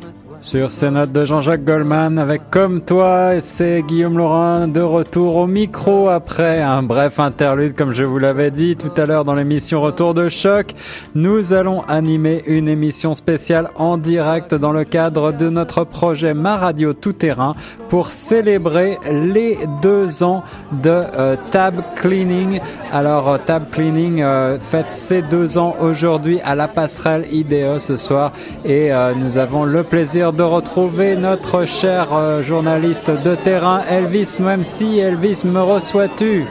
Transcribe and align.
But. 0.00 0.29
Sur 0.40 0.70
ces 0.70 0.90
notes 0.90 1.12
de 1.12 1.26
Jean-Jacques 1.26 1.64
Goldman 1.64 2.18
avec 2.18 2.48
Comme 2.48 2.80
toi, 2.80 3.40
c'est 3.40 3.82
Guillaume 3.82 4.16
Laurin 4.16 4.68
de 4.68 4.80
retour 4.80 5.36
au 5.36 5.46
micro 5.46 6.08
après 6.08 6.62
un 6.62 6.82
bref 6.82 7.20
interlude 7.20 7.74
comme 7.74 7.92
je 7.92 8.04
vous 8.04 8.18
l'avais 8.18 8.50
dit 8.50 8.74
tout 8.74 8.90
à 8.96 9.04
l'heure 9.04 9.26
dans 9.26 9.34
l'émission 9.34 9.82
Retour 9.82 10.14
de 10.14 10.30
choc. 10.30 10.74
Nous 11.14 11.52
allons 11.52 11.82
animer 11.82 12.42
une 12.46 12.68
émission 12.68 13.14
spéciale 13.14 13.68
en 13.76 13.98
direct 13.98 14.54
dans 14.54 14.72
le 14.72 14.84
cadre 14.84 15.32
de 15.32 15.50
notre 15.50 15.84
projet 15.84 16.32
Ma 16.32 16.56
Radio 16.56 16.94
Tout 16.94 17.12
Terrain 17.12 17.54
pour 17.90 18.10
célébrer 18.10 18.98
les 19.10 19.58
deux 19.82 20.22
ans 20.22 20.42
de 20.72 20.88
euh, 20.90 21.36
Tab 21.50 21.82
Cleaning. 21.96 22.60
Alors 22.92 23.28
euh, 23.28 23.38
Tab 23.44 23.68
Cleaning 23.70 24.22
euh, 24.22 24.58
fête 24.58 24.92
ses 24.92 25.20
deux 25.20 25.58
ans 25.58 25.76
aujourd'hui 25.80 26.40
à 26.44 26.54
la 26.54 26.66
passerelle 26.66 27.26
IDE 27.30 27.78
ce 27.78 27.96
soir 27.96 28.32
et 28.64 28.90
nous 29.16 29.38
avons 29.38 29.64
le 29.64 29.82
plaisir 29.82 30.29
de 30.32 30.42
retrouver 30.42 31.16
notre 31.16 31.64
cher 31.64 32.08
euh, 32.12 32.42
journaliste 32.42 33.10
de 33.10 33.34
terrain, 33.34 33.82
Elvis 33.88 34.36
si 34.62 34.98
Elvis, 34.98 35.42
me 35.44 35.60
reçois-tu? 35.60 36.44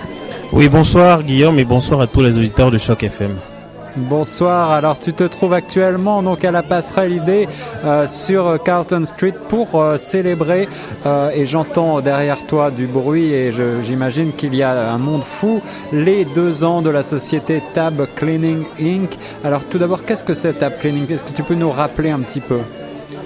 Oui, 0.51 0.69
bonsoir 0.69 1.23
Guillaume 1.23 1.59
et 1.59 1.65
bonsoir 1.65 2.01
à 2.01 2.07
tous 2.07 2.21
les 2.21 2.37
auditeurs 2.37 2.71
de 2.71 2.77
Choc 2.77 3.03
FM. 3.03 3.35
Bonsoir, 3.95 4.71
alors 4.71 4.97
tu 4.99 5.13
te 5.13 5.23
trouves 5.23 5.53
actuellement 5.53 6.21
donc 6.23 6.45
à 6.45 6.51
la 6.51 6.63
passerelle 6.63 7.11
idée 7.11 7.47
euh, 7.83 8.07
sur 8.07 8.61
Carlton 8.63 9.03
Street 9.05 9.35
pour 9.49 9.67
euh, 9.75 9.97
célébrer 9.97 10.67
et 11.33 11.45
j'entends 11.45 12.01
derrière 12.01 12.45
toi 12.45 12.71
du 12.71 12.87
bruit 12.87 13.33
et 13.33 13.51
j'imagine 13.83 14.31
qu'il 14.33 14.55
y 14.55 14.63
a 14.63 14.91
un 14.91 14.97
monde 14.97 15.23
fou 15.23 15.61
les 15.91 16.25
deux 16.25 16.63
ans 16.63 16.81
de 16.81 16.89
la 16.89 17.03
société 17.03 17.61
Tab 17.73 18.05
Cleaning 18.15 18.63
Inc. 18.79 19.17
Alors 19.43 19.63
tout 19.65 19.77
d'abord 19.77 20.05
qu'est-ce 20.05 20.23
que 20.23 20.33
c'est 20.33 20.53
Tab 20.53 20.77
Cleaning? 20.79 21.11
Est-ce 21.11 21.23
que 21.23 21.33
tu 21.33 21.43
peux 21.43 21.55
nous 21.55 21.71
rappeler 21.71 22.09
un 22.11 22.19
petit 22.19 22.41
peu? 22.41 22.59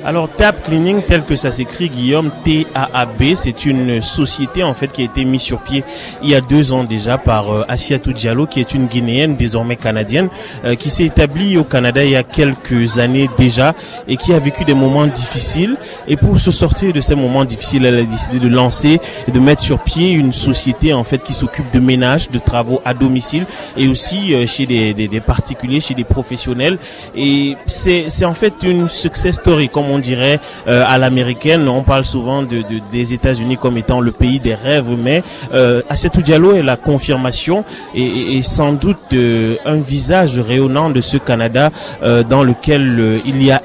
Alors 0.05 0.29
Tap 0.29 0.63
Cleaning, 0.63 1.01
tel 1.01 1.23
que 1.23 1.35
ça 1.35 1.51
s'écrit, 1.51 1.89
Guillaume, 1.89 2.31
T-A-A-B, 2.43 3.35
c'est 3.35 3.65
une 3.65 4.01
société 4.01 4.63
en 4.63 4.73
fait 4.73 4.91
qui 4.91 5.01
a 5.01 5.05
été 5.05 5.23
mise 5.23 5.41
sur 5.41 5.59
pied 5.59 5.83
il 6.21 6.29
y 6.29 6.35
a 6.35 6.41
deux 6.41 6.71
ans 6.71 6.83
déjà 6.83 7.17
par 7.17 7.51
euh, 7.51 7.65
Asiatou 7.67 8.13
Diallo, 8.13 8.45
qui 8.45 8.59
est 8.59 8.73
une 8.73 8.87
Guinéenne 8.87 9.35
désormais 9.35 9.75
canadienne, 9.75 10.29
euh, 10.65 10.75
qui 10.75 10.89
s'est 10.89 11.05
établie 11.05 11.57
au 11.57 11.63
Canada 11.63 12.03
il 12.03 12.11
y 12.11 12.15
a 12.15 12.23
quelques 12.23 12.97
années 12.97 13.29
déjà 13.37 13.73
et 14.07 14.17
qui 14.17 14.33
a 14.33 14.39
vécu 14.39 14.65
des 14.65 14.73
moments 14.73 15.07
difficiles. 15.07 15.77
Et 16.07 16.17
pour 16.17 16.39
se 16.39 16.51
sortir 16.51 16.91
de 16.93 17.01
ces 17.01 17.15
moments 17.15 17.45
difficiles, 17.45 17.85
elle 17.85 17.99
a 17.99 18.03
décidé 18.03 18.39
de 18.39 18.47
lancer 18.47 18.99
et 19.27 19.31
de 19.31 19.39
mettre 19.39 19.61
sur 19.61 19.79
pied 19.79 20.11
une 20.11 20.33
société 20.33 20.93
en 20.93 21.03
fait 21.03 21.19
qui 21.19 21.33
s'occupe 21.33 21.71
de 21.71 21.79
ménage, 21.79 22.29
de 22.29 22.39
travaux 22.39 22.81
à 22.83 22.93
domicile 22.93 23.45
et 23.77 23.87
aussi 23.87 24.33
euh, 24.33 24.45
chez 24.45 24.65
des, 24.65 24.93
des, 24.93 25.07
des, 25.07 25.21
particuliers, 25.21 25.79
chez 25.79 25.93
des 25.93 26.03
professionnels. 26.03 26.77
Et 27.15 27.55
c'est 27.67 28.25
en 28.25 28.33
fait 28.33 28.53
une 28.63 28.89
success 28.89 29.35
story 29.35 29.69
comme 29.69 29.89
on 29.89 29.92
dirait 29.99 30.39
euh, 30.67 30.83
à 30.87 30.97
l'américaine. 30.97 31.67
On 31.67 31.83
parle 31.83 32.05
souvent 32.05 32.43
de, 32.43 32.63
des 32.91 33.13
États-Unis 33.13 33.57
comme 33.57 33.77
étant 33.77 33.99
le 33.99 34.11
pays 34.11 34.39
des 34.39 34.55
rêves, 34.55 34.95
mais 34.97 35.23
euh, 35.53 35.81
Assetou 35.89 36.21
Diallo 36.21 36.53
est 36.53 36.63
la 36.63 36.75
confirmation 36.75 37.63
et, 37.95 38.41
sans 38.41 38.73
doute 38.73 38.97
euh, 39.13 39.55
un 39.65 39.77
visage 39.77 40.39
rayonnant 40.39 40.89
de 40.89 41.01
ce 41.01 41.17
Canada 41.17 41.71
euh, 42.01 42.23
dans 42.23 42.43
lequel 42.43 43.21
il 43.25 43.43
y 43.43 43.51
a 43.51 43.61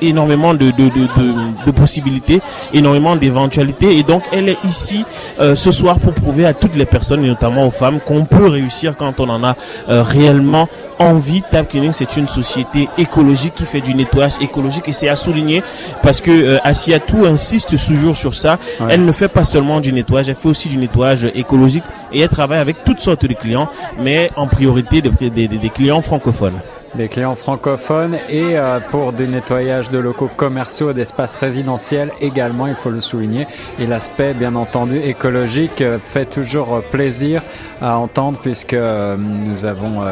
énormément 0.00 0.54
de, 0.54 0.70
de, 0.70 0.88
de, 0.88 1.64
de, 1.64 1.70
possibilités, 1.70 2.40
énormément 2.72 3.16
d'éventualités. 3.16 3.98
Et 3.98 4.02
donc, 4.02 4.22
elle 4.32 4.48
est 4.48 4.58
ici 4.64 5.04
euh, 5.40 5.54
ce 5.54 5.70
soir 5.70 5.98
pour 5.98 6.12
prouver 6.12 6.46
à 6.46 6.54
toutes 6.54 6.76
les 6.76 6.86
personnes, 6.86 7.24
et 7.24 7.28
notamment 7.28 7.66
aux 7.66 7.70
femmes, 7.70 8.00
qu'on 8.00 8.24
peut 8.24 8.46
réussir 8.46 8.96
quand 8.96 9.20
on 9.20 9.28
en 9.28 9.44
a 9.44 9.56
euh, 9.88 10.02
réellement 10.02 10.68
envie. 10.98 11.42
Tap 11.50 11.68
Cleaning, 11.68 11.92
c'est 11.92 12.16
une 12.16 12.28
société 12.28 12.88
écologique 12.98 13.54
qui 13.54 13.64
fait 13.64 13.80
du 13.80 13.94
nettoyage 13.94 14.34
écologique 14.40 14.88
et 14.88 14.92
c'est 14.92 15.08
à 15.08 15.16
souligner 15.16 15.62
parce 16.02 16.20
que 16.20 16.30
euh, 16.30 16.58
Asiatou 16.64 17.26
insiste 17.26 17.76
toujours 17.86 18.16
sur 18.16 18.34
ça. 18.34 18.58
Elle 18.88 19.04
ne 19.04 19.12
fait 19.12 19.28
pas 19.28 19.44
seulement 19.44 19.80
du 19.80 19.92
nettoyage, 19.92 20.28
elle 20.28 20.34
fait 20.34 20.48
aussi 20.48 20.68
du 20.68 20.76
nettoyage 20.76 21.24
écologique 21.34 21.84
et 22.12 22.20
elle 22.20 22.28
travaille 22.28 22.58
avec 22.58 22.84
toutes 22.84 23.00
sortes 23.00 23.26
de 23.26 23.34
clients, 23.34 23.68
mais 24.02 24.30
en 24.36 24.46
priorité 24.46 25.02
des, 25.02 25.30
des, 25.30 25.48
des 25.48 25.70
clients 25.70 26.00
francophones 26.00 26.58
des 26.96 27.08
clients 27.08 27.34
francophones 27.34 28.14
et 28.28 28.58
euh, 28.58 28.80
pour 28.90 29.12
du 29.12 29.28
nettoyage 29.28 29.90
de 29.90 29.98
locaux 29.98 30.30
commerciaux 30.34 30.90
et 30.90 30.94
d'espaces 30.94 31.36
résidentiels 31.36 32.10
également, 32.20 32.66
il 32.66 32.74
faut 32.74 32.90
le 32.90 33.00
souligner. 33.00 33.46
Et 33.78 33.86
l'aspect, 33.86 34.32
bien 34.34 34.54
entendu, 34.54 34.98
écologique 34.98 35.82
euh, 35.82 35.98
fait 35.98 36.24
toujours 36.24 36.82
plaisir 36.90 37.42
à 37.82 37.98
entendre 37.98 38.38
puisque 38.42 38.72
euh, 38.74 39.16
nous 39.18 39.64
avons 39.64 40.04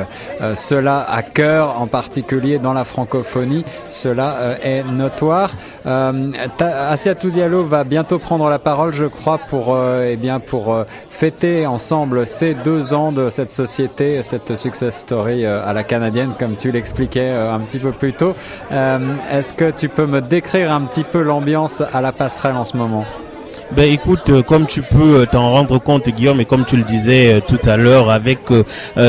cela 0.57 1.07
à 1.09 1.23
cœur, 1.23 1.81
en 1.81 1.87
particulier 1.87 2.59
dans 2.59 2.73
la 2.73 2.85
francophonie. 2.85 3.65
Cela 3.89 4.59
est 4.63 4.83
notoire. 4.85 5.51
Asiatou 5.85 7.31
Diallo 7.31 7.65
va 7.65 7.85
bientôt 7.85 8.19
prendre 8.19 8.49
la 8.49 8.59
parole, 8.59 8.93
je 8.93 9.05
crois, 9.05 9.39
pour, 9.39 9.79
eh 10.03 10.17
bien, 10.17 10.41
pour 10.41 10.85
fêter 11.15 11.67
ensemble 11.67 12.27
ces 12.27 12.55
deux 12.55 12.93
ans 12.93 13.13
de 13.13 13.31
cette 13.31 13.53
société, 13.53 14.23
cette 14.25 14.57
success 14.57 14.99
story 14.99 15.47
à 15.47 15.73
la 15.73 15.85
canadienne, 15.85 16.33
comme 16.39 16.57
tu 16.57 16.73
l'expliquais 16.73 17.31
euh, 17.31 17.55
un 17.55 17.61
petit 17.61 17.79
peu 17.79 17.93
plus 17.93 18.13
tôt. 18.13 18.35
Euh, 18.73 18.99
est-ce 19.31 19.55
que 19.55 19.71
tu 19.71 19.89
peux 19.89 20.07
me 20.07 20.21
décrire 20.21 20.73
un 20.73 20.81
petit 20.83 21.05
peu 21.05 21.23
l'ambiance 21.23 21.83
à 21.93 22.01
la 22.01 22.11
passerelle 22.11 22.57
en 22.57 22.65
ce 22.65 22.77
moment? 22.77 23.05
Ben 23.77 23.91
écoute, 23.91 24.29
euh, 24.29 24.43
comme 24.43 24.67
tu 24.67 24.83
peux 24.83 25.27
t'en 25.31 25.53
rendre 25.53 25.79
compte, 25.79 26.09
Guillaume, 26.09 26.41
et 26.41 26.45
comme 26.45 26.65
tu 26.65 26.77
le 26.77 26.83
disais 26.83 27.41
tout 27.49 27.61
à 27.65 27.77
l'heure, 27.77 28.11
avec 28.11 28.41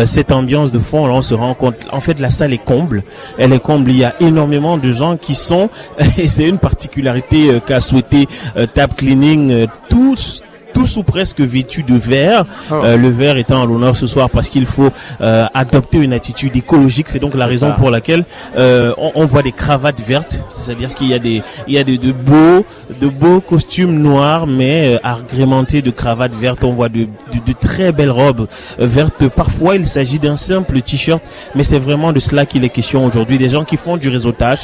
cette 0.05 0.31
ambiance 0.31 0.71
de 0.71 0.79
fond, 0.79 1.07
on 1.07 1.21
se 1.23 1.33
rend 1.33 1.55
compte. 1.55 1.75
En 1.91 2.01
fait, 2.01 2.19
la 2.19 2.29
salle 2.29 2.53
est 2.53 2.63
comble. 2.63 3.03
Elle 3.37 3.51
est 3.51 3.59
comble. 3.59 3.89
Il 3.89 3.97
y 3.97 4.05
a 4.05 4.15
énormément 4.19 4.77
de 4.77 4.91
gens 4.91 5.17
qui 5.17 5.33
sont, 5.33 5.69
et 6.17 6.27
c'est 6.27 6.47
une 6.47 6.59
particularité 6.59 7.59
qu'a 7.65 7.81
souhaité 7.81 8.27
Tap 8.73 8.95
Cleaning, 8.95 9.67
tous 9.89 10.43
tous 10.75 10.97
ou 10.97 11.03
presque 11.03 11.39
vêtus 11.39 11.83
de 11.83 11.95
vert. 11.95 12.45
Oh. 12.69 12.75
Euh, 12.75 12.97
le 12.97 13.09
vert 13.09 13.37
étant 13.37 13.63
à 13.63 13.65
l'honneur 13.65 13.95
ce 13.95 14.07
soir 14.07 14.29
parce 14.29 14.49
qu'il 14.49 14.65
faut 14.65 14.89
euh, 15.21 15.45
adopter 15.53 15.97
une 15.99 16.13
attitude 16.13 16.55
écologique. 16.55 17.07
C'est 17.09 17.19
donc 17.19 17.35
la 17.35 17.47
raison 17.47 17.71
pour 17.71 17.89
laquelle 17.89 18.25
euh, 18.57 18.93
on, 18.97 19.11
on, 19.15 19.25
voit 19.25 19.41
des 19.41 19.53
cravates 19.53 20.01
vertes. 20.01 20.37
C'est-à-dire 20.53 20.93
qu'il 20.93 21.07
y 21.07 21.13
a 21.13 21.19
des 21.19 21.41
il 21.67 21.73
y 21.73 21.77
a 21.77 21.83
de, 21.85 21.95
de 21.95 22.11
beaux 22.11 22.65
de 23.01 23.07
beaux 23.07 23.39
costumes 23.39 23.97
noirs 24.01 24.45
mais 24.47 24.99
agrémentés 25.01 25.81
de 25.81 25.91
cravates 25.91 26.35
vertes. 26.35 26.63
On 26.65 26.73
voit 26.73 26.89
de, 26.89 27.03
de, 27.33 27.39
de 27.45 27.53
très 27.59 27.93
belles 27.93 28.11
robes 28.11 28.47
vertes. 28.77 29.29
Parfois 29.29 29.77
il 29.77 29.87
s'agit 29.87 30.19
d'un 30.19 30.35
simple 30.35 30.81
t-shirt, 30.81 31.23
mais 31.55 31.63
c'est 31.63 31.79
vraiment 31.79 32.11
de 32.11 32.19
cela 32.19 32.45
qu'il 32.45 32.65
est 32.65 32.69
question 32.69 33.05
aujourd'hui. 33.05 33.37
Des 33.37 33.49
gens 33.49 33.63
qui 33.63 33.77
font 33.77 33.95
du 33.95 34.09
réseautage, 34.09 34.63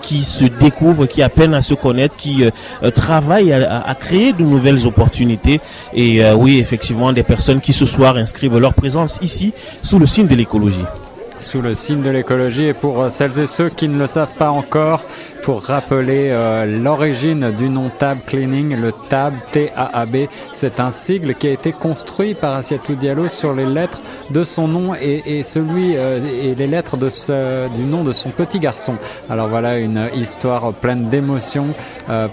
qui 0.00 0.22
se 0.22 0.46
découvrent, 0.46 1.04
qui 1.06 1.22
apprennent 1.22 1.54
à 1.54 1.62
se 1.62 1.74
connaître, 1.74 2.16
qui 2.16 2.44
travaillent 2.94 3.52
à, 3.52 3.82
à 3.86 3.94
créer 3.94 4.32
de 4.32 4.42
nouvelles 4.42 4.86
opportunités 4.86 5.49
et 5.94 6.22
euh, 6.22 6.34
oui, 6.34 6.58
effectivement, 6.58 7.12
des 7.12 7.22
personnes 7.22 7.60
qui 7.60 7.72
ce 7.72 7.86
soir 7.86 8.16
inscrivent 8.16 8.58
leur 8.58 8.74
présence 8.74 9.18
ici 9.22 9.52
sous 9.82 9.98
le 9.98 10.06
signe 10.06 10.26
de 10.26 10.34
l'écologie 10.34 10.84
sous 11.40 11.60
le 11.60 11.74
signe 11.74 12.02
de 12.02 12.10
l'écologie. 12.10 12.66
Et 12.66 12.74
pour 12.74 13.02
euh, 13.02 13.10
celles 13.10 13.38
et 13.38 13.46
ceux 13.46 13.68
qui 13.68 13.88
ne 13.88 13.98
le 13.98 14.06
savent 14.06 14.34
pas 14.34 14.50
encore, 14.50 15.02
pour 15.42 15.62
rappeler 15.62 16.28
euh, 16.30 16.66
l'origine 16.66 17.50
du 17.50 17.68
nom 17.68 17.90
Tab 17.98 18.18
Cleaning, 18.26 18.76
le 18.80 18.92
Tab 19.08 19.34
T-A-A-B, 19.52 20.28
c'est 20.52 20.80
un 20.80 20.90
sigle 20.90 21.34
qui 21.34 21.48
a 21.48 21.52
été 21.52 21.72
construit 21.72 22.34
par 22.34 22.54
Asiatou 22.54 22.94
Diallo 22.94 23.28
sur 23.28 23.54
les 23.54 23.66
lettres 23.66 24.00
de 24.30 24.44
son 24.44 24.68
nom 24.68 24.94
et, 24.94 25.42
celui 25.42 25.96
euh, 25.96 26.20
et 26.42 26.54
les 26.54 26.66
lettres 26.66 26.96
de 26.96 27.10
du 27.74 27.82
nom 27.82 28.04
de 28.04 28.12
son 28.12 28.30
petit 28.30 28.60
garçon. 28.60 28.94
Alors 29.28 29.48
voilà 29.48 29.78
une 29.78 30.08
histoire 30.14 30.72
pleine 30.72 31.10
d'émotions 31.10 31.68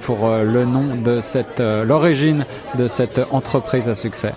pour 0.01 0.29
le 0.29 0.65
nom 0.65 0.95
de 0.95 1.19
cette 1.21 1.59
l'origine 1.59 2.45
de 2.77 2.87
cette 2.87 3.19
entreprise 3.31 3.89
à 3.89 3.95
succès. 3.95 4.33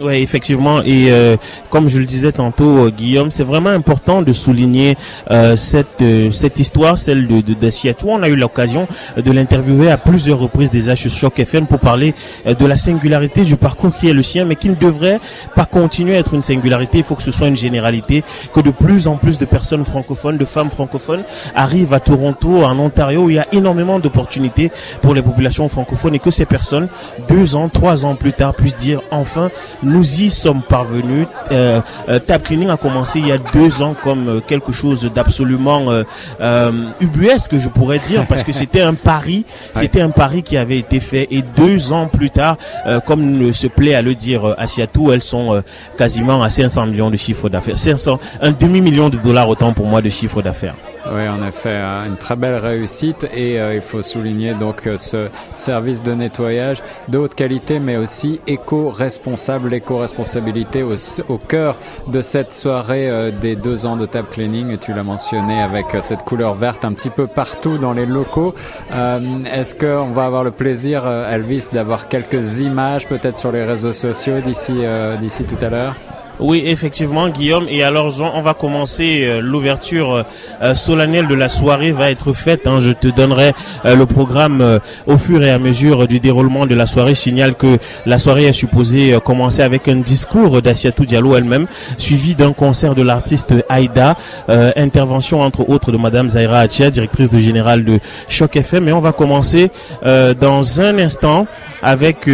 Oui, 0.00 0.14
effectivement. 0.14 0.82
Et 0.82 1.10
euh, 1.10 1.36
comme 1.70 1.88
je 1.88 1.98
le 1.98 2.04
disais 2.04 2.32
tantôt, 2.32 2.86
euh, 2.86 2.90
Guillaume, 2.90 3.30
c'est 3.30 3.44
vraiment 3.44 3.70
important 3.70 4.22
de 4.22 4.32
souligner 4.32 4.96
euh, 5.30 5.54
cette 5.56 6.02
cette 6.32 6.58
histoire, 6.58 6.98
celle 6.98 7.26
de, 7.28 7.40
de, 7.40 8.04
On 8.06 8.22
a 8.22 8.28
eu 8.28 8.34
l'occasion 8.36 8.88
de 9.16 9.30
l'interviewer 9.30 9.90
à 9.90 9.96
plusieurs 9.96 10.38
reprises 10.38 10.70
déjà 10.70 10.96
sur 10.96 11.10
Choc 11.10 11.38
FM 11.38 11.66
pour 11.66 11.78
parler 11.78 12.14
de 12.46 12.66
la 12.66 12.76
singularité 12.76 13.42
du 13.42 13.56
parcours 13.56 13.94
qui 13.94 14.08
est 14.08 14.12
le 14.12 14.22
sien, 14.22 14.44
mais 14.44 14.56
qui 14.56 14.68
ne 14.68 14.74
devrait 14.74 15.20
pas 15.54 15.64
continuer 15.64 16.16
à 16.16 16.18
être 16.18 16.34
une 16.34 16.42
singularité. 16.42 16.98
Il 16.98 17.04
faut 17.04 17.14
que 17.14 17.22
ce 17.22 17.30
soit 17.30 17.48
une 17.48 17.56
généralité, 17.56 18.24
que 18.52 18.60
de 18.60 18.70
plus 18.70 19.06
en 19.06 19.16
plus 19.16 19.38
de 19.38 19.44
personnes 19.44 19.84
francophones, 19.84 20.36
de 20.36 20.44
femmes 20.44 20.70
francophones 20.70 21.22
arrivent 21.54 21.94
à 21.94 22.00
Toronto, 22.00 22.64
en 22.64 22.78
Ontario, 22.78 23.22
où 23.22 23.30
il 23.30 23.36
y 23.36 23.38
a 23.38 23.46
énormément 23.52 23.98
d'opportunités 23.98 24.70
pour 25.02 25.14
les 25.14 25.22
populations 25.22 25.68
francophones 25.68 26.14
et 26.14 26.18
que 26.18 26.30
ces 26.30 26.46
personnes, 26.46 26.88
deux 27.28 27.54
ans, 27.54 27.68
trois 27.68 28.06
ans 28.06 28.16
plus 28.16 28.32
tard, 28.32 28.54
puissent 28.54 28.76
dire 28.76 29.00
enfin 29.10 29.50
nous 29.84 30.22
y 30.22 30.30
sommes 30.30 30.62
parvenus. 30.62 31.26
Euh, 31.52 31.80
euh 32.08 32.18
Cleaning 32.44 32.70
a 32.70 32.76
commencé 32.76 33.20
il 33.20 33.28
y 33.28 33.32
a 33.32 33.38
deux 33.38 33.82
ans 33.82 33.94
comme 34.02 34.28
euh, 34.28 34.40
quelque 34.40 34.72
chose 34.72 35.10
d'absolument 35.14 35.90
euh, 35.90 36.02
euh, 36.40 36.72
ubuesque, 37.00 37.56
je 37.56 37.68
pourrais 37.68 37.98
dire, 37.98 38.26
parce 38.26 38.42
que 38.42 38.52
c'était 38.52 38.82
un 38.82 38.94
pari, 38.94 39.44
c'était 39.74 40.00
un 40.00 40.10
pari 40.10 40.42
qui 40.42 40.56
avait 40.56 40.78
été 40.78 41.00
fait. 41.00 41.28
Et 41.30 41.42
deux 41.42 41.92
ans 41.92 42.06
plus 42.06 42.30
tard, 42.30 42.56
comme 43.06 43.52
se 43.52 43.66
plaît 43.66 43.94
à 43.94 44.02
le 44.02 44.14
dire 44.14 44.54
Asiatou, 44.58 45.12
elles 45.12 45.22
sont 45.22 45.62
quasiment 45.96 46.42
à 46.42 46.50
500 46.50 46.86
millions 46.86 47.10
de 47.10 47.16
chiffre 47.16 47.48
d'affaires. 47.48 47.78
500, 47.78 48.18
un 48.40 48.50
demi-million 48.52 49.08
de 49.08 49.16
dollars 49.16 49.48
autant 49.48 49.72
pour 49.72 49.86
moi 49.86 50.02
de 50.02 50.08
chiffre 50.08 50.42
d'affaires. 50.42 50.74
Oui, 51.12 51.28
en 51.28 51.46
effet, 51.46 51.76
hein, 51.76 52.06
une 52.06 52.16
très 52.16 52.34
belle 52.34 52.56
réussite 52.56 53.28
et 53.34 53.60
euh, 53.60 53.74
il 53.74 53.82
faut 53.82 54.00
souligner 54.00 54.54
donc 54.54 54.86
euh, 54.86 54.96
ce 54.96 55.28
service 55.52 56.02
de 56.02 56.12
nettoyage 56.14 56.82
de 57.08 57.18
haute 57.18 57.34
qualité 57.34 57.78
mais 57.78 57.98
aussi 57.98 58.40
éco-responsable, 58.46 59.68
l'éco-responsabilité 59.68 60.82
au, 60.82 61.36
cœur 61.36 61.76
de 62.06 62.22
cette 62.22 62.54
soirée 62.54 63.10
euh, 63.10 63.30
des 63.30 63.54
deux 63.54 63.84
ans 63.84 63.96
de 63.96 64.06
Tab 64.06 64.28
Cleaning. 64.30 64.78
Tu 64.78 64.94
l'as 64.94 65.02
mentionné 65.02 65.60
avec 65.60 65.86
cette 66.00 66.24
couleur 66.24 66.54
verte 66.54 66.86
un 66.86 66.94
petit 66.94 67.10
peu 67.10 67.26
partout 67.26 67.76
dans 67.76 67.92
les 67.92 68.06
locaux. 68.06 68.54
Est-ce 68.90 69.74
qu'on 69.74 70.10
va 70.12 70.24
avoir 70.24 70.42
le 70.42 70.52
plaisir, 70.52 71.06
Elvis, 71.06 71.68
d'avoir 71.72 72.08
quelques 72.08 72.60
images 72.60 73.06
peut-être 73.08 73.38
sur 73.38 73.52
les 73.52 73.64
réseaux 73.64 73.92
sociaux 73.92 74.40
d'ici 74.40 74.74
d'ici 75.20 75.44
tout 75.44 75.62
à 75.62 75.68
l'heure? 75.68 76.13
Oui, 76.40 76.64
effectivement, 76.66 77.28
Guillaume. 77.28 77.66
Et 77.68 77.84
alors, 77.84 78.10
Jean, 78.10 78.32
on 78.34 78.42
va 78.42 78.54
commencer 78.54 79.20
euh, 79.22 79.40
l'ouverture 79.40 80.24
euh, 80.62 80.74
solennelle 80.74 81.28
de 81.28 81.34
la 81.34 81.48
soirée 81.48 81.92
va 81.92 82.10
être 82.10 82.32
faite. 82.32 82.66
Hein. 82.66 82.80
Je 82.80 82.90
te 82.90 83.06
donnerai 83.06 83.52
euh, 83.84 83.94
le 83.94 84.04
programme 84.04 84.80
au 85.06 85.16
fur 85.16 85.42
et 85.44 85.50
à 85.50 85.58
mesure 85.58 86.08
du 86.08 86.18
déroulement 86.18 86.66
de 86.66 86.74
la 86.74 86.86
soirée. 86.86 87.14
Je 87.14 87.20
signale 87.20 87.54
que 87.54 87.78
la 88.04 88.18
soirée 88.18 88.46
est 88.46 88.52
supposée 88.52 89.16
commencer 89.24 89.62
avec 89.62 89.88
un 89.88 89.96
discours 89.96 90.60
d'Assiatou 90.60 91.06
Diallo 91.06 91.36
elle-même, 91.36 91.66
suivi 91.98 92.34
d'un 92.34 92.52
concert 92.52 92.94
de 92.94 93.02
l'artiste 93.02 93.54
Aïda, 93.68 94.16
intervention 94.76 95.40
entre 95.40 95.68
autres 95.70 95.90
de 95.90 95.96
Madame 95.96 96.28
Zaira 96.28 96.58
Achia, 96.58 96.90
directrice 96.90 97.30
de 97.30 97.38
générale 97.38 97.84
de 97.84 97.98
Choc 98.28 98.56
FM. 98.56 98.88
Et 98.88 98.92
on 98.92 99.00
va 99.00 99.12
commencer 99.12 99.70
dans 100.02 100.80
un 100.80 100.98
instant 100.98 101.46
avec 101.84 102.28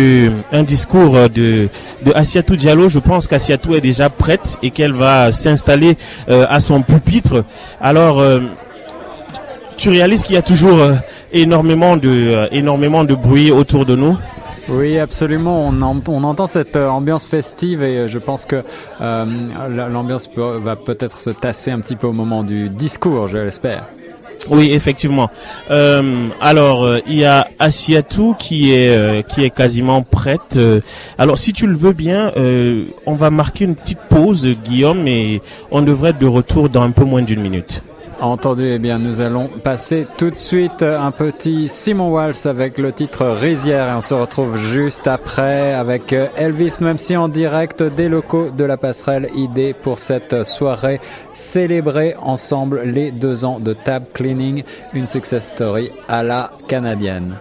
un 0.53 0.63
discours 0.63 1.15
de, 1.29 1.69
de 2.05 2.13
Assiatou 2.15 2.57
Diallo. 2.57 2.89
Je 2.89 3.01
pense 3.01 3.27
qu'Assiatou 3.27 3.75
est 3.75 3.81
déjà 3.81 4.09
prête 4.09 4.59
et 4.63 4.71
qu'elle 4.71 4.93
va 4.93 5.33
s'installer 5.33 5.97
euh, 6.29 6.47
à 6.49 6.61
son 6.61 6.83
pupitre. 6.83 7.45
Alors, 7.81 8.21
euh, 8.21 8.41
tu 9.77 9.91
réalises 9.91 10.23
qu'il 10.23 10.37
y 10.37 10.39
a 10.39 10.43
toujours 10.43 10.79
euh, 10.79 10.95
énormément 11.33 11.97
de 11.97 12.49
énormément 12.53 13.05
de 13.05 13.15
bruit 13.15 13.51
autour 13.51 13.85
de 13.85 13.97
nous? 13.97 14.17
Oui, 14.69 14.99
absolument. 14.99 15.69
On, 15.69 16.03
on 16.07 16.25
entend 16.25 16.47
cette 16.47 16.77
ambiance 16.77 17.25
festive 17.25 17.83
et 17.83 18.09
je 18.09 18.19
pense 18.19 18.45
que 18.45 18.63
l'ambiance 19.01 20.31
va 20.37 20.77
peut-être 20.77 21.19
se 21.21 21.31
tasser 21.31 21.73
un 21.73 21.81
petit 21.81 21.97
peu 21.97 22.07
au 22.07 22.13
moment 22.13 22.45
du 22.45 22.69
discours, 22.69 23.27
je 23.29 23.39
l'espère. 23.39 23.89
Oui, 24.49 24.71
effectivement. 24.73 25.31
Euh, 25.71 26.29
alors, 26.41 26.85
euh, 26.85 27.01
il 27.07 27.17
y 27.17 27.25
a 27.25 27.49
Asiatou 27.59 28.35
qui 28.39 28.73
est 28.73 28.89
euh, 28.89 29.23
qui 29.23 29.45
est 29.45 29.51
quasiment 29.51 30.03
prête. 30.03 30.59
alors, 31.19 31.37
si 31.37 31.53
tu 31.53 31.67
le 31.67 31.77
veux 31.77 31.93
bien, 31.93 32.33
on 33.07 33.15
va 33.15 33.31
marquer 33.31 33.65
une 33.65 33.77
petite 33.77 34.01
pause, 34.09 34.47
Guillaume, 34.65 35.07
et 35.07 35.43
on 35.71 35.83
devrait 35.83 36.11
être 36.11 36.19
de 36.19 36.27
retour 36.27 36.69
dans 36.69 36.83
un 36.83 36.91
peu 36.91 37.05
moins 37.05 37.23
d'une 37.23 37.41
minute. 37.41 37.83
Entendu, 38.21 38.67
eh 38.67 38.79
bien, 38.79 38.99
nous 38.99 39.23
allons 39.23 39.49
passer 39.49 40.07
tout 40.19 40.31
de 40.31 40.37
suite 40.37 40.83
un 40.83 41.11
petit 41.11 41.71
Simon 41.71 42.11
Walls 42.11 42.35
avec 42.45 42.77
le 42.77 42.93
titre 42.93 43.27
Rizière 43.27 43.89
et 43.89 43.95
on 43.95 44.03
se 44.03 44.13
retrouve 44.13 44.59
juste 44.59 45.07
après 45.07 45.73
avec 45.73 46.13
Elvis, 46.37 46.75
même 46.83 46.99
si 46.99 47.17
en 47.17 47.29
direct 47.29 47.83
des 47.83 48.11
locaux 48.11 48.51
de 48.51 48.65
la 48.65 48.77
passerelle 48.77 49.31
idée 49.35 49.73
pour 49.73 49.99
cette 49.99 50.45
soirée 50.47 51.01
célébrer 51.33 52.15
ensemble 52.21 52.83
les 52.85 53.11
deux 53.11 53.47
ans 53.47 53.59
de 53.59 53.73
Tab 53.73 54.05
Cleaning, 54.13 54.65
une 54.93 55.07
success 55.07 55.47
story 55.47 55.91
à 56.07 56.23
la 56.23 56.53
canadienne. 56.69 57.37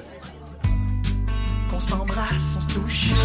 Qu'on 1.69 1.79
s'embrasse 1.79 2.53
sans 2.53 2.61
se 2.61 2.67
toucher. 2.73 3.15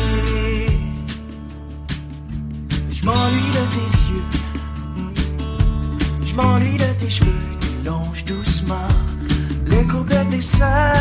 Je 2.90 3.04
m'ennuie 3.04 3.50
de 3.52 3.74
tes 3.74 4.38
yeux. 4.38 4.43
Je 6.34 6.40
m'ennuie 6.40 6.76
de 6.76 6.92
tes 6.98 7.08
cheveux 7.08 7.30
longe 7.84 8.24
doucement 8.24 8.88
les 9.66 9.86
courbes 9.86 10.08
de 10.08 10.30
tes 10.32 10.42
seins. 10.42 10.94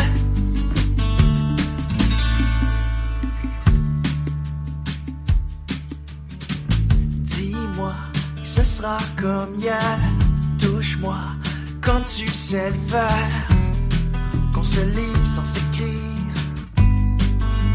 Dis-moi 7.32 7.94
ce 8.44 8.62
sera 8.62 8.98
comme 9.16 9.54
hier. 9.56 9.98
Touche-moi 10.56 11.18
quand 11.80 12.02
tu 12.06 12.28
sais 12.28 12.70
le 12.70 12.78
faire. 12.86 13.48
Qu'on 14.54 14.62
se 14.62 14.82
lit 14.82 15.26
sans 15.34 15.44
s'écrire. 15.44 16.34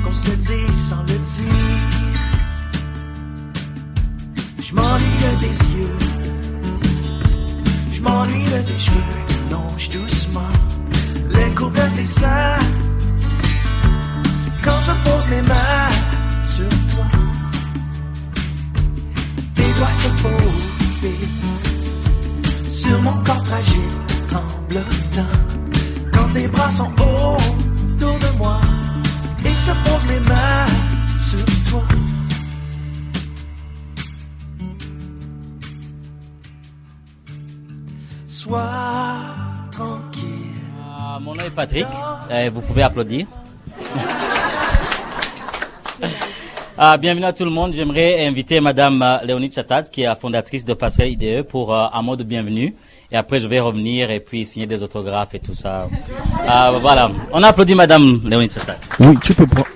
Qu'on 0.05 0.13
se 0.13 0.31
dit 0.31 0.73
sans 0.73 1.01
le 1.01 1.19
dire. 1.35 2.19
Je 4.61 4.73
m'ennuie 4.73 5.17
de 5.17 5.39
tes 5.41 5.47
yeux 5.47 6.18
je 8.09 8.13
m'ennuie 8.13 8.45
de 8.45 8.61
tes 8.61 8.79
cheveux, 8.79 9.23
longe 9.51 9.89
doucement 9.89 10.53
les 11.31 11.53
courbes 11.53 11.75
de 11.75 11.95
tes 11.95 12.05
seins. 12.05 12.59
Quand 14.63 14.79
je 14.79 14.91
pose 15.05 15.27
mes 15.29 15.41
mains 15.41 15.91
sur 16.43 16.69
toi, 16.91 17.05
tes 19.55 19.73
doigts 19.77 19.93
se 19.93 20.07
faufilent 20.21 21.29
sur 22.69 23.01
mon 23.01 23.23
corps 23.23 23.45
fragile, 23.45 23.95
tremblotant. 24.27 25.33
Quand 26.11 26.33
tes 26.33 26.47
bras 26.47 26.71
sont 26.71 26.91
hauts 26.99 27.37
autour 27.37 28.17
de 28.19 28.37
moi, 28.37 28.59
et 29.45 29.57
se 29.57 29.71
posent 29.85 30.07
mes 30.11 30.19
mains 30.21 30.67
sur 31.17 31.45
toi. 31.69 31.83
Sois 38.49 38.65
tranquille. 39.71 40.25
Ah, 40.83 41.19
mon 41.21 41.35
nom 41.35 41.43
est 41.45 41.51
Patrick. 41.51 41.85
Eh, 42.31 42.49
vous 42.49 42.61
pouvez 42.61 42.81
applaudir. 42.81 43.27
Ah, 46.81 46.95
bienvenue 46.95 47.25
à 47.25 47.33
tout 47.33 47.43
le 47.43 47.51
monde. 47.51 47.73
J'aimerais 47.73 48.25
inviter 48.25 48.61
Madame 48.61 49.01
euh, 49.01 49.17
Léonie 49.25 49.51
Chatat, 49.51 49.83
qui 49.83 50.03
est 50.03 50.05
la 50.05 50.15
fondatrice 50.15 50.63
de 50.63 50.73
Passerelle 50.73 51.11
IDE, 51.11 51.41
pour 51.41 51.75
euh, 51.75 51.87
un 51.91 52.01
mot 52.01 52.15
de 52.15 52.23
bienvenue. 52.23 52.73
Et 53.11 53.17
après, 53.17 53.39
je 53.39 53.49
vais 53.49 53.59
revenir 53.59 54.09
et 54.11 54.21
puis 54.21 54.45
signer 54.45 54.65
des 54.65 54.81
autographes 54.81 55.35
et 55.35 55.39
tout 55.39 55.55
ça. 55.55 55.89
Ah, 56.47 56.71
voilà. 56.79 57.11
On 57.33 57.43
applaudit 57.43 57.75
Madame 57.75 58.21
Léonie 58.23 58.49
Chatat. 58.49 58.77
Oui, 59.01 59.17
tu 59.21 59.33
peux 59.33 59.45
prendre 59.45 59.67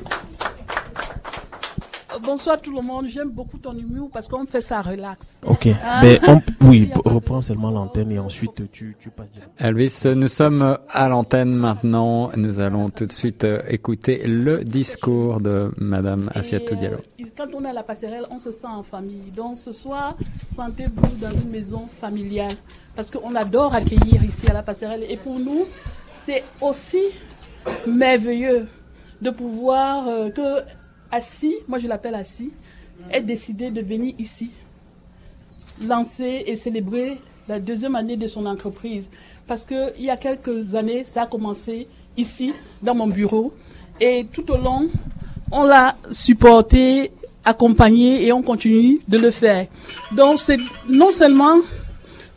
bonsoir 2.33 2.59
tout 2.59 2.75
le 2.75 2.81
monde. 2.81 3.05
J'aime 3.09 3.29
beaucoup 3.29 3.59
ton 3.59 3.77
humour 3.77 4.09
parce 4.11 4.27
qu'on 4.27 4.47
fait 4.47 4.59
ça 4.59 4.81
relax. 4.81 5.39
Ok. 5.45 5.67
Ah. 5.85 6.01
Ben, 6.01 6.19
oui, 6.61 6.89
reprends 7.05 7.43
seulement 7.43 7.69
l'antenne 7.69 8.11
et 8.11 8.17
ensuite 8.17 8.71
tu, 8.71 8.97
tu 8.99 9.11
passes 9.11 9.29
Elvis, 9.59 10.01
nous 10.15 10.27
sommes 10.27 10.79
à 10.89 11.09
l'antenne 11.09 11.53
maintenant. 11.53 12.31
Nous 12.35 12.59
allons 12.59 12.89
tout 12.89 13.05
de 13.05 13.11
suite 13.11 13.43
euh, 13.43 13.61
écouter 13.67 14.23
le 14.25 14.63
discours 14.63 15.41
de 15.41 15.71
Madame 15.77 16.31
Asiatou 16.33 16.73
Diallo. 16.73 16.97
Euh, 17.21 17.25
quand 17.37 17.53
on 17.53 17.63
est 17.65 17.69
à 17.69 17.73
la 17.73 17.83
passerelle, 17.83 18.25
on 18.31 18.39
se 18.39 18.51
sent 18.51 18.65
en 18.65 18.81
famille. 18.81 19.29
Donc 19.35 19.55
ce 19.57 19.71
soir, 19.71 20.17
sentez-vous 20.55 21.15
dans 21.21 21.29
une 21.39 21.51
maison 21.51 21.85
familiale 21.85 22.53
parce 22.95 23.11
qu'on 23.11 23.35
adore 23.35 23.75
accueillir 23.75 24.23
ici 24.23 24.49
à 24.49 24.53
la 24.53 24.63
passerelle. 24.63 25.05
Et 25.07 25.17
pour 25.17 25.37
nous, 25.37 25.65
c'est 26.15 26.43
aussi 26.61 27.03
merveilleux 27.85 28.65
de 29.21 29.29
pouvoir 29.29 30.07
euh, 30.07 30.29
que 30.31 30.63
Assis, 31.13 31.57
moi 31.67 31.77
je 31.77 31.85
l'appelle 31.85 32.15
Assis, 32.15 32.49
est 33.11 33.21
décidé 33.21 33.69
de 33.69 33.81
venir 33.81 34.15
ici, 34.17 34.49
lancer 35.85 36.43
et 36.47 36.55
célébrer 36.55 37.19
la 37.47 37.59
deuxième 37.59 37.93
année 37.95 38.17
de 38.17 38.25
son 38.25 38.47
entreprise. 38.47 39.11
Parce 39.45 39.63
qu'il 39.63 39.93
y 39.99 40.09
a 40.09 40.17
quelques 40.17 40.73
années, 40.73 41.03
ça 41.03 41.21
a 41.21 41.27
commencé 41.27 41.87
ici, 42.17 42.51
dans 42.81 42.95
mon 42.95 43.05
bureau. 43.05 43.53
Et 44.01 44.25
tout 44.33 44.49
au 44.51 44.57
long, 44.57 44.87
on 45.51 45.65
l'a 45.65 45.97
supporté, 46.09 47.11
accompagné 47.45 48.25
et 48.25 48.33
on 48.33 48.41
continue 48.41 48.99
de 49.07 49.19
le 49.19 49.29
faire. 49.29 49.67
Donc 50.13 50.39
c'est 50.39 50.57
non 50.89 51.11
seulement 51.11 51.57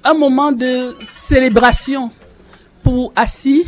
un 0.05 0.13
moment 0.13 0.53
de 0.53 0.95
célébration 1.03 2.11
pour 2.83 3.11
Assis, 3.17 3.65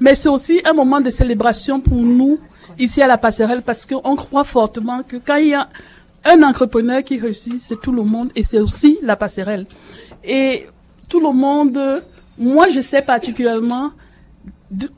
mais 0.00 0.16
c'est 0.16 0.28
aussi 0.28 0.60
un 0.64 0.72
moment 0.72 1.00
de 1.00 1.10
célébration 1.10 1.78
pour 1.78 1.98
nous 1.98 2.40
ici 2.78 3.02
à 3.02 3.06
la 3.06 3.18
passerelle 3.18 3.62
parce 3.62 3.86
qu'on 3.86 4.16
croit 4.16 4.44
fortement 4.44 5.02
que 5.02 5.16
quand 5.16 5.36
il 5.36 5.48
y 5.48 5.54
a 5.54 5.68
un 6.24 6.42
entrepreneur 6.42 7.02
qui 7.02 7.18
réussit, 7.18 7.60
c'est 7.60 7.80
tout 7.80 7.92
le 7.92 8.02
monde 8.02 8.30
et 8.36 8.42
c'est 8.42 8.60
aussi 8.60 8.98
la 9.02 9.16
passerelle. 9.16 9.66
Et 10.24 10.66
tout 11.08 11.20
le 11.20 11.32
monde, 11.32 12.02
moi 12.38 12.68
je 12.68 12.80
sais 12.80 13.02
particulièrement 13.02 13.90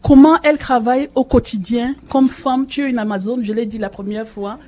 comment 0.02 0.38
elle 0.42 0.58
travaille 0.58 1.08
au 1.14 1.24
quotidien 1.24 1.94
comme 2.08 2.28
femme. 2.28 2.66
Tu 2.66 2.82
es 2.82 2.90
une 2.90 2.98
Amazon, 2.98 3.38
je 3.42 3.52
l'ai 3.52 3.66
dit 3.66 3.78
la 3.78 3.88
première 3.88 4.28
fois 4.28 4.58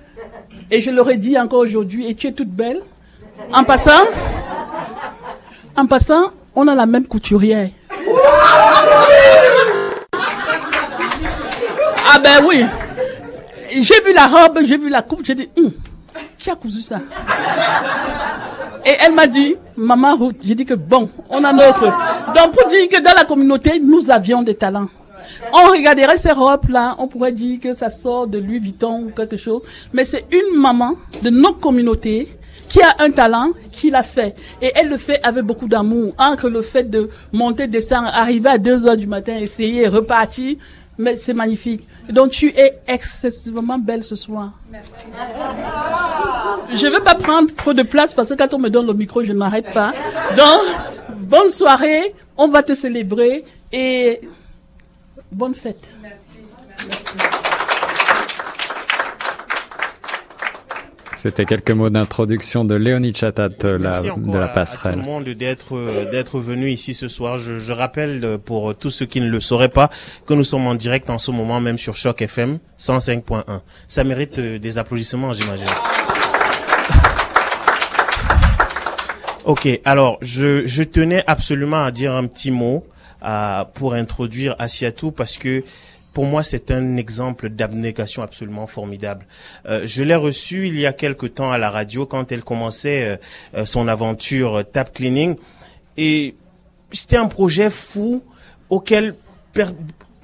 et 0.71 0.81
je 0.81 0.91
l'aurais 0.91 1.17
dit 1.17 1.39
encore 1.39 1.61
aujourd'hui 1.61 2.07
et 2.07 2.15
tu 2.15 2.27
es 2.29 2.33
toute 2.33 2.51
belle. 2.51 2.81
En 3.53 3.65
passant, 3.65 3.91
en 5.77 5.87
passant, 5.87 6.31
on 6.55 6.67
a 6.69 6.75
la 6.75 6.87
même 6.87 7.07
couturière. 7.07 7.69
Ah 12.09 12.19
ben 12.23 12.47
oui. 12.47 12.65
J'ai 13.83 14.01
vu 14.03 14.15
la 14.15 14.27
robe, 14.27 14.61
j'ai 14.63 14.79
vu 14.79 14.89
la 14.89 15.03
coupe, 15.03 15.21
j'ai 15.23 15.35
dit, 15.35 15.49
hum, 15.57 15.71
qui 16.39 16.51
a 16.51 16.55
cousu 16.55 16.81
ça? 16.81 16.99
Et 18.87 18.95
elle 19.05 19.13
m'a 19.13 19.27
dit, 19.27 19.55
maman 19.77 20.17
j'ai 20.43 20.55
dit 20.55 20.65
que 20.65 20.75
bon, 20.75 21.11
on 21.29 21.45
a 21.45 21.53
notre, 21.53 21.85
Donc, 22.35 22.53
pour 22.53 22.69
dire 22.69 22.89
que 22.89 23.03
dans 23.03 23.13
la 23.15 23.25
communauté, 23.25 23.79
nous 23.81 24.11
avions 24.11 24.43
des 24.43 24.55
talents. 24.55 24.89
On 25.53 25.71
regarderait 25.71 26.17
ces 26.17 26.33
robes-là, 26.33 26.95
on 26.99 27.09
pourrait 27.09 27.33
dire 27.33 27.61
que 27.61 27.75
ça 27.75 27.91
sort 27.91 28.27
de 28.29 28.39
Louis 28.39 28.61
Vuitton 28.61 29.07
ou 29.07 29.11
quelque 29.11 29.37
chose. 29.37 29.61
Mais 29.93 30.05
c'est 30.05 30.25
une 30.33 30.59
maman 30.59 30.95
de 31.23 31.31
notre 31.31 31.59
communauté 31.59 32.29
qui 32.69 32.81
a 32.81 32.95
un 33.01 33.11
talent, 33.11 33.51
qui 33.73 33.91
l'a 33.91 34.03
fait. 34.03 34.35
Et 34.63 34.73
elle 34.75 34.89
le 34.89 34.97
fait 34.97 35.21
avec 35.23 35.45
beaucoup 35.45 35.69
d'amour. 35.69 36.15
Entre 36.19 36.49
le 36.49 36.63
fait 36.63 36.85
de 36.85 37.11
monter, 37.33 37.67
descendre, 37.67 38.09
arriver 38.13 38.49
à 38.49 38.59
2 38.59 38.87
heures 38.87 38.97
du 38.97 39.07
matin, 39.07 39.37
essayer, 39.37 39.87
repartir. 39.89 40.57
Mais 40.99 41.17
c'est 41.17 41.35
magnifique. 41.35 41.87
Donc 42.09 42.31
tu 42.31 42.49
es 42.49 42.79
excessivement 42.87 43.79
belle 43.79 44.03
ce 44.03 44.17
soir. 44.17 44.53
Merci. 44.71 44.91
Je 46.75 46.87
ne 46.87 46.93
veux 46.93 47.03
pas 47.03 47.15
prendre 47.15 47.55
trop 47.55 47.73
de 47.73 47.83
place 47.83 48.15
parce 48.15 48.31
que 48.31 48.35
quand 48.35 48.53
on 48.55 48.59
me 48.59 48.71
donne 48.71 48.87
le 48.87 48.95
micro, 48.95 49.23
je 49.23 49.33
ne 49.33 49.39
m'arrête 49.39 49.73
pas. 49.73 49.93
Donc, 50.37 50.63
bonne 51.19 51.51
soirée. 51.51 52.15
On 52.37 52.49
va 52.49 52.63
te 52.63 52.75
célébrer 52.75 53.45
et 53.73 54.21
bonne 55.31 55.55
fête. 55.55 55.95
Merci. 56.03 56.26
C'était 61.27 61.45
quelques 61.45 61.73
mots 61.73 61.91
d'introduction 61.91 62.65
de 62.65 62.77
Léonie 62.77 63.13
Chatat 63.13 63.49
de 63.49 63.67
la, 63.67 64.01
de 64.01 64.39
la 64.39 64.47
passerelle. 64.47 64.95
Merci 64.95 65.09
tout 65.09 65.13
le 65.13 65.13
monde 65.13 65.25
d'être 65.37 66.11
d'être 66.13 66.39
venu 66.39 66.71
ici 66.71 66.95
ce 66.95 67.09
soir. 67.09 67.39
Je, 67.39 67.59
je, 67.59 67.73
rappelle 67.73 68.39
pour 68.45 68.77
tous 68.77 68.91
ceux 68.91 69.07
qui 69.07 69.21
ne 69.21 69.29
le 69.29 69.41
sauraient 69.41 69.69
pas 69.69 69.91
que 70.25 70.35
nous 70.35 70.45
sommes 70.45 70.69
en 70.69 70.77
direct 70.77 71.11
en 71.11 71.19
ce 71.19 71.33
moment 71.33 71.61
même 71.61 71.79
sur 71.79 71.97
Choc 71.97 72.23
FM 72.23 72.59
105.1. 72.79 73.43
Ça 73.89 74.05
mérite 74.05 74.39
euh, 74.39 74.61
des 74.61 74.79
applaudissements, 74.79 75.33
j'imagine. 75.33 75.67
Ok, 79.45 79.69
alors 79.85 80.19
je, 80.23 80.67
je 80.67 80.83
tenais 80.83 81.23
absolument 81.29 81.85
à 81.85 81.93
dire 81.93 82.13
un 82.13 82.27
petit 82.27 82.51
mot 82.51 82.85
euh, 83.25 83.65
pour 83.75 83.95
introduire 83.95 84.57
Asiatou 84.59 85.13
parce 85.13 85.39
que 85.39 85.63
pour 86.17 86.25
moi, 86.25 86.43
c'est 86.43 86.71
un 86.71 86.97
exemple 86.97 87.51
d'abnégation 87.51 88.23
absolument 88.23 88.67
formidable. 88.67 89.27
Euh, 89.67 89.83
je 89.85 90.03
l'ai 90.03 90.15
reçu 90.15 90.67
il 90.67 90.81
y 90.81 90.87
a 90.87 90.95
quelque 90.95 91.27
temps 91.27 91.53
à 91.53 91.59
la 91.59 91.69
radio 91.69 92.07
quand 92.07 92.33
elle 92.33 92.43
commençait 92.43 93.03
euh, 93.03 93.17
euh, 93.55 93.65
son 93.67 93.87
aventure 93.87 94.65
Tap 94.65 94.95
Cleaning. 94.95 95.37
Et 95.99 96.35
c'était 96.91 97.19
un 97.19 97.27
projet 97.27 97.69
fou 97.69 98.23
auquel 98.71 99.15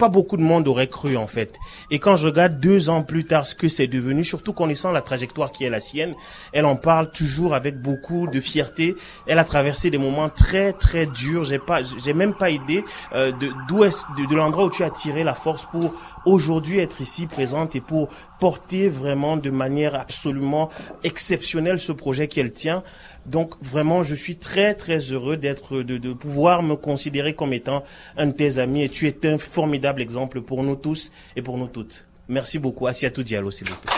pas 0.03 0.09
beaucoup 0.09 0.37
de 0.37 0.43
monde 0.43 0.67
aurait 0.67 0.89
cru 0.89 1.17
en 1.17 1.29
fait. 1.29 1.61
Et 1.93 2.01
quand 2.01 2.17
je 2.17 2.27
regarde 2.27 2.59
deux 2.59 2.91
ans 2.91 3.05
plus 3.05 3.25
tard 3.25 3.47
ce 3.47 3.55
que 3.55 3.69
c'est 3.69 3.87
devenu, 3.87 4.25
surtout 4.25 4.53
connaissant 4.53 4.91
la 4.91 5.01
trajectoire 5.01 5.53
qui 5.53 5.63
est 5.63 5.71
la 5.71 5.79
sienne, 5.79 6.17
elle 6.53 6.65
en 6.65 6.75
parle 6.75 7.13
toujours 7.13 7.55
avec 7.55 7.81
beaucoup 7.81 8.27
de 8.27 8.41
fierté. 8.41 8.97
Elle 9.29 9.39
a 9.39 9.45
traversé 9.45 9.91
des 9.91 9.99
moments 9.99 10.29
très 10.29 10.73
très 10.73 11.07
durs. 11.07 11.45
J'ai 11.45 11.61
pas, 11.61 11.83
j'ai 11.85 12.15
même 12.15 12.35
pas 12.35 12.51
idée 12.51 12.85
euh, 13.15 13.31
de 13.31 13.53
d'où 13.69 13.85
est 13.85 14.05
de, 14.19 14.27
de 14.27 14.35
l'endroit 14.35 14.65
où 14.65 14.71
tu 14.71 14.83
as 14.83 14.91
tiré 14.91 15.23
la 15.23 15.35
force 15.35 15.67
pour 15.67 15.95
aujourd'hui 16.27 16.81
être 16.81 17.01
ici 17.01 17.29
présente 17.29 17.77
et 17.77 17.81
pour 17.81 18.09
porter 18.41 18.89
vraiment 18.89 19.37
de 19.37 19.51
manière 19.51 19.95
absolument 19.95 20.69
exceptionnelle 21.05 21.79
ce 21.79 21.93
projet 21.93 22.27
qu'elle 22.27 22.53
tient. 22.53 22.83
Donc 23.27 23.55
vraiment, 23.63 24.03
je 24.03 24.15
suis 24.15 24.37
très 24.37 24.75
très 24.75 24.99
heureux 24.99 25.37
d'être 25.37 25.83
de, 25.83 25.99
de, 25.99 26.13
pouvoir 26.13 26.63
me 26.63 26.75
considérer 26.75 27.35
comme 27.35 27.53
étant 27.53 27.85
un 28.17 28.27
de 28.27 28.33
tes 28.33 28.59
amis 28.59 28.83
et 28.83 28.89
tu 28.89 29.07
es 29.07 29.27
un 29.27 29.39
formidable 29.39 30.03
exemple 30.03 30.41
pour 30.41 30.63
nous 30.63 30.77
tous 30.77 31.13
et 31.37 31.43
pour 31.43 31.57
nous 31.57 31.69
toutes. 31.69 32.05
Merci 32.29 32.59
beaucoup. 32.59 32.87
Asiatou 32.87 33.23
Diallo, 33.23 33.51
s'il 33.51 33.69
vous 33.69 33.77
plaît. 33.77 33.93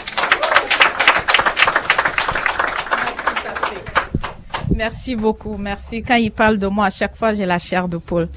Merci 4.74 5.14
beaucoup, 5.14 5.56
merci. 5.56 6.02
Quand 6.02 6.16
il 6.16 6.32
parle 6.32 6.58
de 6.58 6.66
moi, 6.66 6.86
à 6.86 6.90
chaque 6.90 7.14
fois, 7.14 7.32
j'ai 7.32 7.46
la 7.46 7.58
chair 7.58 7.86
de 7.86 7.96
poule. 7.96 8.28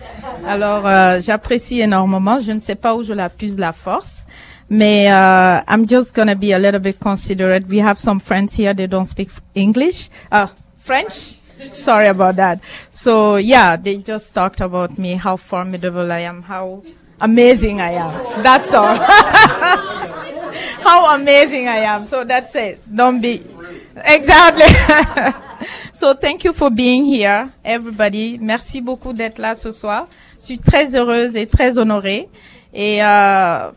Alors, 0.46 0.86
euh, 0.86 1.20
j'apprécie 1.20 1.82
énormément. 1.82 2.39
Je 2.39 2.51
ne 2.51 2.60
sais 2.60 2.75
pas 2.75 2.96
où 2.96 3.01
je 3.01 3.13
la 3.13 3.27
puise 3.29 3.58
la 3.58 3.74
force. 3.74 4.25
Mais 4.70 5.08
uh, 5.08 5.63
I'm 5.67 5.88
just 5.88 6.13
gonna 6.13 6.36
be 6.36 6.51
a 6.53 6.60
little 6.60 6.79
bit 6.79 7.00
considerate. 7.00 7.65
We 7.70 7.79
have 7.79 7.98
some 7.98 8.20
friends 8.20 8.53
here, 8.56 8.75
they 8.75 8.88
don't 8.88 9.06
speak 9.06 9.29
English. 9.56 10.10
Uh, 10.32 10.48
French? 10.88 11.38
Sorry 11.70 12.08
about 12.08 12.38
that. 12.38 12.62
So 12.89 13.36
yeah, 13.36 13.75
they 13.75 13.98
just 13.98 14.34
talked 14.34 14.62
about 14.62 14.98
me, 14.98 15.15
how 15.15 15.36
formidable 15.36 16.12
I 16.12 16.20
am, 16.20 16.41
how 16.44 16.84
amazing 17.20 17.82
I 17.82 17.91
am. 17.91 18.41
That's 18.41 18.74
all. 18.74 18.96
how 20.88 21.15
amazing 21.15 21.67
I 21.67 21.77
am. 21.77 22.06
So 22.06 22.24
that's 22.24 22.56
it. 22.56 22.79
Don't 22.94 23.20
be, 23.20 23.44
exactly. 24.06 24.72
so 25.91 26.13
thank 26.13 26.46
you 26.46 26.53
for 26.53 26.70
being 26.70 27.03
here, 27.06 27.51
everybody. 27.65 28.38
Merci 28.39 28.79
beaucoup 28.82 29.13
d'être 29.13 29.39
là 29.39 29.56
ce 29.56 29.72
soir. 29.72 30.08
Je 30.39 30.46
suis 30.46 30.60
très 30.60 30.96
heureuse 30.96 31.36
et 31.36 31.48
très 31.48 31.77
honorée. 31.77 32.29
Et 32.74 33.03
euh, 33.03 33.72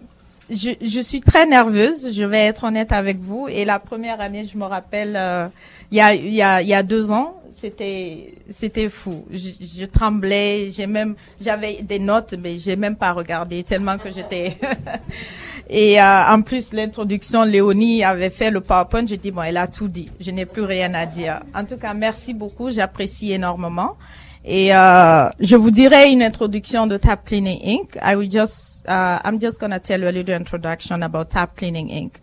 je, 0.50 0.71
je, 0.81 1.00
suis 1.00 1.21
très 1.21 1.47
nerveuse, 1.47 2.12
je 2.12 2.25
vais 2.25 2.47
être 2.47 2.64
honnête 2.64 2.93
avec 2.93 3.19
vous. 3.19 3.49
Et 3.49 3.64
la 3.64 3.79
première 3.79 4.21
année, 4.21 4.45
je 4.45 4.59
me 4.59 4.64
rappelle, 4.64 5.17
euh, 5.17 5.49
il 5.90 5.97
y 5.97 6.00
a, 6.00 6.14
il 6.14 6.32
y 6.32 6.42
a, 6.42 6.62
il 6.62 6.68
y 6.68 6.75
a 6.75 6.82
deux 6.82 7.11
ans, 7.11 7.40
c'était, 7.52 8.35
c'était 8.49 8.88
fou. 8.88 9.25
Je, 9.30 9.50
je 9.61 9.85
tremblais, 9.85 10.68
j'ai 10.70 10.87
même, 10.87 11.14
j'avais 11.40 11.82
des 11.82 11.99
notes, 11.99 12.35
mais 12.38 12.59
j'ai 12.59 12.76
même 12.76 12.97
pas 12.97 13.12
regardé 13.12 13.62
tellement 13.64 13.99
que 13.99 14.11
j'étais. 14.11 14.56
Et 15.68 16.00
euh, 16.00 16.25
en 16.26 16.42
plus, 16.42 16.73
l'introduction, 16.73 17.44
Léonie 17.44 18.02
avait 18.02 18.30
fait 18.30 18.50
le 18.50 18.61
PowerPoint. 18.61 19.06
Je 19.06 19.14
dis 19.14 19.30
bon, 19.30 19.42
elle 19.42 19.56
a 19.56 19.68
tout 19.68 19.87
dit. 19.87 20.11
Je 20.18 20.32
n'ai 20.32 20.44
plus 20.44 20.62
rien 20.62 20.92
à 20.94 21.06
dire. 21.06 21.40
En 21.54 21.64
tout 21.64 21.76
cas, 21.76 21.94
merci 21.94 22.35
beaucoup. 22.35 22.70
J'apprécie 22.70 23.32
énormément. 23.32 23.97
Et 24.44 24.75
euh, 24.75 25.28
je 25.38 25.54
vous 25.54 25.70
dirai 25.70 26.11
une 26.11 26.23
introduction 26.23 26.87
de 26.87 26.97
Tap 26.97 27.25
Cleaning 27.25 27.61
Inc. 27.62 27.99
I 28.02 28.16
will 28.16 28.30
just, 28.30 28.82
uh, 28.88 29.18
I'm 29.23 29.38
just 29.40 29.61
to 29.61 29.78
tell 29.78 30.00
you 30.00 30.09
a 30.09 30.12
little 30.12 30.35
introduction 30.35 31.02
about 31.02 31.30
Tap 31.30 31.56
Cleaning 31.56 31.88
Inc. 31.88 32.14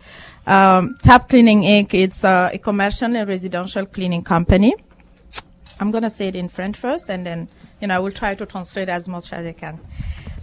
Um, 0.47 0.95
Tap 1.03 1.27
Cleaning 1.27 1.63
Inc. 1.63 1.93
It's 1.93 2.23
a, 2.23 2.51
a 2.53 2.57
commercial 2.57 3.13
and 3.13 3.27
residential 3.27 3.85
cleaning 3.85 4.23
company. 4.23 4.73
I'm 5.81 5.91
to 5.91 6.09
say 6.09 6.29
it 6.29 6.37
in 6.37 6.47
French 6.47 6.77
first, 6.77 7.09
and 7.09 7.25
then 7.25 7.49
you 7.81 7.87
know 7.87 7.95
I 7.95 7.99
will 7.99 8.13
try 8.13 8.33
to 8.33 8.45
translate 8.45 8.87
as 8.87 9.09
much 9.09 9.33
as 9.33 9.45
I 9.45 9.51
can. 9.51 9.77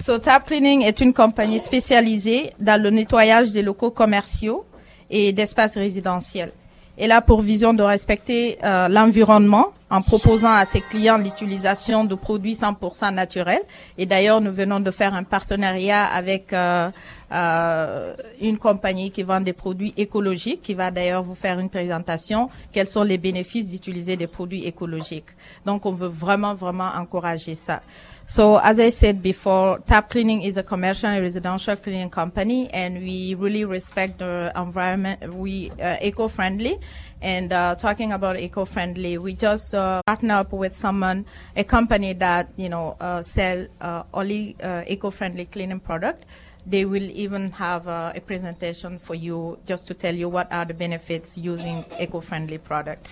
So 0.01 0.19
Tap 0.19 0.47
Cleaning 0.47 0.83
est 0.83 1.01
une 1.01 1.15
compagnie 1.15 1.59
spécialisée 1.59 2.53
dans 2.61 2.81
le 2.83 2.91
nettoyage 2.91 3.53
des 3.53 3.63
locaux 3.63 3.91
commerciaux 3.91 4.67
et 5.09 5.33
d'espaces 5.33 5.77
résidentiels. 5.79 6.53
Elle 6.97 7.11
a 7.11 7.21
pour 7.21 7.41
vision 7.41 7.75
de 7.75 7.83
respecter 7.83 8.59
euh, 8.63 8.89
l'environnement 8.89 9.73
en 9.91 10.01
proposant 10.01 10.53
à 10.53 10.65
ses 10.65 10.81
clients 10.81 11.19
l'utilisation 11.19 12.05
de 12.05 12.15
produits 12.15 12.55
100% 12.55 13.13
naturels. 13.13 13.63
Et 13.99 14.07
d'ailleurs, 14.07 14.41
nous 14.41 14.53
venons 14.53 14.81
de 14.81 14.91
faire 14.91 15.15
un 15.15 15.25
partenariat 15.25 16.05
avec 16.05 16.53
euh, 16.53 16.91
euh, 17.33 18.15
une 18.41 18.59
compagnie 18.59 19.11
qui 19.11 19.23
vend 19.25 19.41
des 19.41 19.53
produits 19.53 19.93
écologiques, 19.97 20.63
qui 20.63 20.75
va 20.75 20.91
d'ailleurs 20.91 21.23
vous 21.25 21.35
faire 21.35 21.59
une 21.59 21.69
présentation. 21.69 22.49
Quels 22.73 22.89
sont 22.89 23.03
les 23.03 23.19
bénéfices 23.19 23.69
d'utiliser 23.69 24.17
des 24.17 24.29
produits 24.29 24.65
écologiques? 24.65 25.31
Donc, 25.67 25.87
on 25.87 25.93
veut 25.93 26.09
vraiment, 26.09 26.55
vraiment 26.55 26.91
encourager 26.97 27.55
ça. 27.55 27.83
So 28.27 28.57
as 28.57 28.81
I 28.81 28.89
said 28.89 29.23
before, 29.23 29.81
Taab 29.81 30.09
Cleaning 30.09 30.43
is 30.43 30.57
a 30.57 30.63
commercial 30.63 31.11
and 31.11 31.21
residential 31.21 31.77
cleaning 31.77 32.09
company, 32.09 32.71
and 32.71 33.01
we 33.01 33.35
really 33.35 33.67
respect 33.67 34.19
the 34.19 34.51
environment. 34.57 35.35
We 35.35 35.71
uh, 35.73 35.99
eco-friendly, 36.01 36.81
and 37.21 37.53
uh, 37.53 37.75
talking 37.75 38.13
about 38.13 38.41
eco-friendly, 38.41 39.19
we 39.19 39.35
just 39.35 39.75
uh, 39.75 40.01
partner 40.07 40.37
up 40.37 40.53
with 40.55 40.75
someone, 40.75 41.27
a 41.55 41.65
company 41.65 42.15
that 42.15 42.49
you 42.57 42.71
know 42.71 42.97
uh, 42.99 43.21
sell 43.21 43.67
uh, 43.83 44.05
only 44.15 44.57
uh, 44.63 44.85
eco-friendly 44.87 45.45
cleaning 45.47 45.81
product. 45.81 46.25
They 46.67 46.87
will 46.87 47.11
even 47.11 47.53
have 47.53 47.87
a 47.89 48.19
presentation 48.25 48.99
for 48.99 49.15
you 49.15 49.59
just 49.67 49.87
to 49.89 49.93
tell 49.93 50.15
you 50.15 50.31
what 50.31 50.51
are 50.51 50.65
the 50.65 50.73
benefits 50.73 51.37
using 51.37 51.85
eco-friendly 52.01 52.57
product. 52.57 53.07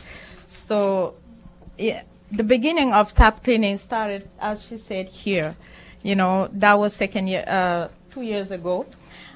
So, 0.49 1.17
yeah 1.77 2.03
the 2.33 2.43
beginning 2.43 2.95
of 2.95 3.15
Taab 3.15 3.45
Cleaning 3.45 3.77
started, 3.77 4.29
as 4.41 4.65
she 4.67 4.79
said 4.79 5.09
here. 5.09 5.55
You 6.03 6.17
know, 6.17 6.49
that 6.55 6.79
was 6.79 6.95
second 6.95 7.29
year, 7.29 7.45
uh, 7.47 7.89
two 8.11 8.23
years 8.23 8.51
ago. 8.51 8.87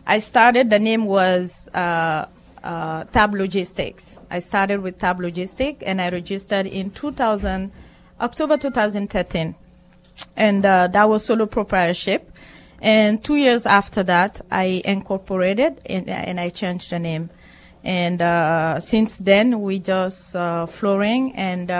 I 0.06 0.18
started, 0.18 0.70
the 0.70 0.78
name 0.78 1.04
was 1.04 1.68
uh, 1.74 2.26
uh, 2.64 3.04
Taab 3.04 3.32
Logistics. 3.34 4.18
I 4.30 4.38
started 4.38 4.80
with 4.80 4.98
Taab 4.98 5.20
Logistics 5.20 5.82
and 5.82 6.00
I 6.00 6.08
registered 6.08 6.66
in 6.66 6.90
2000, 6.90 7.70
October 8.20 8.56
2013. 8.56 9.54
And 10.34 10.64
uh, 10.64 10.88
that 10.88 11.08
was 11.08 11.24
solo 11.24 11.46
proprietorship. 11.46 12.32
And 12.80 13.22
two 13.22 13.36
years 13.36 13.66
after 13.66 14.02
that, 14.04 14.40
I 14.50 14.82
incorporated 14.84 15.82
and, 15.86 16.08
and 16.08 16.40
I 16.40 16.48
changed 16.48 16.90
the 16.90 16.98
name. 16.98 17.30
And 17.84 18.22
uh, 18.22 18.80
since 18.80 19.18
then, 19.18 19.60
we 19.60 19.78
just 19.80 20.34
uh, 20.34 20.66
flooring 20.66 21.36
and 21.36 21.70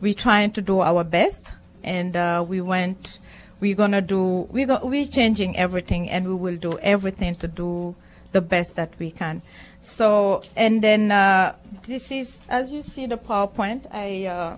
we're 0.00 0.14
trying 0.14 0.52
to 0.52 0.62
do 0.62 0.80
our 0.80 1.04
best, 1.04 1.52
and 1.82 2.16
uh, 2.16 2.44
we 2.46 2.60
went. 2.60 3.18
We're 3.60 3.76
gonna 3.76 4.02
do. 4.02 4.48
We 4.50 4.64
go, 4.66 4.80
we're 4.82 5.06
changing 5.06 5.56
everything, 5.56 6.10
and 6.10 6.26
we 6.28 6.34
will 6.34 6.56
do 6.56 6.78
everything 6.78 7.34
to 7.36 7.48
do 7.48 7.94
the 8.32 8.40
best 8.40 8.76
that 8.76 8.92
we 8.98 9.10
can. 9.10 9.42
So, 9.80 10.42
and 10.56 10.82
then 10.82 11.12
uh, 11.12 11.56
this 11.86 12.10
is, 12.10 12.40
as 12.48 12.72
you 12.72 12.82
see 12.82 13.06
the 13.06 13.16
PowerPoint. 13.16 13.86
I, 13.94 14.26
uh, 14.26 14.56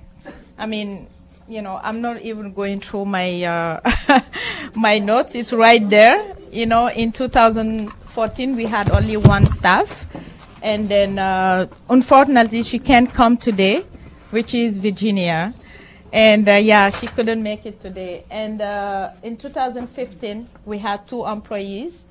I 0.56 0.66
mean, 0.66 1.06
you 1.48 1.62
know, 1.62 1.78
I'm 1.82 2.00
not 2.00 2.22
even 2.22 2.52
going 2.52 2.80
through 2.80 3.04
my 3.04 3.44
uh, 3.44 3.80
my 4.74 4.98
notes. 4.98 5.34
It's 5.34 5.52
right 5.52 5.88
there. 5.88 6.34
You 6.50 6.66
know, 6.66 6.88
in 6.88 7.12
2014 7.12 8.56
we 8.56 8.64
had 8.64 8.90
only 8.90 9.16
one 9.16 9.46
staff, 9.46 10.06
and 10.62 10.88
then 10.88 11.18
uh, 11.18 11.66
unfortunately 11.88 12.62
she 12.62 12.78
can't 12.78 13.12
come 13.12 13.36
today, 13.36 13.84
which 14.30 14.54
is 14.54 14.76
Virginia, 14.78 15.54
and 16.12 16.48
uh, 16.48 16.52
yeah, 16.52 16.90
she 16.90 17.06
couldn't 17.06 17.42
make 17.42 17.66
it 17.66 17.80
today. 17.80 18.24
And 18.30 18.60
uh, 18.62 19.10
in 19.22 19.36
2015 19.36 20.48
we 20.64 20.78
had 20.78 21.06
two 21.06 21.24
employees. 21.26 22.04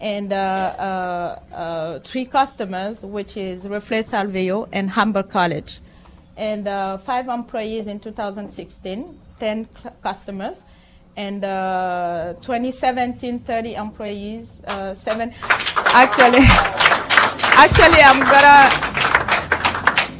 And 0.00 0.32
uh, 0.32 0.36
uh, 0.36 1.54
uh, 1.54 1.98
three 2.00 2.26
customers, 2.26 3.02
which 3.02 3.36
is 3.36 3.64
Reflet 3.64 4.04
Salveo 4.04 4.68
and 4.72 4.90
Humber 4.90 5.22
College 5.22 5.80
and 6.36 6.66
uh, 6.66 6.98
five 6.98 7.28
employees 7.28 7.86
in 7.86 8.00
2016, 8.00 9.18
10 9.38 9.68
cl- 9.74 9.94
customers, 10.02 10.64
and 11.16 11.44
uh, 11.44 12.34
2017, 12.42 13.38
30 13.38 13.74
employees, 13.76 14.60
seven. 14.94 15.32
Actually, 15.94 16.40
actually, 17.54 18.00
I'm 18.02 18.20
gonna. 18.20 19.13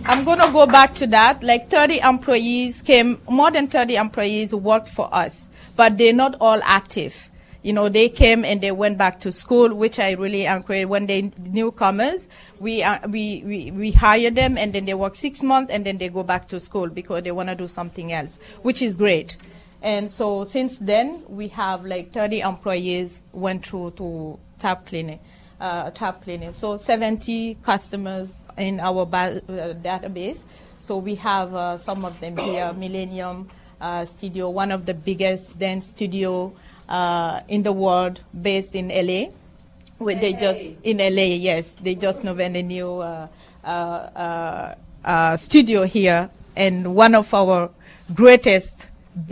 I'm 0.07 0.25
gonna 0.25 0.53
go 0.53 0.67
back 0.67 0.95
to 0.97 1.07
that. 1.09 1.43
Like 1.43 1.71
30 1.71 2.01
employees 2.01 2.83
came, 2.83 3.21
more 3.29 3.51
than 3.51 3.69
30 3.69 3.97
employees 3.97 4.55
worked 4.55 4.89
for 4.89 5.13
us, 5.15 5.49
but 5.77 5.99
they're 5.99 6.13
not 6.13 6.37
all 6.41 6.61
active 6.63 7.31
you 7.65 7.73
know, 7.73 7.89
they 7.89 8.11
came 8.11 8.45
and 8.45 8.61
they 8.61 8.71
went 8.73 8.99
back 8.99 9.21
to 9.21 9.33
school, 9.33 9.75
which 9.75 9.99
I 9.99 10.11
really 10.13 10.45
encourage. 10.45 10.87
When 10.87 11.07
they 11.07 11.33
newcomers, 11.51 12.29
we, 12.61 12.83
uh, 12.83 13.09
we, 13.09 13.43
we, 13.47 13.71
we 13.71 13.91
hire 13.91 14.31
them 14.31 14.59
and 14.59 14.75
then 14.75 14.85
they 14.85 14.93
work 14.93 15.15
six 15.15 15.43
months 15.43 15.73
and 15.73 15.85
then 15.85 15.97
they 15.97 16.11
go 16.11 16.23
back 16.23 16.47
to 16.49 16.61
school 16.61 16.89
because 16.89 17.23
they 17.23 17.33
want 17.33 17.49
to 17.49 17.55
do 17.55 17.67
something 17.67 18.13
else, 18.13 18.39
which 18.61 18.83
is 18.83 18.99
great. 18.99 19.39
And 19.81 20.11
so 20.11 20.45
since 20.45 20.77
then, 20.77 21.23
we 21.27 21.49
have 21.49 21.87
like 21.87 22.13
30 22.13 22.41
employees 22.41 23.25
went 23.33 23.67
through 23.67 23.93
to 23.93 24.39
Taab 24.61 24.85
Cleaning, 24.85 25.21
uh, 25.65 25.91
Taab 25.91 26.21
Cleaning. 26.23 26.53
So 26.53 26.77
70 26.77 27.57
customers 27.63 28.37
in 28.59 28.81
our 28.81 29.07
ba- 29.07 29.41
uh, 29.49 29.73
database. 29.75 30.45
So 30.81 30.99
we 30.99 31.15
have 31.17 31.55
uh, 31.55 31.79
some 31.79 32.05
of 32.05 32.21
them 32.21 32.37
here, 32.37 32.73
Millennium 32.77 33.49
uh, 33.81 34.05
Studio, 34.05 34.51
one 34.51 34.71
of 34.71 34.85
the 34.85 34.93
biggest 34.93 35.59
dance 35.59 35.87
studio 35.87 36.53
uh, 36.89 37.41
in 37.49 37.63
the 37.63 37.73
world 37.73 38.21
based 38.31 38.75
in 38.75 38.89
LA. 38.89 39.33
Where 39.99 40.17
they 40.17 40.35
just 40.35 40.61
in 40.83 40.99
LA, 40.99 41.39
yes, 41.39 41.73
they 41.73 41.95
just 41.95 42.25
opened 42.25 42.57
a 42.57 42.63
new 42.63 42.99
uh, 42.99 43.29
uh, 43.65 43.67
uh, 43.67 44.75
uh, 45.05 45.37
studio 45.37 45.85
here, 45.85 46.29
and 46.57 46.95
one 46.95 47.15
of 47.15 47.33
our 47.33 47.71
greatest 48.13 48.89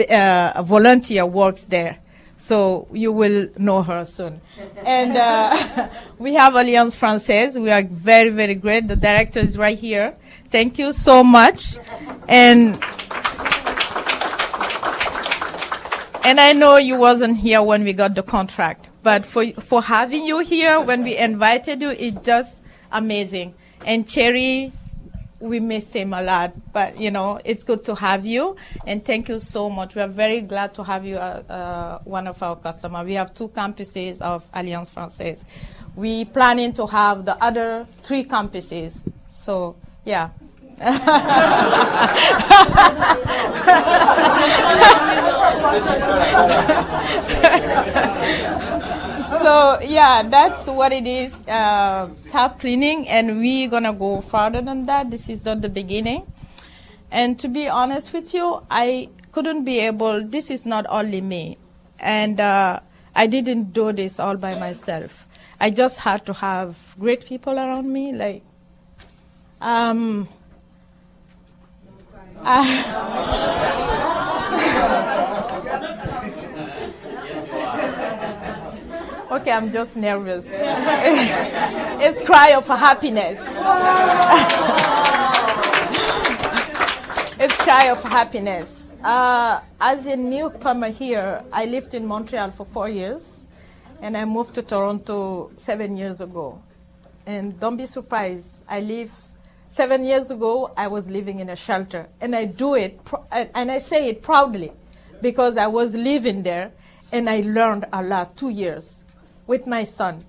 uh, 0.08 0.62
volunteer 0.62 1.26
works 1.26 1.64
there. 1.64 1.98
So 2.42 2.88
you 2.90 3.12
will 3.12 3.46
know 3.56 3.84
her 3.84 4.04
soon. 4.04 4.40
and 4.84 5.16
uh, 5.16 5.88
we 6.18 6.34
have 6.34 6.56
Alliance 6.56 6.96
Française. 6.96 7.54
We 7.54 7.70
are 7.70 7.84
very, 7.84 8.30
very 8.30 8.56
great. 8.56 8.88
The 8.88 8.96
director 8.96 9.38
is 9.38 9.56
right 9.56 9.78
here. 9.78 10.16
Thank 10.50 10.76
you 10.76 10.92
so 10.92 11.22
much. 11.22 11.78
And 12.26 12.74
and 16.24 16.40
I 16.40 16.52
know 16.52 16.78
you 16.78 16.96
wasn't 16.96 17.36
here 17.36 17.62
when 17.62 17.84
we 17.84 17.92
got 17.92 18.16
the 18.16 18.24
contract, 18.24 18.88
but 19.04 19.24
for 19.24 19.46
for 19.60 19.80
having 19.80 20.24
you 20.24 20.40
here 20.40 20.80
when 20.80 21.04
we 21.04 21.16
invited 21.16 21.80
you, 21.80 21.90
it's 21.90 22.26
just 22.26 22.60
amazing. 22.90 23.54
And 23.86 24.08
Cherry, 24.08 24.72
we 25.42 25.58
miss 25.60 25.92
him 25.92 26.14
a 26.14 26.22
lot, 26.22 26.52
but 26.72 26.98
you 26.98 27.10
know 27.10 27.40
it's 27.44 27.64
good 27.64 27.84
to 27.84 27.94
have 27.96 28.24
you. 28.24 28.56
And 28.86 29.04
thank 29.04 29.28
you 29.28 29.38
so 29.40 29.68
much. 29.68 29.94
We 29.94 30.00
are 30.02 30.08
very 30.08 30.40
glad 30.40 30.72
to 30.74 30.84
have 30.84 31.04
you 31.04 31.16
uh, 31.16 31.42
uh, 31.48 31.98
one 32.04 32.26
of 32.28 32.42
our 32.42 32.56
customers. 32.56 33.04
We 33.04 33.14
have 33.14 33.34
two 33.34 33.48
campuses 33.48 34.20
of 34.22 34.48
Alliance 34.54 34.90
Française. 34.90 35.42
We 35.96 36.24
planning 36.24 36.72
to 36.74 36.86
have 36.86 37.24
the 37.24 37.36
other 37.42 37.86
three 38.02 38.24
campuses. 38.24 39.02
So 39.28 39.76
yeah. 40.04 40.30
so 49.40 49.80
yeah, 49.80 50.22
that's 50.22 50.66
what 50.66 50.92
it 50.92 51.06
is. 51.06 51.34
Uh, 51.46 52.08
Taab 52.28 52.58
Cleaning, 52.60 53.08
and 53.08 53.38
we're 53.38 53.68
gonna 53.68 53.92
go 53.92 54.20
further 54.20 54.60
than 54.60 54.86
that. 54.86 55.10
This 55.10 55.28
is 55.28 55.44
not 55.44 55.60
the 55.60 55.68
beginning. 55.68 56.26
And 57.10 57.38
to 57.40 57.48
be 57.48 57.68
honest 57.68 58.12
with 58.12 58.34
you, 58.34 58.62
I 58.70 59.10
couldn't 59.32 59.64
be 59.64 59.80
able. 59.80 60.22
This 60.22 60.50
is 60.50 60.66
not 60.66 60.86
only 60.88 61.20
me, 61.20 61.58
and 61.98 62.40
uh, 62.40 62.80
I 63.14 63.26
didn't 63.26 63.72
do 63.72 63.92
this 63.92 64.18
all 64.18 64.36
by 64.36 64.58
myself. 64.58 65.26
I 65.60 65.70
just 65.70 66.00
had 66.00 66.26
to 66.26 66.32
have 66.32 66.76
great 66.98 67.24
people 67.24 67.58
around 67.58 67.92
me, 67.92 68.12
like. 68.12 68.42
Um, 69.60 70.28
okay, 79.32 79.50
I'm 79.50 79.72
just 79.72 79.96
nervous. 79.96 80.46
it's 80.52 82.22
cry 82.22 82.52
of 82.52 82.66
happiness. 82.66 83.38
it's 87.40 87.56
cry 87.62 87.86
of 87.90 88.02
happiness. 88.02 88.92
Uh, 89.02 89.60
as 89.80 90.06
a 90.06 90.16
newcomer 90.16 90.90
here, 90.90 91.42
I 91.52 91.64
lived 91.64 91.94
in 91.94 92.06
Montreal 92.06 92.50
for 92.50 92.66
four 92.66 92.88
years, 92.88 93.46
and 94.00 94.16
I 94.16 94.24
moved 94.26 94.54
to 94.54 94.62
Toronto 94.62 95.50
seven 95.56 95.96
years 95.96 96.20
ago. 96.20 96.62
And 97.24 97.58
don't 97.58 97.76
be 97.76 97.86
surprised, 97.86 98.62
I 98.68 98.80
live 98.80 99.12
Seven 99.68 100.04
years 100.04 100.30
ago, 100.30 100.70
I 100.76 100.86
was 100.88 101.08
living 101.08 101.40
in 101.40 101.48
a 101.48 101.56
shelter, 101.56 102.06
and 102.20 102.36
I 102.36 102.44
do 102.44 102.74
it, 102.74 103.02
pr- 103.06 103.24
and 103.30 103.70
I 103.72 103.78
say 103.78 104.10
it 104.10 104.20
proudly, 104.20 104.70
because 105.22 105.56
I 105.56 105.66
was 105.66 105.96
living 105.96 106.42
there, 106.42 106.72
and 107.10 107.30
I 107.30 107.40
learned 107.40 107.86
a 107.90 108.02
lot. 108.02 108.36
Two 108.36 108.50
years 108.50 109.02
with 109.46 109.66
my 109.66 109.84
son, 109.84 110.24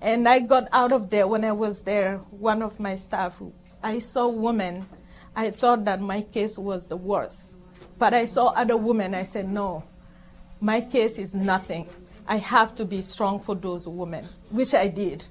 and 0.00 0.28
I 0.28 0.40
got 0.40 0.68
out 0.72 0.92
of 0.92 1.10
there 1.10 1.26
when 1.26 1.44
I 1.44 1.52
was 1.52 1.82
there. 1.82 2.18
One 2.30 2.62
of 2.62 2.80
my 2.80 2.94
staff, 2.94 3.40
I 3.82 3.98
saw 3.98 4.28
women. 4.28 4.86
I 5.36 5.50
thought 5.50 5.84
that 5.86 6.00
my 6.00 6.22
case 6.22 6.56
was 6.56 6.86
the 6.86 6.96
worst, 6.96 7.56
but 7.98 8.14
I 8.14 8.24
saw 8.24 8.48
other 8.48 8.76
women. 8.76 9.14
I 9.14 9.24
said, 9.24 9.48
no, 9.48 9.84
my 10.60 10.80
case 10.80 11.18
is 11.18 11.34
nothing. 11.34 11.88
I 12.26 12.36
have 12.36 12.74
to 12.76 12.84
be 12.84 13.02
strong 13.02 13.40
for 13.40 13.54
those 13.54 13.86
women, 13.86 14.26
which 14.50 14.74
I 14.74 14.88
did 14.88 15.26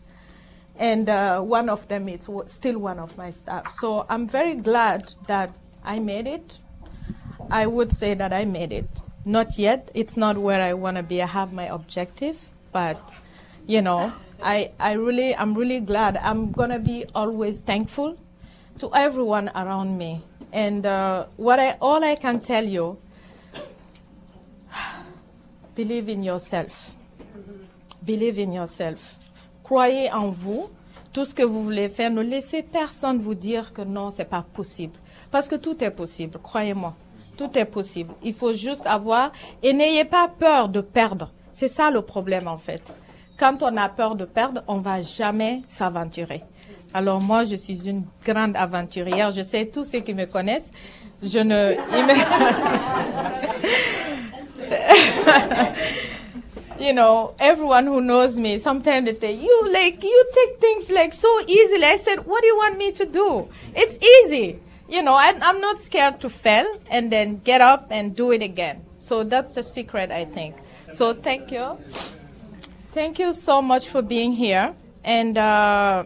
and 0.76 1.08
uh, 1.10 1.40
one 1.40 1.70
of 1.70 1.88
them 1.88 2.10
is 2.10 2.30
still 2.48 2.80
one 2.80 3.00
of 3.00 3.18
my 3.18 3.30
staff. 3.30 3.72
So 3.72 4.06
I'm 4.10 4.28
very 4.28 4.56
glad 4.56 5.14
that 5.28 5.52
I 5.84 6.00
made 6.00 6.28
it. 6.28 6.58
I 7.52 7.68
would 7.68 7.92
say 7.92 8.14
that 8.16 8.34
I 8.34 8.46
made 8.46 8.72
it. 8.72 8.90
Not 9.26 9.58
yet. 9.58 9.90
It's 9.94 10.18
not 10.18 10.38
where 10.38 10.62
I 10.62 10.74
want 10.74 10.98
to 10.98 11.04
be. 11.04 11.22
I 11.22 11.28
have 11.28 11.54
my 11.54 11.66
objective, 11.66 12.50
but 12.74 13.00
you 13.68 13.82
know, 13.82 14.12
I, 14.42 14.72
I 14.80 14.94
really, 14.94 15.36
I'm 15.36 15.54
really 15.54 15.80
glad. 15.80 16.18
I'm 16.18 16.52
gonna 16.52 16.80
be 16.80 17.06
always 17.16 17.62
thankful 17.62 18.18
to 18.80 18.94
everyone 18.94 19.50
around 19.56 19.98
me. 19.98 20.22
And 20.52 20.86
uh, 20.86 21.28
what 21.38 21.60
I, 21.60 21.78
all 21.82 22.04
I 22.04 22.16
can 22.16 22.40
tell 22.40 22.66
you, 22.66 22.98
believe 25.76 26.10
in 26.10 26.24
yourself. 26.24 26.94
Believe 28.04 28.38
in 28.40 28.52
yourself. 28.52 29.18
Croyez 29.64 30.12
en 30.12 30.32
vous. 30.32 30.70
Tout 31.14 31.26
ce 31.26 31.34
que 31.36 31.44
vous 31.44 31.64
voulez 31.64 31.90
faire, 31.90 32.10
ne 32.10 32.24
laissez 32.24 32.64
personne 32.64 33.20
vous 33.20 33.36
dire 33.36 33.72
que 33.72 33.84
non, 33.84 34.10
c'est 34.10 34.26
pas 34.26 34.42
possible. 34.42 34.98
Parce 35.30 35.48
que 35.48 35.56
tout 35.56 35.84
est 35.84 35.92
possible, 35.92 36.40
croyez-moi. 36.42 36.96
Tout 37.38 37.56
est 37.56 37.66
possible. 37.66 38.16
Il 38.24 38.34
faut 38.34 38.54
juste 38.54 38.88
avoir 38.88 39.32
et 39.62 39.74
n'ayez 39.74 40.06
pas 40.06 40.28
peur 40.28 40.70
de 40.70 40.82
perdre. 40.82 41.32
C'est 41.54 41.68
ça 41.68 41.92
le 41.92 42.02
problème 42.02 42.48
en 42.48 42.58
fait. 42.58 42.94
Quand 43.38 43.64
on 43.64 43.78
a 43.78 43.90
peur 43.90 44.16
de 44.16 44.26
perdre, 44.26 44.64
on 44.68 44.80
va 44.80 45.02
jamais 45.02 45.62
s'aventurer. 45.68 46.44
Alors 46.94 47.22
moi, 47.22 47.44
je 47.44 47.56
suis 47.56 47.88
une 47.88 48.04
grande 48.24 48.56
aventurière. 48.56 49.32
Je 49.32 49.42
sais 49.42 49.66
tous 49.66 49.84
ceux 49.84 50.00
qui 50.00 50.14
me 50.14 50.26
connaissent. 50.26 50.72
Je 51.22 51.40
ne. 51.40 51.74
you 56.80 56.94
know, 56.94 57.34
everyone 57.40 57.88
who 57.88 58.02
knows 58.02 58.38
me, 58.38 58.60
sometimes 58.60 59.06
they 59.06 59.18
say, 59.20 59.34
you 59.34 59.70
like, 59.72 60.04
you 60.04 60.26
take 60.34 60.60
things 60.60 60.92
like 60.92 61.14
so 61.14 61.28
easily. 61.48 61.86
I 61.86 61.98
said, 61.98 62.26
what 62.26 62.42
do 62.42 62.48
you 62.48 62.58
want 62.58 62.78
me 62.78 62.92
to 62.92 63.06
do? 63.06 63.48
It's 63.76 63.98
easy. 63.98 64.60
You 64.88 65.02
know, 65.02 65.14
I, 65.14 65.34
I'm 65.42 65.62
not 65.62 65.80
scared 65.80 66.20
to 66.22 66.30
fail 66.30 66.66
and 66.92 67.12
then 67.12 67.38
get 67.38 67.62
up 67.62 67.88
and 67.90 68.16
do 68.16 68.32
it 68.32 68.44
again. 68.44 68.86
So 69.00 69.24
that's 69.24 69.56
the 69.56 69.64
secret, 69.64 70.12
I 70.12 70.26
think. 70.26 70.56
So 70.94 71.14
thank 71.14 71.52
you. 71.52 71.78
Thank 72.92 73.18
you 73.18 73.34
so 73.34 73.62
much 73.62 73.90
for 73.90 74.02
being 74.02 74.34
here. 74.34 74.76
And 75.04 75.38
uh, 75.38 76.04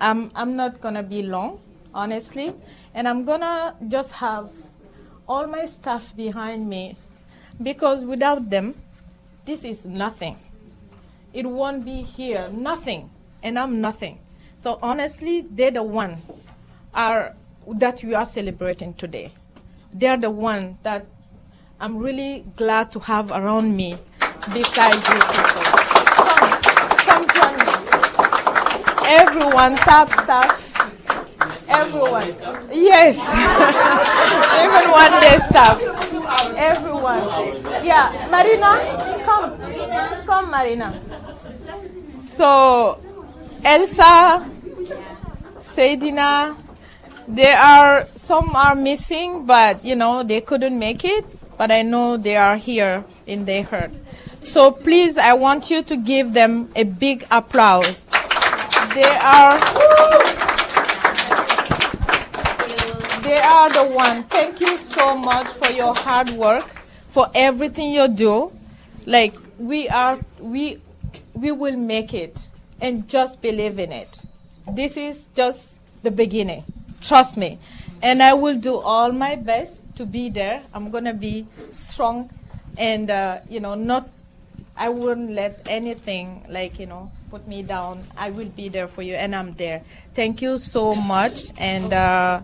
I'm, 0.00 0.30
I'm 0.34 0.56
not 0.56 0.80
going 0.80 0.94
to 0.94 1.02
be 1.02 1.22
long, 1.22 1.60
honestly. 1.94 2.54
And 2.94 3.06
I'm 3.06 3.24
going 3.24 3.40
to 3.40 3.74
just 3.88 4.12
have 4.12 4.50
all 5.28 5.46
my 5.46 5.66
staff 5.66 6.16
behind 6.16 6.68
me, 6.68 6.96
because 7.62 8.04
without 8.04 8.50
them, 8.50 8.74
this 9.44 9.64
is 9.64 9.86
nothing. 9.86 10.36
It 11.32 11.46
won't 11.46 11.84
be 11.84 12.02
here, 12.02 12.48
nothing, 12.52 13.08
and 13.42 13.58
I'm 13.58 13.80
nothing. 13.80 14.18
So 14.58 14.78
honestly, 14.82 15.46
they're 15.50 15.70
the 15.70 15.82
one 15.82 16.16
are 16.94 17.34
that 17.66 18.02
we 18.02 18.14
are 18.14 18.26
celebrating 18.26 18.94
today. 18.94 19.32
They're 19.92 20.16
the 20.16 20.30
one 20.30 20.78
that 20.82 21.06
I'm 21.80 21.98
really 21.98 22.44
glad 22.56 22.90
to 22.92 22.98
have 23.00 23.30
around 23.30 23.74
me 23.76 23.96
besides 24.50 24.96
you 25.06 25.20
people. 25.30 25.62
Come, 26.18 26.50
come 27.06 27.24
join 27.30 27.54
me. 27.62 27.72
Everyone, 29.06 29.76
tap, 29.76 30.08
tap. 30.26 30.58
Everyone. 31.68 32.28
Yes. 32.72 33.22
Even 34.64 34.84
one 34.90 35.14
day 35.20 35.38
staff. 35.48 35.78
Everyone. 36.56 37.22
Yeah. 37.84 38.28
Marina, 38.30 39.22
come. 39.24 40.26
Come, 40.26 40.50
Marina. 40.50 41.00
So, 42.16 43.00
Elsa, 43.64 44.46
Seydina, 45.58 46.56
there 47.28 47.58
are 47.58 48.06
some 48.14 48.54
are 48.56 48.74
missing, 48.74 49.46
but 49.46 49.84
you 49.84 49.96
know 49.96 50.22
they 50.22 50.40
couldn't 50.40 50.78
make 50.78 51.04
it. 51.04 51.24
But 51.56 51.70
I 51.70 51.82
know 51.82 52.16
they 52.16 52.36
are 52.36 52.56
here 52.56 53.04
in 53.26 53.44
their 53.44 53.62
heart. 53.62 53.90
So 54.42 54.70
please, 54.70 55.18
I 55.18 55.32
want 55.32 55.70
you 55.70 55.82
to 55.82 55.96
give 55.96 56.32
them 56.34 56.70
a 56.76 56.84
big 56.84 57.26
applause. 57.30 58.00
They 58.94 59.04
are 59.04 59.58
they 63.22 63.38
are 63.38 63.70
the 63.70 63.92
one. 63.94 64.24
Thank 64.24 64.60
you 64.60 64.76
so 64.76 65.16
much 65.16 65.46
for 65.46 65.70
your 65.72 65.94
hard 65.94 66.30
work, 66.30 66.68
for 67.08 67.30
everything 67.34 67.90
you 67.92 68.08
do. 68.08 68.52
Like 69.06 69.34
we 69.58 69.88
are 69.88 70.18
we 70.40 70.80
we 71.34 71.52
will 71.52 71.76
make 71.76 72.12
it 72.12 72.48
and 72.80 73.08
just 73.08 73.40
believe 73.40 73.78
in 73.78 73.92
it. 73.92 74.20
This 74.70 74.96
is 74.96 75.26
just 75.34 75.78
the 76.02 76.10
beginning. 76.10 76.64
Trust 77.00 77.36
me. 77.36 77.58
And 78.02 78.22
I 78.22 78.34
will 78.34 78.58
do 78.58 78.76
all 78.76 79.12
my 79.12 79.36
best 79.36 79.76
to 79.96 80.04
be 80.04 80.28
there. 80.28 80.62
I'm 80.74 80.90
to 80.90 81.12
be 81.14 81.46
strong 81.70 82.30
and, 82.76 83.10
uh, 83.10 83.38
you 83.48 83.60
know, 83.60 83.74
not, 83.74 84.08
I 84.76 84.88
wouldn't 84.88 85.32
let 85.32 85.62
anything 85.66 86.46
like, 86.48 86.78
you 86.78 86.86
know, 86.86 87.10
put 87.30 87.46
me 87.46 87.62
down. 87.62 88.04
I 88.16 88.30
will 88.30 88.48
be 88.48 88.68
there 88.68 88.88
for 88.88 89.02
you 89.02 89.14
and 89.14 89.34
I'm 89.34 89.54
there. 89.54 89.82
Thank 90.14 90.42
you 90.42 90.58
so 90.58 90.94
much. 90.94 91.52
And, 91.58 91.92
uh, 91.92 92.40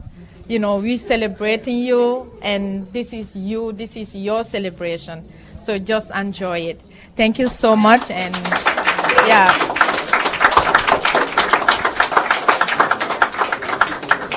you 0.46 0.58
know, 0.58 0.76
we're 0.76 0.96
celebrating 0.96 1.78
you 1.78 2.32
and 2.42 2.90
this 2.92 3.12
is 3.12 3.34
you, 3.34 3.72
this 3.72 3.96
is 3.96 4.14
your 4.14 4.44
celebration. 4.44 5.26
So 5.60 5.78
just 5.78 6.10
enjoy 6.14 6.60
it. 6.60 6.80
Thank 7.16 7.38
you 7.38 7.48
so 7.48 7.74
much 7.74 8.10
and 8.10 8.34
yeah. 9.26 9.52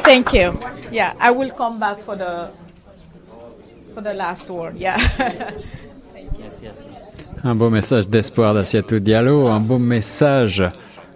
Thank 0.04 0.34
you. 0.34 0.60
Yeah, 0.92 1.14
I 1.20 1.32
will 1.32 1.52
come 1.52 1.80
back 1.80 1.98
for 2.00 2.16
the 2.16 2.52
for 3.94 4.02
the 4.02 4.14
last 4.14 4.50
word. 4.50 4.76
Yeah. 4.76 4.98
Yes, 6.40 6.60
yes. 6.64 6.91
Un 7.44 7.56
beau 7.56 7.70
message 7.70 8.08
d'espoir 8.08 8.54
d'Assiatou 8.54 9.00
Diallo, 9.00 9.48
un 9.48 9.60
beau 9.60 9.80
message. 9.80 10.64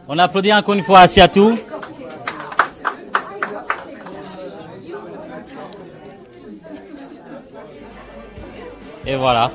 On 0.07 0.17
applaudit 0.17 0.53
encore 0.53 0.73
une 0.73 0.83
fois 0.83 0.99
à 1.01 1.07
Siatou. 1.07 1.55
Et 9.05 9.15
voilà. 9.15 9.51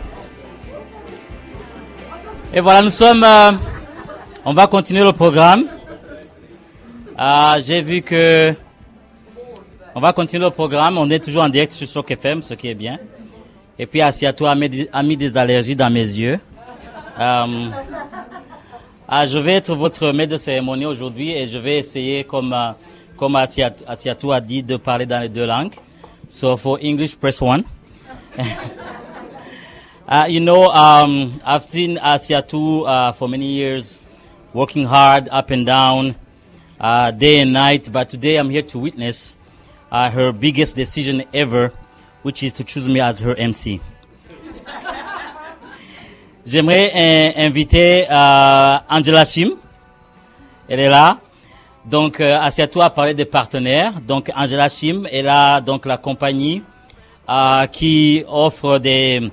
Et 2.54 2.60
voilà, 2.60 2.82
nous 2.82 2.90
sommes. 2.90 3.24
euh, 3.24 3.52
on 4.44 4.54
va 4.54 4.66
continuer 4.66 5.02
le 5.04 5.12
programme. 5.12 5.64
Ah, 7.16 7.56
J'ai 7.64 7.82
vu 7.82 8.02
que. 8.02 8.54
On 9.94 10.00
va 10.00 10.12
continuer 10.12 10.44
le 10.44 10.50
programme. 10.50 10.98
On 10.98 11.10
est 11.10 11.22
toujours 11.22 11.42
en 11.42 11.48
direct 11.48 11.72
sur 11.72 11.88
Choc 11.88 12.10
FM, 12.12 12.42
ce 12.42 12.54
qui 12.54 12.68
est 12.68 12.74
bien. 12.74 12.98
Et 13.78 13.86
puis 13.86 14.00
Asiatou 14.00 14.46
a 14.46 14.54
mis 14.54 15.16
des 15.16 15.36
allergies 15.36 15.74
dans 15.76 15.90
mes 15.90 16.00
yeux. 16.00 16.38
Euh, 17.20 17.68
ah, 19.06 19.26
je 19.26 19.38
vais 19.38 19.52
être 19.52 19.74
votre 19.74 20.10
maître 20.12 20.32
de 20.32 20.36
cérémonie 20.38 20.86
aujourd'hui 20.86 21.32
et 21.32 21.46
je 21.46 21.58
vais 21.58 21.76
essayer, 21.76 22.24
comme, 22.24 22.54
euh, 22.54 22.70
comme 23.18 23.36
Asiat- 23.36 23.84
Asiatou 23.86 24.32
a 24.32 24.40
dit, 24.40 24.62
de 24.62 24.78
parler 24.78 25.04
dans 25.04 25.20
les 25.20 25.28
deux 25.28 25.44
langues. 25.44 25.74
So 26.30 26.56
for 26.56 26.78
English, 26.82 27.16
press 27.16 27.42
one. 27.42 27.64
Uh, 30.08 30.24
you 30.30 30.40
know, 30.40 30.70
um, 30.70 31.38
I've 31.44 31.64
seen 31.64 31.98
Asiatu 31.98 32.86
uh, 32.86 33.12
for 33.12 33.28
many 33.28 33.52
years, 33.52 34.02
working 34.54 34.86
hard, 34.86 35.28
up 35.30 35.50
and 35.50 35.66
down, 35.66 36.14
uh, 36.80 37.10
day 37.10 37.40
and 37.40 37.52
night. 37.52 37.92
But 37.92 38.08
today 38.08 38.36
I'm 38.36 38.48
here 38.48 38.62
to 38.62 38.78
witness 38.78 39.36
uh, 39.92 40.08
her 40.08 40.32
biggest 40.32 40.74
decision 40.74 41.24
ever, 41.34 41.70
which 42.22 42.42
is 42.42 42.54
to 42.54 42.64
choose 42.64 42.88
me 42.88 43.00
as 43.00 43.20
her 43.20 43.34
MC. 43.34 43.80
J'aimerais 46.46 47.34
inviter 47.36 48.06
euh, 48.10 48.76
Angela 48.88 49.24
Shim. 49.24 49.50
Elle 50.68 50.80
est 50.80 50.88
là. 50.88 51.18
Donc, 51.84 52.20
euh, 52.20 52.38
Asiatou 52.40 52.80
a 52.80 52.90
parlé 52.90 53.14
des 53.14 53.24
partenaires. 53.24 54.00
Donc, 54.00 54.30
Angela 54.34 54.68
Shim 54.68 55.06
est 55.10 55.22
là, 55.22 55.60
donc 55.60 55.86
la 55.86 55.96
compagnie 55.96 56.62
euh, 57.28 57.66
qui 57.66 58.24
offre 58.28 58.78
des 58.78 59.30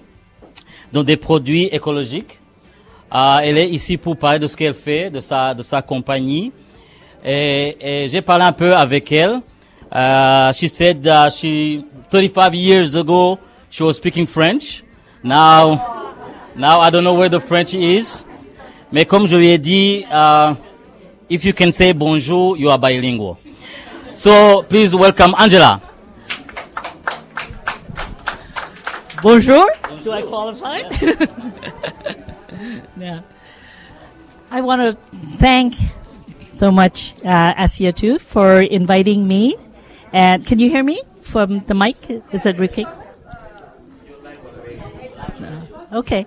donc 0.91 1.05
des 1.05 1.17
produits 1.17 1.65
écologiques. 1.65 2.39
Euh, 3.13 3.37
elle 3.43 3.57
est 3.57 3.69
ici 3.69 3.97
pour 3.97 4.17
parler 4.17 4.39
de 4.39 4.47
ce 4.47 4.55
qu'elle 4.55 4.73
fait, 4.73 5.09
de 5.09 5.19
sa, 5.19 5.53
de 5.53 5.63
sa 5.63 5.81
compagnie. 5.81 6.51
Et, 7.23 7.77
et 7.79 8.07
j'ai 8.07 8.21
parlé 8.21 8.43
un 8.45 8.53
peu 8.53 8.75
avec 8.75 9.11
elle. 9.11 9.41
Uh, 9.89 10.51
she 10.51 10.67
said 10.67 11.05
uh, 11.07 11.29
she 11.29 11.81
35 12.09 12.53
years 12.53 12.93
ago 12.95 13.39
she 13.69 13.81
was 13.81 13.93
speaking 13.93 14.27
French. 14.27 14.83
Now, 15.23 16.06
now 16.57 16.79
I 16.79 16.89
don't 16.89 17.03
know 17.03 17.13
where 17.13 17.29
the 17.29 17.39
French 17.39 17.73
is. 17.73 18.25
Mais 18.91 19.05
comme 19.05 19.27
je 19.27 19.35
lui 19.35 19.47
ai 19.49 19.57
dit, 19.57 20.05
uh, 20.11 20.55
if 21.29 21.43
you 21.43 21.53
can 21.53 21.71
say 21.71 21.91
bonjour, 21.93 22.57
you 22.57 22.69
are 22.69 22.79
bilingual. 22.79 23.37
So 24.13 24.63
please 24.63 24.95
welcome 24.95 25.35
Angela. 25.37 25.81
Bonjour. 29.21 29.65
Do 30.03 30.11
I 30.11 30.21
qualify? 30.21 30.77
yeah. 32.97 33.21
I 34.49 34.61
want 34.61 34.81
to 34.81 34.93
thank 35.37 35.73
so 36.39 36.71
much 36.71 37.13
uh, 37.25 37.53
Asiatu 37.55 38.19
for 38.21 38.61
inviting 38.61 39.27
me. 39.27 39.55
And 40.13 40.45
can 40.45 40.59
you 40.59 40.69
hear 40.69 40.83
me 40.83 41.01
from 41.21 41.59
the 41.67 41.73
mic? 41.73 41.97
Is 42.31 42.45
it 42.45 42.57
working? 42.57 42.87
No. 45.39 45.61
Okay. 45.93 46.25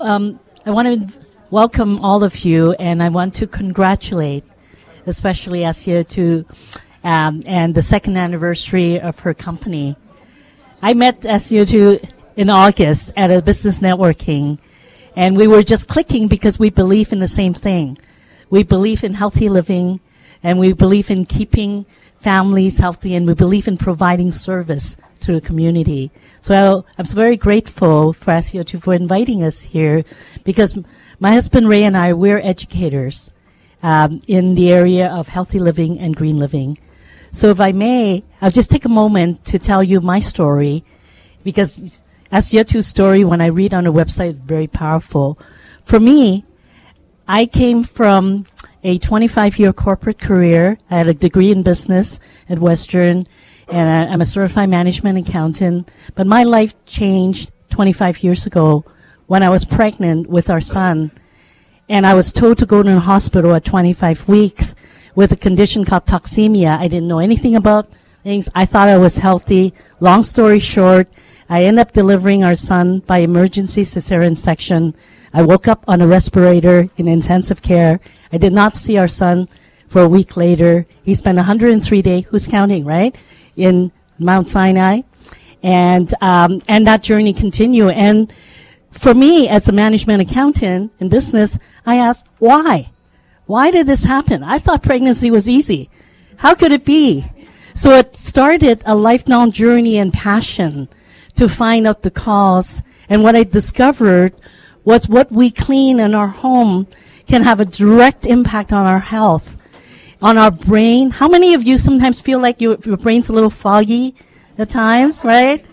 Um, 0.00 0.40
I 0.64 0.70
want 0.70 0.88
to 0.88 1.20
welcome 1.50 2.00
all 2.00 2.24
of 2.24 2.38
you, 2.38 2.72
and 2.72 3.02
I 3.02 3.10
want 3.10 3.34
to 3.34 3.46
congratulate, 3.46 4.44
especially 5.04 5.60
Asiatu, 5.60 6.46
um, 7.04 7.42
and 7.44 7.74
the 7.74 7.82
second 7.82 8.16
anniversary 8.16 8.98
of 8.98 9.18
her 9.18 9.34
company. 9.34 9.96
I 10.80 10.94
met 10.94 11.20
Asiatu 11.20 12.02
in 12.34 12.48
August 12.48 13.12
at 13.14 13.30
a 13.30 13.42
business 13.42 13.80
networking, 13.80 14.58
and 15.16 15.36
we 15.36 15.46
were 15.46 15.62
just 15.62 15.86
clicking 15.86 16.28
because 16.28 16.58
we 16.58 16.70
believe 16.70 17.12
in 17.12 17.18
the 17.18 17.28
same 17.28 17.52
thing. 17.52 17.98
We 18.48 18.62
believe 18.62 19.04
in 19.04 19.12
healthy 19.12 19.50
living, 19.50 20.00
and 20.42 20.58
we 20.58 20.72
believe 20.72 21.10
in 21.10 21.26
keeping 21.26 21.84
families 22.16 22.78
healthy, 22.78 23.14
and 23.14 23.26
we 23.26 23.34
believe 23.34 23.68
in 23.68 23.76
providing 23.76 24.32
service 24.32 24.96
to 25.20 25.32
the 25.32 25.40
community. 25.40 26.10
So 26.40 26.84
I'm 26.98 27.04
very 27.04 27.36
grateful 27.36 28.12
for 28.12 28.32
Asiatu 28.32 28.82
for 28.82 28.94
inviting 28.94 29.42
us 29.42 29.60
here, 29.62 30.04
because 30.44 30.78
my 31.18 31.32
husband 31.32 31.68
Ray 31.68 31.84
and 31.84 31.96
I, 31.96 32.12
we're 32.12 32.40
educators 32.40 33.30
um, 33.82 34.22
in 34.26 34.54
the 34.54 34.72
area 34.72 35.08
of 35.08 35.28
healthy 35.28 35.58
living 35.58 35.98
and 35.98 36.16
green 36.16 36.38
living. 36.38 36.78
So 37.32 37.50
if 37.50 37.60
I 37.60 37.72
may, 37.72 38.24
I'll 38.40 38.50
just 38.50 38.70
take 38.70 38.84
a 38.84 38.88
moment 38.88 39.44
to 39.46 39.58
tell 39.58 39.82
you 39.82 40.00
my 40.00 40.18
story 40.18 40.84
because 41.44 42.00
Asiatu's 42.32 42.86
story, 42.86 43.24
when 43.24 43.40
I 43.40 43.46
read 43.46 43.74
on 43.74 43.84
her 43.84 43.92
website, 43.92 44.30
is 44.30 44.36
very 44.36 44.66
powerful. 44.66 45.38
For 45.84 46.00
me, 46.00 46.44
I 47.26 47.46
came 47.46 47.84
from 47.84 48.46
a 48.82 48.98
25 48.98 49.58
year 49.58 49.72
corporate 49.72 50.18
career. 50.18 50.78
I 50.90 50.98
had 50.98 51.08
a 51.08 51.14
degree 51.14 51.50
in 51.50 51.62
business 51.62 52.18
at 52.48 52.58
Western 52.58 53.26
and 53.70 53.88
I- 53.88 54.12
I'm 54.12 54.20
a 54.20 54.26
certified 54.26 54.68
management 54.68 55.18
accountant. 55.18 55.90
But 56.14 56.26
my 56.26 56.42
life 56.42 56.74
changed 56.86 57.50
25 57.70 58.22
years 58.22 58.46
ago 58.46 58.84
when 59.26 59.42
I 59.42 59.48
was 59.48 59.64
pregnant 59.64 60.28
with 60.28 60.50
our 60.50 60.60
son 60.60 61.12
and 61.88 62.06
I 62.06 62.14
was 62.14 62.32
told 62.32 62.58
to 62.58 62.66
go 62.66 62.82
to 62.82 62.90
the 62.90 63.00
hospital 63.00 63.54
at 63.54 63.64
25 63.64 64.28
weeks 64.28 64.74
with 65.14 65.32
a 65.32 65.36
condition 65.36 65.84
called 65.84 66.06
toxemia. 66.06 66.78
I 66.78 66.88
didn't 66.88 67.08
know 67.08 67.18
anything 67.18 67.56
about 67.56 67.88
things. 68.22 68.48
I 68.54 68.64
thought 68.64 68.88
I 68.88 68.98
was 68.98 69.16
healthy. 69.16 69.72
Long 69.98 70.22
story 70.22 70.60
short, 70.60 71.08
I 71.48 71.64
ended 71.64 71.80
up 71.80 71.92
delivering 71.92 72.44
our 72.44 72.54
son 72.54 73.00
by 73.06 73.18
emergency 73.18 73.82
cesarean 73.82 74.38
section. 74.38 74.94
I 75.32 75.42
woke 75.42 75.66
up 75.68 75.84
on 75.88 76.00
a 76.00 76.06
respirator 76.06 76.88
in 76.96 77.08
intensive 77.08 77.62
care. 77.62 78.00
I 78.32 78.38
did 78.38 78.52
not 78.52 78.76
see 78.76 78.96
our 78.96 79.08
son 79.08 79.48
for 79.88 80.02
a 80.02 80.08
week 80.08 80.36
later. 80.36 80.86
He 81.02 81.14
spent 81.14 81.36
103 81.36 82.02
days, 82.02 82.24
who's 82.28 82.46
counting, 82.46 82.84
right? 82.84 83.16
In 83.60 83.92
Mount 84.18 84.48
Sinai. 84.48 85.02
And, 85.62 86.12
um, 86.20 86.62
and 86.68 86.86
that 86.86 87.02
journey 87.02 87.32
continued. 87.32 87.92
And 87.92 88.32
for 88.90 89.14
me, 89.14 89.48
as 89.48 89.68
a 89.68 89.72
management 89.72 90.22
accountant 90.22 90.92
in 90.98 91.08
business, 91.08 91.58
I 91.84 91.96
asked, 91.96 92.26
why? 92.38 92.90
Why 93.46 93.70
did 93.70 93.86
this 93.86 94.04
happen? 94.04 94.42
I 94.42 94.58
thought 94.58 94.82
pregnancy 94.82 95.30
was 95.30 95.48
easy. 95.48 95.90
How 96.36 96.54
could 96.54 96.72
it 96.72 96.84
be? 96.84 97.26
So 97.74 97.90
it 97.92 98.16
started 98.16 98.82
a 98.86 98.94
lifelong 98.94 99.52
journey 99.52 99.98
and 99.98 100.12
passion 100.12 100.88
to 101.36 101.48
find 101.48 101.86
out 101.86 102.02
the 102.02 102.10
cause. 102.10 102.82
And 103.08 103.22
what 103.22 103.36
I 103.36 103.44
discovered 103.44 104.34
was 104.84 105.08
what 105.08 105.30
we 105.30 105.50
clean 105.50 106.00
in 106.00 106.14
our 106.14 106.28
home 106.28 106.86
can 107.26 107.42
have 107.42 107.60
a 107.60 107.64
direct 107.64 108.26
impact 108.26 108.72
on 108.72 108.86
our 108.86 108.98
health, 108.98 109.56
on 110.22 110.36
our 110.38 110.50
brain. 110.50 111.10
How 111.10 111.28
many 111.28 111.54
of 111.54 111.62
you 111.62 111.76
sometimes 111.76 112.20
feel 112.20 112.38
like 112.38 112.60
your, 112.60 112.76
your 112.84 112.96
brain's 112.96 113.28
a 113.28 113.32
little 113.32 113.50
foggy 113.50 114.14
at 114.58 114.68
times, 114.68 115.22
right? 115.24 115.64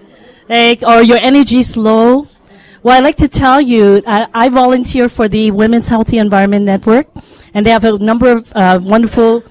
Like, 0.47 0.83
or 0.83 1.01
your 1.01 1.17
energy's 1.17 1.75
low? 1.75 2.27
Well, 2.83 2.97
I'd 2.97 3.03
like 3.03 3.17
to 3.17 3.27
tell 3.27 3.59
you, 3.59 4.01
I, 4.07 4.27
I 4.33 4.49
volunteer 4.49 5.09
for 5.09 5.27
the 5.27 5.51
Women's 5.51 5.87
Healthy 5.87 6.19
Environment 6.19 6.63
Network, 6.63 7.07
and 7.53 7.65
they 7.65 7.71
have 7.71 7.83
a 7.83 7.97
number 7.97 8.31
of 8.31 8.51
uh, 8.55 8.79
wonderful 8.81 9.43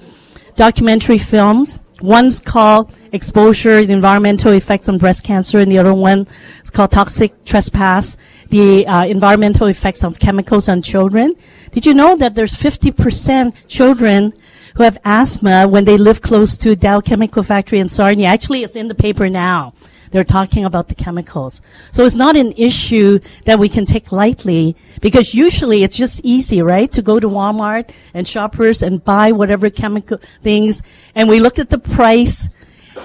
documentary 0.55 1.19
films. 1.19 1.77
One's 2.01 2.39
called 2.39 2.93
Exposure, 3.11 3.85
the 3.85 3.93
Environmental 3.93 4.53
Effects 4.53 4.89
on 4.89 4.97
Breast 4.97 5.23
Cancer, 5.23 5.59
and 5.59 5.71
the 5.71 5.77
other 5.77 5.93
one 5.93 6.27
is 6.63 6.69
called 6.69 6.91
Toxic 6.91 7.43
Trespass, 7.45 8.17
the 8.49 8.87
uh, 8.87 9.05
environmental 9.05 9.67
effects 9.67 10.03
of 10.03 10.19
chemicals 10.19 10.69
on 10.69 10.81
children. 10.81 11.33
Did 11.71 11.85
you 11.85 11.93
know 11.93 12.15
that 12.15 12.33
there's 12.33 12.53
50% 12.53 13.67
children 13.67 14.33
who 14.75 14.83
have 14.83 14.97
asthma 15.03 15.67
when 15.67 15.85
they 15.85 15.97
live 15.97 16.21
close 16.21 16.57
to 16.57 16.75
Dow 16.75 17.01
Chemical 17.01 17.43
Factory 17.43 17.79
in 17.79 17.89
Sarnia? 17.89 18.27
Actually, 18.27 18.63
it's 18.63 18.75
in 18.75 18.87
the 18.87 18.95
paper 18.95 19.29
now. 19.29 19.73
They're 20.11 20.23
talking 20.23 20.65
about 20.65 20.87
the 20.87 20.95
chemicals. 20.95 21.61
So 21.91 22.05
it's 22.05 22.15
not 22.15 22.37
an 22.37 22.53
issue 22.53 23.19
that 23.45 23.59
we 23.59 23.69
can 23.69 23.85
take 23.85 24.11
lightly 24.11 24.75
because 25.01 25.33
usually 25.33 25.83
it's 25.83 25.97
just 25.97 26.21
easy, 26.23 26.61
right? 26.61 26.91
To 26.93 27.01
go 27.01 27.19
to 27.19 27.27
Walmart 27.27 27.91
and 28.13 28.27
shoppers 28.27 28.81
and 28.81 29.03
buy 29.03 29.31
whatever 29.31 29.69
chemical 29.69 30.19
things. 30.41 30.81
And 31.15 31.27
we 31.27 31.39
look 31.39 31.59
at 31.59 31.69
the 31.69 31.77
price. 31.77 32.47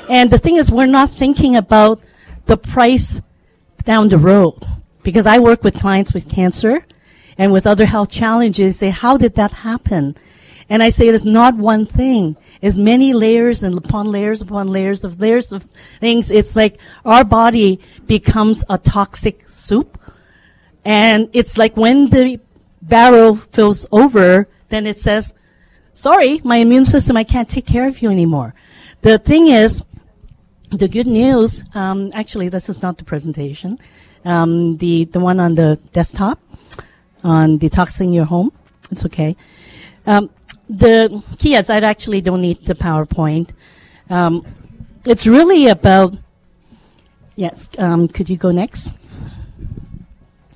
And 0.09 0.31
the 0.31 0.38
thing 0.38 0.57
is, 0.57 0.70
we're 0.70 0.87
not 0.87 1.11
thinking 1.11 1.57
about 1.57 2.01
the 2.46 2.57
price 2.57 3.20
down 3.85 4.09
the 4.09 4.18
road 4.18 4.64
because 5.03 5.27
I 5.27 5.38
work 5.38 5.64
with 5.64 5.75
clients 5.75 6.14
with 6.14 6.31
cancer 6.31 6.85
and 7.37 7.53
with 7.53 7.66
other 7.66 7.87
health 7.87 8.11
challenges. 8.11 8.79
Say, 8.79 8.90
how 8.90 9.16
did 9.16 9.35
that 9.35 9.53
happen? 9.53 10.16
And 10.68 10.83
I 10.83 10.88
say 10.88 11.09
it 11.09 11.14
is 11.14 11.25
not 11.25 11.57
one 11.57 11.87
thing. 11.87 12.37
It's 12.61 12.77
many 12.77 13.12
layers 13.12 13.62
and 13.62 13.77
upon 13.77 14.07
layers 14.07 14.42
upon 14.42 14.68
layers 14.68 15.05
of 15.05 15.20
layers 15.20 15.53
of 15.53 15.64
things. 16.01 16.31
It's 16.31 16.57
like 16.57 16.79
our 17.05 17.25
body 17.25 17.81
becomes 18.07 18.64
a 18.68 18.79
toxic 18.79 19.48
soup. 19.48 19.98
And 20.85 21.29
it's 21.33 21.59
like 21.59 21.77
when 21.77 22.11
the 22.11 22.40
barrel 22.81 23.37
fills 23.37 23.87
over, 23.92 24.48
then 24.68 24.87
it 24.87 24.98
says, 24.98 25.35
sorry, 25.92 26.40
my 26.44 26.57
immune 26.57 26.85
system, 26.85 27.16
I 27.16 27.25
can't 27.25 27.48
take 27.48 27.66
care 27.66 27.87
of 27.87 28.03
you 28.03 28.11
anymore. 28.11 28.55
The 29.03 29.18
thing 29.18 29.48
is, 29.48 29.85
the 30.70 30.88
good 30.88 31.07
news, 31.07 31.64
um, 31.75 32.11
actually, 32.14 32.48
this 32.48 32.68
is 32.68 32.83
not 32.83 32.98
the 32.98 33.05
presentation. 33.05 33.79
Um, 34.25 34.79
the, 34.79 35.05
the 35.07 35.20
one 35.20 35.40
on 35.40 35.55
the 35.55 35.79
desktop 35.92 36.40
on 37.22 37.59
detoxing 37.59 38.14
your 38.14 38.25
home. 38.25 38.53
It's 38.90 39.05
okay. 39.05 39.37
Um, 40.07 40.31
the 40.72 41.22
is 41.44 41.70
I 41.70 41.76
actually 41.78 42.20
don't 42.20 42.40
need 42.40 42.64
the 42.64 42.74
PowerPoint. 42.74 43.50
Um, 44.08 44.46
it's 45.04 45.26
really 45.26 45.68
about, 45.68 46.14
yes, 47.37 47.68
um, 47.78 48.08
could 48.08 48.30
you 48.30 48.37
go 48.37 48.50
next? 48.50 48.92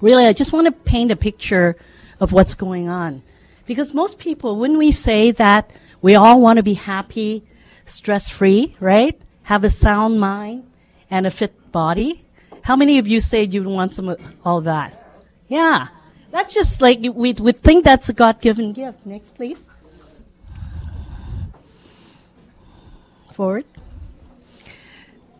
Really, 0.00 0.26
I 0.26 0.32
just 0.32 0.52
want 0.52 0.66
to 0.66 0.72
paint 0.72 1.10
a 1.10 1.16
picture 1.16 1.76
of 2.20 2.32
what's 2.32 2.54
going 2.54 2.88
on. 2.88 3.22
Because 3.66 3.92
most 3.92 4.18
people, 4.18 4.56
when 4.56 4.78
we 4.78 4.92
say 4.92 5.32
that 5.32 5.70
we 6.00 6.14
all 6.14 6.40
want 6.40 6.58
to 6.58 6.62
be 6.62 6.74
happy, 6.74 7.42
stress 7.84 8.28
free, 8.30 8.76
right? 8.80 9.20
Have 9.44 9.64
a 9.64 9.70
sound 9.70 10.20
mind 10.20 10.64
and 11.10 11.26
a 11.26 11.30
fit 11.30 11.72
body. 11.72 12.24
How 12.62 12.76
many 12.76 12.98
of 12.98 13.06
you 13.06 13.20
say 13.20 13.44
you 13.44 13.62
want 13.64 13.94
some 13.94 14.08
of 14.08 14.20
all 14.44 14.60
that? 14.62 14.94
Yeah. 15.48 15.88
That's 16.30 16.54
just 16.54 16.80
like, 16.82 17.00
we, 17.00 17.32
we 17.32 17.52
think 17.52 17.84
that's 17.84 18.08
a 18.08 18.12
God 18.12 18.40
given 18.40 18.72
gift. 18.72 19.06
Next, 19.06 19.34
please. 19.34 19.68
Forward. 23.36 23.64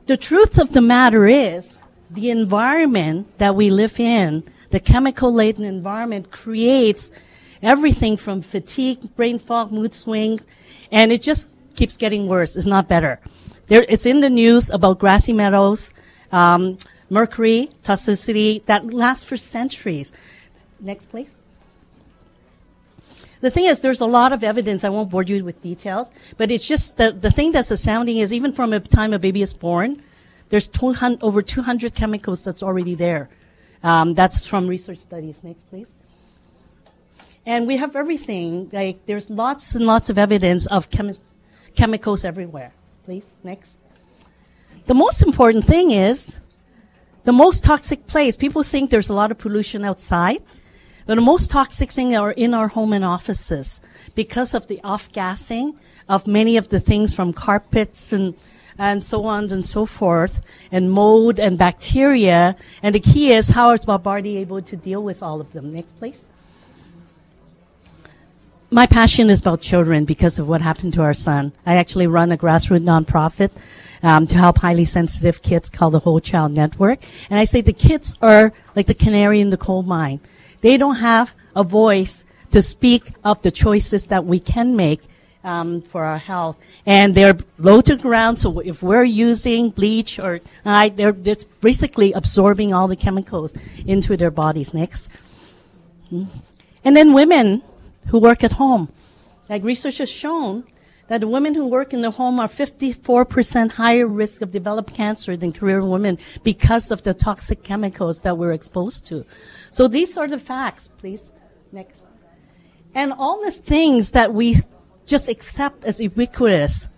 The 0.07 0.17
truth 0.17 0.59
of 0.59 0.73
the 0.73 0.83
matter 0.83 1.27
is, 1.27 1.77
the 2.11 2.31
environment 2.31 3.39
that 3.39 3.57
we 3.57 3.71
live 3.71 3.99
in, 3.99 4.45
the 4.71 4.79
chemical 4.79 5.33
laden 5.33 5.65
environment 5.65 6.31
creates 6.31 7.11
everything 7.63 8.17
from 8.17 8.43
fatigue, 8.43 9.17
brain 9.17 9.39
fog, 9.39 9.73
mood 9.73 9.95
swings, 9.95 10.47
and 10.93 11.11
it 11.11 11.23
just 11.23 11.49
keeps 11.75 11.97
getting 11.97 12.29
worse. 12.29 12.55
It's 12.55 12.67
not 12.67 12.87
better. 12.87 13.19
There, 13.67 13.85
it's 13.89 14.07
in 14.07 14.21
the 14.21 14.31
news 14.31 14.71
about 14.71 15.01
grassy 15.01 15.33
meadows, 15.33 15.93
um, 16.31 16.79
mercury, 17.11 17.71
toxicity 17.83 18.65
that 18.67 18.85
lasts 18.93 19.25
for 19.25 19.37
centuries. 19.37 20.13
Next, 20.79 21.07
please. 21.07 21.36
The 23.41 23.51
thing 23.51 23.67
is, 23.67 23.81
there's 23.81 24.01
a 24.01 24.07
lot 24.07 24.33
of 24.33 24.43
evidence. 24.43 24.85
I 24.85 24.89
won't 24.89 25.11
bore 25.11 25.23
you 25.23 25.45
with 25.45 25.63
details, 25.63 26.09
but 26.37 26.51
it's 26.51 26.67
just 26.67 26.97
the, 26.97 27.13
the 27.13 27.31
thing 27.31 27.53
that's 27.53 27.71
astounding 27.71 28.19
is 28.19 28.33
even 28.33 28.53
from 28.53 28.71
the 28.71 28.81
time 28.81 29.13
a 29.13 29.19
baby 29.19 29.43
is 29.43 29.53
born, 29.53 30.03
there's 30.49 30.69
200, 30.69 31.23
over 31.23 31.43
200 31.43 31.95
chemicals 31.95 32.45
that's 32.45 32.63
already 32.63 32.95
there. 32.95 33.29
Um, 33.83 34.15
that's 34.15 34.47
from 34.47 34.67
research 34.67 35.01
studies. 35.01 35.43
Next, 35.43 35.69
please. 35.69 35.93
And 37.45 37.67
we 37.67 37.77
have 37.77 37.95
everything. 37.95 38.71
Like 38.73 39.07
there's 39.07 39.31
lots 39.31 39.75
and 39.75 39.87
lots 39.87 40.11
of 40.11 40.19
evidence 40.19 40.67
of 40.67 40.91
chemi- 40.91 41.21
chemicals 41.75 42.25
everywhere. 42.25 42.73
Please, 43.05 43.33
next. 43.45 43.77
The 44.87 44.95
most 44.95 45.23
important 45.23 45.65
thing 45.65 45.91
is 45.91 46.39
the 47.25 47.33
most 47.33 47.65
toxic 47.65 48.07
place. 48.07 48.37
People 48.37 48.63
think 48.63 48.91
there's 48.91 49.09
a 49.09 49.15
lot 49.15 49.31
of 49.31 49.39
pollution 49.39 49.85
outside. 49.85 50.43
But 51.07 51.15
the 51.15 51.21
most 51.21 51.51
toxic 51.51 51.91
thing 51.91 52.17
are 52.17 52.33
in 52.33 52.53
our 52.53 52.69
home 52.69 52.93
and 52.93 53.05
offices 53.05 53.81
because 54.15 54.55
of 54.55 54.67
the 54.67 54.81
off-gassing 54.83 55.79
of 56.09 56.27
many 56.27 56.57
of 56.57 56.69
the 56.69 56.81
things 56.81 57.15
from 57.15 57.33
carpets 57.33 58.13
and 58.13 58.35
and 58.79 59.03
so 59.03 59.25
on 59.25 59.51
and 59.53 59.67
so 59.67 59.87
forth, 59.87 60.43
and 60.71 60.91
mold 60.91 61.41
and 61.41 61.57
bacteria. 61.57 62.57
And 62.83 62.95
the 62.95 63.01
key 63.01 63.33
is 63.33 63.49
how 63.49 63.71
is 63.71 63.85
body 63.85 64.37
able 64.37 64.63
to 64.63 64.77
deal 64.77 65.03
with 65.03 65.23
all 65.23 65.41
of 65.41 65.53
them? 65.53 65.71
Next, 65.71 65.99
please. 65.99 66.29
My 68.71 68.87
passion 68.87 69.31
is 69.31 69.41
about 69.41 69.61
children 69.61 70.05
because 70.05 70.39
of 70.39 70.49
what 70.49 70.61
happened 70.61 70.93
to 70.95 71.03
our 71.03 71.15
son. 71.15 71.53
I 71.65 71.77
actually 71.77 72.07
run 72.07 72.33
a 72.33 72.37
grassroots 72.37 72.83
nonprofit 72.83 73.51
um, 74.03 74.27
to 74.27 74.37
help 74.37 74.59
highly 74.59 74.85
sensitive 74.85 75.41
kids 75.41 75.71
called 75.71 75.95
the 75.95 76.01
Whole 76.01 76.21
Child 76.21 76.53
Network. 76.53 76.99
And 77.31 77.39
I 77.39 77.45
say 77.45 77.61
the 77.61 77.73
kids 77.73 78.15
are 78.21 78.53
like 78.75 78.87
the 78.87 78.95
canary 78.95 79.41
in 79.41 79.51
the 79.51 79.57
coal 79.57 79.83
mine. 79.83 80.21
They 80.67 80.79
don't 80.79 80.97
have 80.97 81.33
a 81.55 81.63
voice 81.63 82.25
to 82.51 82.61
speak 82.61 83.13
of 83.23 83.41
the 83.43 83.53
choices 83.53 84.07
that 84.07 84.25
we 84.27 84.41
can 84.41 84.75
make 84.75 85.01
um, 85.45 85.81
for 85.81 86.05
our 86.05 86.19
health. 86.19 86.59
And 86.85 87.15
they're 87.15 87.39
low 87.57 87.81
to 87.83 87.95
ground, 87.95 88.41
so 88.41 88.59
if 88.59 88.83
we're 88.83 89.05
using 89.05 89.71
bleach 89.71 90.19
or 90.19 90.41
uh, 90.65 90.89
they're, 90.89 91.13
they're 91.13 91.37
basically 91.61 92.13
absorbing 92.15 92.75
all 92.75 92.89
the 92.89 92.97
chemicals 92.97 93.55
into 93.87 94.17
their 94.17 94.33
bodies. 94.33 94.75
Next. 94.75 95.09
Hmm. 96.11 96.25
And 96.85 96.97
then 96.97 97.13
women 97.13 97.63
who 98.09 98.19
work 98.19 98.43
at 98.43 98.51
home. 98.51 98.89
Like 99.49 99.63
research 99.63 99.99
has 99.99 100.11
shown 100.11 100.65
that 101.09 101.21
the 101.21 101.29
women 101.29 101.55
who 101.55 101.67
work 101.67 101.93
in 101.93 102.01
the 102.01 102.11
home 102.11 102.41
are 102.41 102.49
54% 102.49 103.73
higher 103.73 104.07
risk 104.07 104.43
of 104.43 104.51
developing 104.51 104.95
cancer 104.95 105.37
than 105.37 105.53
career 105.53 105.85
women 105.85 106.19
because 106.43 106.91
of 106.91 107.03
the 107.05 107.15
toxic 107.15 107.63
chemicals 107.63 108.23
that 108.23 108.37
we're 108.37 108.53
exposed 108.53 109.07
to. 109.07 109.25
So 109.71 109.89
these 109.89 110.17
are 110.17 110.29
the 110.29 110.39
facts, 110.39 110.89
please. 110.99 111.33
Next. 111.73 112.01
And 112.95 113.13
all 113.13 113.45
the 113.45 113.51
things 113.51 114.13
that 114.13 114.33
we 114.33 114.57
just 115.05 115.29
accept 115.29 115.85
as 115.85 116.01
ubiquitous 116.01 116.89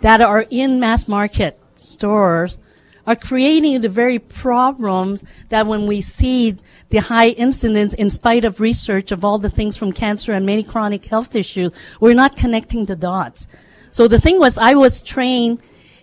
that 0.00 0.20
are 0.20 0.46
in 0.50 0.80
mass 0.80 1.08
market 1.08 1.58
stores 1.74 2.58
are 3.06 3.16
creating 3.16 3.80
the 3.80 3.88
very 3.88 4.18
problems 4.18 5.24
that 5.48 5.66
when 5.66 5.86
we 5.86 6.00
see 6.00 6.56
the 6.90 6.98
high 6.98 7.30
incidence 7.30 7.94
in 7.94 8.10
spite 8.10 8.44
of 8.44 8.60
research 8.60 9.10
of 9.10 9.24
all 9.24 9.38
the 9.38 9.50
things 9.50 9.76
from 9.76 9.92
cancer 9.92 10.32
and 10.32 10.46
many 10.46 10.62
chronic 10.62 11.04
health 11.06 11.34
issues, 11.34 11.72
we're 11.98 12.14
not 12.14 12.36
connecting 12.36 12.84
the 12.84 12.96
dots. 12.96 13.48
So 13.90 14.06
the 14.06 14.20
thing 14.20 14.38
was 14.38 14.58
I 14.58 14.74
was 14.74 15.02
trained 15.02 15.60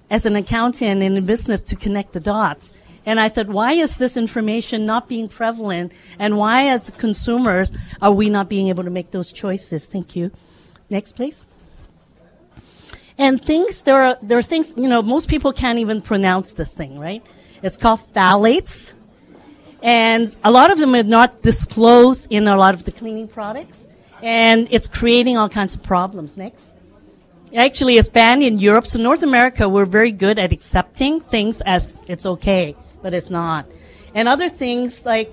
as 0.09 0.25
an 0.25 0.35
accountant 0.35 1.01
in 1.01 1.23
business 1.23 1.61
to 1.61 1.75
connect 1.75 2.13
the 2.13 2.19
dots. 2.19 2.73
And 3.07 3.21
I 3.21 3.29
thought, 3.29 3.47
why 3.47 3.71
is 3.71 3.97
this 3.97 4.17
information 4.17 4.85
not 4.85 5.07
being 5.07 5.29
prevalent? 5.29 5.93
And 6.19 6.37
why, 6.37 6.67
as 6.67 6.89
consumers, 6.89 7.71
are 8.01 8.11
we 8.11 8.29
not 8.29 8.49
being 8.49 8.67
able 8.67 8.83
to 8.83 8.89
make 8.89 9.11
those 9.11 9.31
choices? 9.31 9.85
Thank 9.85 10.17
you. 10.17 10.29
Next, 10.89 11.13
please. 11.13 11.45
And 13.17 13.41
things, 13.41 13.83
there 13.83 13.95
are, 13.95 14.17
there 14.21 14.37
are 14.37 14.43
things, 14.43 14.73
you 14.75 14.89
know, 14.89 15.01
most 15.01 15.29
people 15.29 15.53
can't 15.53 15.79
even 15.79 16.01
pronounce 16.01 16.51
this 16.51 16.73
thing, 16.73 16.99
right? 16.99 17.25
It's 17.63 17.77
called 17.77 18.01
phthalates. 18.13 18.91
And 19.81 20.35
a 20.43 20.51
lot 20.51 20.69
of 20.69 20.77
them 20.77 20.93
are 20.93 21.03
not 21.03 21.41
disclosed 21.41 22.27
in 22.29 22.45
a 22.49 22.57
lot 22.57 22.73
of 22.73 22.83
the 22.83 22.91
cleaning 22.91 23.29
products. 23.29 23.87
And 24.21 24.67
it's 24.69 24.87
creating 24.87 25.37
all 25.37 25.47
kinds 25.47 25.75
of 25.75 25.81
problems. 25.81 26.35
Next. 26.35 26.73
Actually, 27.55 27.95
it's 27.97 28.09
banned 28.09 28.43
in 28.43 28.59
Europe. 28.59 28.85
So 28.85 28.99
North 28.99 29.23
America, 29.23 29.69
we're 29.69 29.85
very 29.85 30.11
good 30.11 30.37
at 30.37 30.51
accepting 30.51 31.21
things 31.21 31.61
as 31.61 31.95
it's 32.09 32.25
okay, 32.25 32.75
but 33.01 33.13
it's 33.13 33.29
not. 33.29 33.65
And 34.13 34.27
other 34.27 34.49
things 34.49 35.05
like 35.05 35.31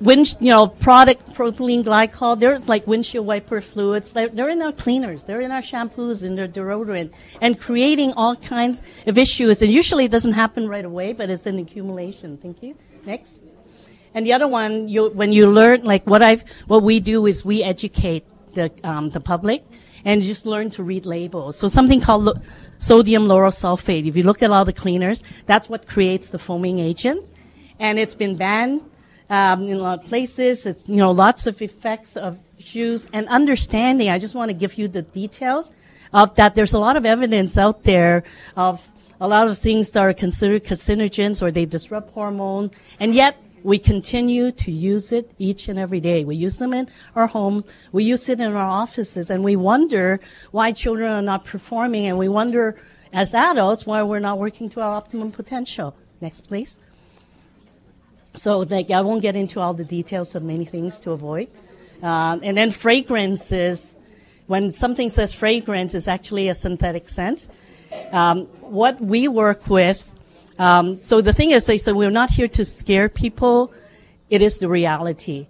wind, 0.00 0.36
you 0.40 0.50
know, 0.50 0.66
product 0.66 1.32
propylene 1.32 1.84
glycol, 1.84 2.38
they're 2.38 2.58
like 2.60 2.86
windshield 2.86 3.26
wiper 3.26 3.60
fluids. 3.60 4.12
They're, 4.12 4.28
they're 4.28 4.50
in 4.50 4.62
our 4.62 4.72
cleaners, 4.72 5.24
they're 5.24 5.40
in 5.40 5.50
our 5.50 5.62
shampoos 5.62 6.22
and 6.22 6.36
their 6.36 6.48
deodorant, 6.48 7.12
and 7.40 7.58
creating 7.58 8.12
all 8.12 8.36
kinds 8.36 8.82
of 9.06 9.18
issues. 9.18 9.62
And 9.62 9.72
usually 9.72 10.04
it 10.04 10.10
doesn't 10.10 10.34
happen 10.34 10.68
right 10.68 10.84
away, 10.84 11.12
but 11.12 11.30
it's 11.30 11.46
an 11.46 11.58
accumulation. 11.58 12.38
Thank 12.38 12.62
you. 12.62 12.76
Next. 13.04 13.40
And 14.14 14.24
the 14.24 14.32
other 14.32 14.46
one, 14.46 14.86
you, 14.86 15.08
when 15.10 15.32
you 15.32 15.50
learn, 15.50 15.82
like 15.82 16.06
what 16.06 16.22
I've, 16.22 16.44
what 16.68 16.82
we 16.82 17.00
do 17.00 17.26
is 17.26 17.44
we 17.44 17.64
educate 17.64 18.24
the 18.52 18.70
um, 18.84 19.10
the 19.10 19.20
public 19.20 19.64
and 20.04 20.22
just 20.22 20.46
learn 20.46 20.70
to 20.70 20.82
read 20.82 21.06
labels. 21.06 21.56
So 21.56 21.68
something 21.68 22.00
called 22.00 22.40
sodium 22.84 23.24
lauryl 23.26 23.54
sulfate. 23.62 24.06
If 24.06 24.16
you 24.16 24.22
look 24.22 24.42
at 24.42 24.50
all 24.50 24.64
the 24.64 24.72
cleaners, 24.72 25.22
that's 25.46 25.68
what 25.68 25.88
creates 25.88 26.30
the 26.30 26.38
foaming 26.38 26.78
agent, 26.78 27.26
and 27.78 27.98
it's 27.98 28.14
been 28.14 28.36
banned 28.36 28.82
um, 29.30 29.68
in 29.68 29.76
a 29.76 29.82
lot 29.82 30.00
of 30.00 30.04
places. 30.06 30.66
It's 30.66 30.88
you 30.88 30.96
know 30.96 31.10
lots 31.10 31.46
of 31.46 31.62
effects 31.62 32.16
of 32.16 32.38
issues 32.58 33.06
and 33.12 33.26
understanding. 33.28 34.10
I 34.10 34.18
just 34.18 34.34
want 34.34 34.50
to 34.50 34.56
give 34.56 34.76
you 34.78 34.88
the 34.88 35.02
details 35.02 35.70
of 36.12 36.34
that. 36.36 36.54
There's 36.54 36.74
a 36.74 36.78
lot 36.78 36.96
of 36.96 37.04
evidence 37.06 37.56
out 37.56 37.84
there 37.84 38.24
of 38.56 38.90
a 39.20 39.28
lot 39.28 39.48
of 39.48 39.56
things 39.56 39.90
that 39.92 40.00
are 40.00 40.12
considered 40.12 40.64
carcinogens 40.64 41.40
or 41.40 41.50
they 41.50 41.64
disrupt 41.64 42.12
hormone, 42.12 42.70
and 43.00 43.14
yet 43.14 43.36
we 43.64 43.78
continue 43.78 44.52
to 44.52 44.70
use 44.70 45.10
it 45.10 45.32
each 45.38 45.68
and 45.68 45.78
every 45.78 45.98
day. 45.98 46.22
We 46.24 46.36
use 46.36 46.58
them 46.58 46.72
in 46.72 46.88
our 47.16 47.26
home, 47.26 47.64
we 47.90 48.04
use 48.04 48.28
it 48.28 48.38
in 48.40 48.52
our 48.52 48.70
offices, 48.70 49.30
and 49.30 49.42
we 49.42 49.56
wonder 49.56 50.20
why 50.52 50.70
children 50.72 51.10
are 51.10 51.22
not 51.22 51.44
performing, 51.44 52.06
and 52.06 52.18
we 52.18 52.28
wonder 52.28 52.76
as 53.12 53.32
adults 53.32 53.86
why 53.86 54.02
we're 54.02 54.20
not 54.20 54.38
working 54.38 54.68
to 54.70 54.82
our 54.82 54.90
optimum 54.90 55.32
potential. 55.32 55.96
Next, 56.20 56.42
please. 56.42 56.78
So, 58.34 58.60
like, 58.60 58.90
I 58.90 59.00
won't 59.00 59.22
get 59.22 59.34
into 59.34 59.60
all 59.60 59.72
the 59.74 59.84
details 59.84 60.34
of 60.34 60.42
many 60.42 60.64
things 60.64 61.00
to 61.00 61.12
avoid. 61.12 61.48
Um, 62.02 62.40
and 62.42 62.56
then 62.56 62.70
fragrances. 62.70 63.94
When 64.46 64.70
something 64.70 65.08
says 65.08 65.32
fragrance, 65.32 65.94
it's 65.94 66.08
actually 66.08 66.48
a 66.48 66.54
synthetic 66.54 67.08
scent. 67.08 67.48
Um, 68.10 68.46
what 68.60 69.00
we 69.00 69.28
work 69.28 69.68
with 69.68 70.13
um, 70.58 71.00
so 71.00 71.20
the 71.20 71.32
thing 71.32 71.50
is, 71.50 71.66
they 71.66 71.78
said 71.78 71.94
we're 71.94 72.10
not 72.10 72.30
here 72.30 72.48
to 72.48 72.64
scare 72.64 73.08
people. 73.08 73.72
It 74.30 74.42
is 74.42 74.58
the 74.58 74.68
reality. 74.68 75.46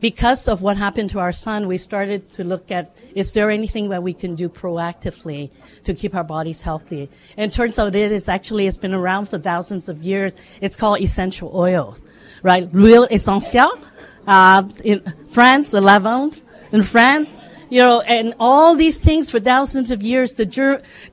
Because 0.00 0.48
of 0.48 0.62
what 0.62 0.76
happened 0.76 1.10
to 1.10 1.20
our 1.20 1.32
son, 1.32 1.68
we 1.68 1.78
started 1.78 2.28
to 2.32 2.42
look 2.42 2.72
at 2.72 2.96
is 3.14 3.32
there 3.34 3.50
anything 3.50 3.90
that 3.90 4.02
we 4.02 4.12
can 4.12 4.34
do 4.34 4.48
proactively 4.48 5.50
to 5.84 5.94
keep 5.94 6.14
our 6.14 6.24
bodies 6.24 6.60
healthy? 6.62 7.08
And 7.36 7.52
turns 7.52 7.78
out 7.78 7.94
it 7.94 8.10
is 8.10 8.28
actually 8.28 8.66
it's 8.66 8.76
been 8.76 8.94
around 8.94 9.28
for 9.28 9.38
thousands 9.38 9.88
of 9.88 10.02
years. 10.02 10.32
It's 10.60 10.76
called 10.76 11.00
essential 11.00 11.52
oil, 11.54 11.96
right? 12.42 12.64
L'huile 12.74 13.06
essentielle. 13.12 13.78
Uh, 14.26 14.68
in 14.82 15.02
France, 15.30 15.70
the 15.70 15.80
lavande. 15.80 16.40
In 16.72 16.82
France, 16.82 17.36
you 17.72 17.78
know, 17.78 18.02
and 18.02 18.34
all 18.38 18.76
these 18.76 19.00
things 19.00 19.30
for 19.30 19.40
thousands 19.40 19.90
of 19.90 20.02
years, 20.02 20.34
the, 20.34 20.44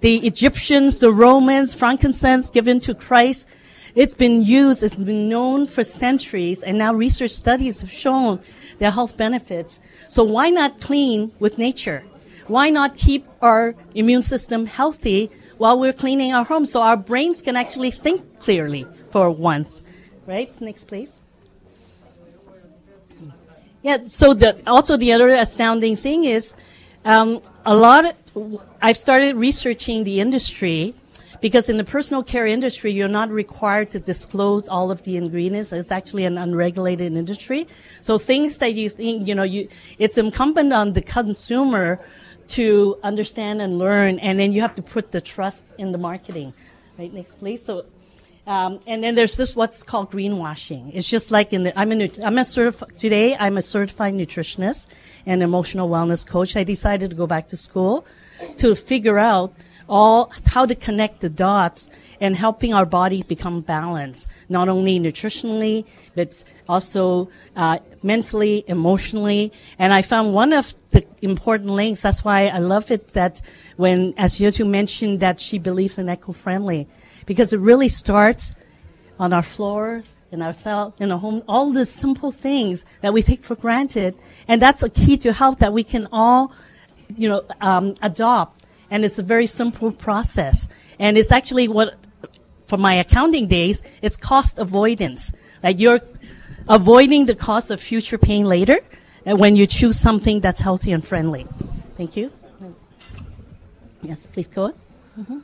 the 0.01 0.27
Egyptians, 0.27 0.99
the 0.99 1.09
Romans, 1.09 1.73
frankincense 1.73 2.49
given 2.49 2.81
to 2.81 2.93
Christ, 2.93 3.47
it's 3.95 4.13
been 4.13 4.41
used, 4.41 4.83
it's 4.83 4.95
been 4.95 5.29
known 5.29 5.67
for 5.67 5.85
centuries, 5.85 6.61
and 6.61 6.77
now 6.77 6.93
research 6.93 7.31
studies 7.31 7.79
have 7.79 7.89
shown 7.89 8.41
their 8.77 8.91
health 8.91 9.15
benefits. 9.15 9.79
So 10.09 10.25
why 10.25 10.49
not 10.49 10.81
clean 10.81 11.31
with 11.39 11.57
nature? 11.57 12.03
Why 12.47 12.69
not 12.69 12.97
keep 12.97 13.25
our 13.41 13.73
immune 13.95 14.21
system 14.21 14.65
healthy 14.65 15.31
while 15.59 15.79
we're 15.79 15.93
cleaning 15.93 16.33
our 16.33 16.43
home 16.43 16.65
so 16.65 16.81
our 16.81 16.97
brains 16.97 17.41
can 17.41 17.55
actually 17.55 17.91
think 17.91 18.37
clearly 18.39 18.85
for 19.11 19.31
once? 19.31 19.81
Right? 20.27 20.51
Next, 20.59 20.89
please. 20.89 21.18
Yeah. 23.81 24.01
So 24.05 24.33
the 24.33 24.61
also 24.67 24.97
the 24.97 25.13
other 25.13 25.29
astounding 25.29 25.95
thing 25.95 26.25
is, 26.25 26.53
um, 27.05 27.41
a 27.65 27.75
lot. 27.75 28.05
Of, 28.05 28.15
I've 28.81 28.97
started 28.97 29.35
researching 29.35 30.03
the 30.03 30.19
industry 30.19 30.93
because 31.41 31.69
in 31.69 31.77
the 31.77 31.83
personal 31.83 32.23
care 32.23 32.45
industry, 32.45 32.91
you're 32.91 33.07
not 33.07 33.29
required 33.29 33.91
to 33.91 33.99
disclose 33.99 34.67
all 34.67 34.91
of 34.91 35.03
the 35.03 35.17
ingredients. 35.17 35.71
It's 35.71 35.91
actually 35.91 36.25
an 36.25 36.37
unregulated 36.37 37.13
industry. 37.13 37.67
So 38.01 38.17
things 38.17 38.57
that 38.57 38.73
you 38.73 38.89
think, 38.89 39.27
you 39.27 39.35
know, 39.35 39.43
you, 39.43 39.69
it's 39.97 40.17
incumbent 40.17 40.73
on 40.73 40.93
the 40.93 41.01
consumer 41.01 41.99
to 42.49 42.97
understand 43.03 43.61
and 43.61 43.77
learn, 43.77 44.19
and 44.19 44.39
then 44.39 44.51
you 44.51 44.61
have 44.61 44.75
to 44.75 44.81
put 44.81 45.11
the 45.11 45.21
trust 45.21 45.65
in 45.77 45.91
the 45.91 45.97
marketing. 45.97 46.53
Right, 46.97 47.13
next 47.13 47.35
please. 47.35 47.63
So 47.63 47.85
um, 48.49 48.79
and 48.87 49.03
then 49.03 49.13
there's 49.13 49.37
this 49.37 49.55
what's 49.55 49.83
called 49.83 50.09
greenwashing. 50.11 50.89
It's 50.95 51.07
just 51.07 51.29
like 51.29 51.53
in 51.53 51.63
the 51.63 51.79
I'm 51.79 51.91
a 51.91 52.09
I'm 52.23 52.39
a 52.39 52.43
certified 52.43 52.97
today 52.97 53.37
I'm 53.39 53.57
a 53.57 53.61
certified 53.61 54.15
nutritionist 54.15 54.87
and 55.27 55.43
emotional 55.43 55.87
wellness 55.87 56.25
coach. 56.25 56.55
I 56.55 56.63
decided 56.63 57.11
to 57.11 57.15
go 57.15 57.27
back 57.27 57.45
to 57.49 57.57
school 57.57 58.07
to 58.57 58.75
figure 58.75 59.19
out 59.19 59.53
all 59.87 60.31
how 60.47 60.65
to 60.65 60.73
connect 60.73 61.19
the 61.19 61.29
dots 61.29 61.91
and 62.19 62.35
helping 62.35 62.73
our 62.73 62.87
body 62.87 63.21
become 63.21 63.61
balanced, 63.61 64.27
not 64.49 64.67
only 64.67 64.99
nutritionally 64.99 65.85
but 66.15 66.43
also 66.67 67.29
uh, 67.55 67.77
mentally, 68.01 68.63
emotionally. 68.67 69.53
And 69.77 69.93
I 69.93 70.01
found 70.01 70.33
one 70.33 70.53
of 70.53 70.73
the 70.89 71.05
important 71.21 71.69
links. 71.69 72.01
That's 72.01 72.23
why 72.23 72.47
I 72.47 72.57
love 72.57 72.89
it 72.89 73.13
that 73.13 73.41
when 73.77 74.13
Asiatu 74.13 74.67
mentioned 74.67 75.19
that 75.19 75.39
she 75.39 75.59
believes 75.59 75.99
in 75.99 76.09
eco-friendly 76.09 76.87
because 77.29 77.53
it 77.53 77.59
really 77.59 77.87
starts 77.87 78.53
on 79.19 79.33
our 79.33 79.43
floor, 79.43 80.01
in 80.31 80.41
our 80.41 80.51
cell, 80.51 80.95
in 80.99 81.11
our 81.11 81.19
home, 81.19 81.43
all 81.47 81.71
the 81.71 81.85
simple 81.85 82.31
things 82.31 82.85
that 83.01 83.13
we 83.13 83.21
take 83.21 83.43
for 83.43 83.53
granted. 83.53 84.15
And 84.47 84.59
that's 84.59 84.81
a 84.81 84.89
key 84.89 85.15
to 85.17 85.31
health 85.31 85.59
that 85.59 85.71
we 85.71 85.83
can 85.83 86.07
all, 86.11 86.51
you 87.15 87.29
know, 87.29 87.43
um, 87.61 87.93
adopt. 88.01 88.65
And 88.89 89.05
it's 89.05 89.19
a 89.19 89.21
very 89.21 89.45
simple 89.45 89.91
process. 89.91 90.67
And 90.97 91.19
it's 91.19 91.31
actually 91.31 91.67
what, 91.67 91.99
for 92.65 92.77
my 92.77 92.95
accounting 92.95 93.45
days, 93.45 93.83
it's 94.01 94.17
cost 94.17 94.57
avoidance. 94.57 95.31
Like 95.61 95.79
you're 95.79 96.01
avoiding 96.67 97.27
the 97.27 97.35
cost 97.35 97.69
of 97.69 97.79
future 97.79 98.17
pain 98.17 98.45
later 98.45 98.79
uh, 99.27 99.35
when 99.35 99.55
you 99.55 99.67
choose 99.67 99.99
something 99.99 100.39
that's 100.39 100.61
healthy 100.61 100.91
and 100.91 101.05
friendly. 101.05 101.45
Thank 101.95 102.17
you. 102.17 102.31
Yes, 104.01 104.25
please 104.25 104.47
go 104.47 104.63
on. 104.63 104.73
Mm-hmm. 105.19 105.39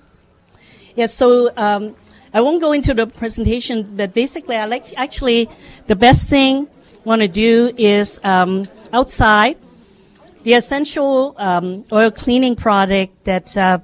Yes, 0.95 1.13
so 1.13 1.51
um, 1.57 1.93
I 2.33 2.39
won't 2.39 2.61
go 2.61 2.71
into 2.71 2.93
the 2.93 3.05
presentation, 3.05 3.97
but 3.97 4.13
basically, 4.13 4.55
I 4.55 4.65
like 4.65 4.85
to, 4.85 4.95
actually 4.95 5.49
the 5.87 5.95
best 5.95 6.29
thing 6.29 6.67
I 6.67 7.09
want 7.09 7.21
to 7.21 7.27
do 7.27 7.73
is 7.77 8.19
um, 8.23 8.67
outside 8.93 9.57
the 10.43 10.53
essential 10.53 11.35
um, 11.37 11.83
oil 11.91 12.11
cleaning 12.11 12.55
product 12.55 13.25
that 13.25 13.57
uh, 13.57 13.79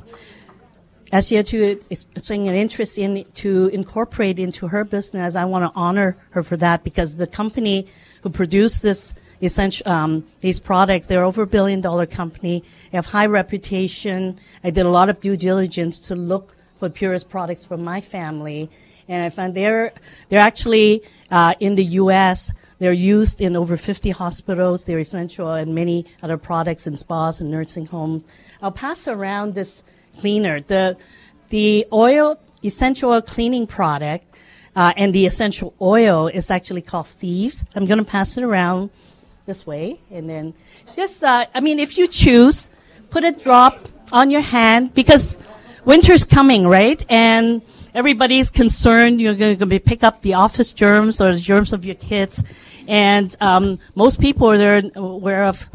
Asiatu 1.12 1.84
is 1.90 2.06
showing 2.24 2.48
an 2.48 2.56
interest 2.56 2.98
in 2.98 3.26
to 3.36 3.68
incorporate 3.74 4.40
into 4.40 4.70
her 4.70 4.86
business. 4.86 5.36
I 5.36 5.44
want 5.44 5.66
to 5.66 5.78
honor 5.78 6.16
her 6.30 6.44
for 6.44 6.56
that 6.58 6.86
because 6.86 7.18
the 7.18 7.28
company 7.28 7.88
who 8.22 8.30
produced 8.30 8.84
this 8.84 9.14
essential 9.42 9.90
um, 9.92 10.26
these 10.40 10.62
products, 10.62 11.08
they're 11.08 11.26
over 11.26 11.42
a 11.42 11.48
billion 11.48 11.82
dollar 11.82 12.06
company. 12.06 12.64
They 12.92 12.98
have 12.98 13.08
high 13.08 13.26
reputation. 13.26 14.40
I 14.64 14.70
did 14.70 14.86
a 14.86 14.90
lot 14.90 15.10
of 15.10 15.20
due 15.20 15.36
diligence 15.36 16.00
to 16.08 16.16
look 16.16 16.56
for 16.82 16.90
purest 16.90 17.30
products 17.30 17.64
for 17.64 17.78
my 17.78 18.02
family. 18.02 18.68
And 19.08 19.24
I 19.24 19.30
found 19.30 19.54
they're, 19.54 19.94
they're 20.30 20.42
actually 20.42 21.04
uh, 21.30 21.54
in 21.60 21.76
the 21.76 21.86
U.S., 22.02 22.52
they're 22.80 22.92
used 22.92 23.40
in 23.40 23.56
over 23.56 23.78
50 23.78 24.10
hospitals. 24.10 24.86
They're 24.86 24.98
essential 24.98 25.54
in 25.54 25.76
many 25.76 26.08
other 26.24 26.38
products 26.38 26.88
in 26.88 26.98
spas 26.98 27.40
and 27.40 27.52
nursing 27.52 27.86
homes. 27.86 28.24
I'll 28.64 28.72
pass 28.72 29.08
around 29.08 29.54
this 29.54 29.84
cleaner. 30.20 30.62
The, 30.62 30.98
the 31.50 31.86
oil, 31.94 32.40
essential 32.66 33.22
cleaning 33.22 33.68
product, 33.68 34.26
uh, 34.76 34.94
and 34.98 35.14
the 35.14 35.28
essential 35.28 35.76
oil 35.80 36.30
is 36.30 36.50
actually 36.50 36.82
called 36.82 37.08
Thieves. 37.08 37.64
I'm 37.76 37.86
going 37.86 38.00
to 38.00 38.12
pass 38.18 38.36
it 38.38 38.44
around 38.44 38.90
this 39.46 39.68
way. 39.68 40.00
And 40.10 40.28
then 40.28 40.56
just, 40.96 41.24
uh, 41.24 41.46
I 41.54 41.60
mean, 41.60 41.78
if 41.78 42.00
you 42.00 42.08
choose, 42.08 42.70
put 43.12 43.24
a 43.24 43.32
drop 43.32 43.88
on 44.12 44.32
your 44.32 44.42
hand 44.42 44.96
because 44.96 45.38
winter's 45.86 46.24
coming, 46.24 46.68
right? 46.68 47.04
And 47.10 47.62
everybody's 47.94 48.50
concerned 48.50 49.22
you're 49.22 49.36
going 49.36 49.58
to 49.58 49.80
pick 49.80 50.04
up 50.04 50.22
the 50.22 50.36
office 50.36 50.72
germs 50.72 51.22
or 51.22 51.34
the 51.34 51.40
germs 51.40 51.74
of 51.74 51.86
your 51.86 51.96
kids. 51.96 52.44
And 52.88 53.36
um, 53.42 53.80
most 53.96 54.20
people 54.20 54.52
are 54.52 54.82
aware 54.96 55.46
of 55.46 55.70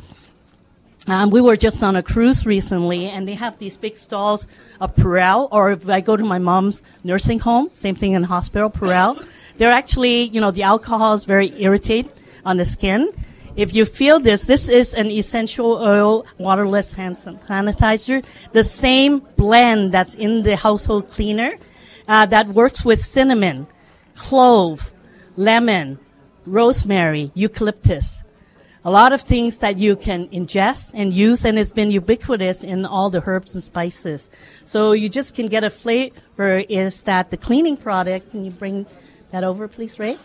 um, 1.09 1.30
we 1.30 1.40
were 1.40 1.57
just 1.57 1.84
on 1.84 1.94
a 1.94 2.02
cruise 2.02 2.44
recently, 2.44 3.09
and 3.09 3.28
they 3.28 3.34
have 3.34 3.59
these 3.59 3.76
big 3.76 3.96
stalls 3.96 4.48
of 4.80 4.94
Purell. 4.96 5.48
Or 5.52 5.70
if 5.70 5.88
I 5.88 6.00
go 6.00 6.16
to 6.16 6.24
my 6.24 6.40
mom's 6.40 6.82
nursing 7.04 7.38
home, 7.38 7.70
same 7.74 7.94
thing 7.94 8.12
in 8.12 8.24
hospital, 8.24 8.70
Purell. 8.70 9.24
They're 9.57 9.70
actually, 9.70 10.24
you 10.24 10.40
know, 10.40 10.50
the 10.50 10.64
alcohol 10.64 11.14
is 11.14 11.24
very 11.24 11.54
irritating 11.62 12.11
on 12.44 12.57
the 12.57 12.64
skin. 12.64 13.12
If 13.57 13.74
you 13.74 13.86
feel 13.86 14.20
this, 14.20 14.44
this 14.44 14.68
is 14.68 14.94
an 14.94 15.11
essential 15.11 15.78
oil 15.78 16.26
waterless 16.38 16.92
hand 16.92 17.16
sanitizer. 17.16 18.24
The 18.52 18.64
same 18.64 19.20
blend 19.36 19.92
that's 19.92 20.14
in 20.14 20.42
the 20.42 20.57
household 20.57 21.11
cleaner 21.11 21.59
uh, 22.07 22.26
that 22.26 22.48
works 22.48 22.84
with 22.84 23.00
cinnamon, 23.00 23.66
clove, 24.14 24.92
lemon, 25.36 25.98
rosemary, 26.46 27.32
eucalyptus 27.34 28.22
a 28.86 28.90
lot 28.90 29.12
of 29.12 29.20
things 29.20 29.59
that 29.59 29.78
you 29.78 29.96
can 29.96 30.28
ingest 30.28 30.92
and 30.94 31.12
use, 31.12 31.44
and 31.44 31.59
it's 31.59 31.72
been 31.72 31.90
ubiquitous 31.90 32.62
in 32.62 32.86
all 32.86 33.11
the 33.11 33.20
herbs 33.26 33.52
and 33.52 33.62
spices. 33.62 34.30
So 34.64 34.92
you 34.92 35.09
just 35.09 35.34
can 35.34 35.48
get 35.48 35.64
a 35.64 35.70
flavor. 35.70 36.59
Is 36.68 37.02
that 37.02 37.32
the 37.32 37.36
cleaning 37.36 37.76
product? 37.76 38.30
Can 38.30 38.44
you 38.44 38.52
bring 38.52 38.86
that 39.32 39.42
over, 39.42 39.66
please, 39.66 39.98
Ray? 39.98 40.16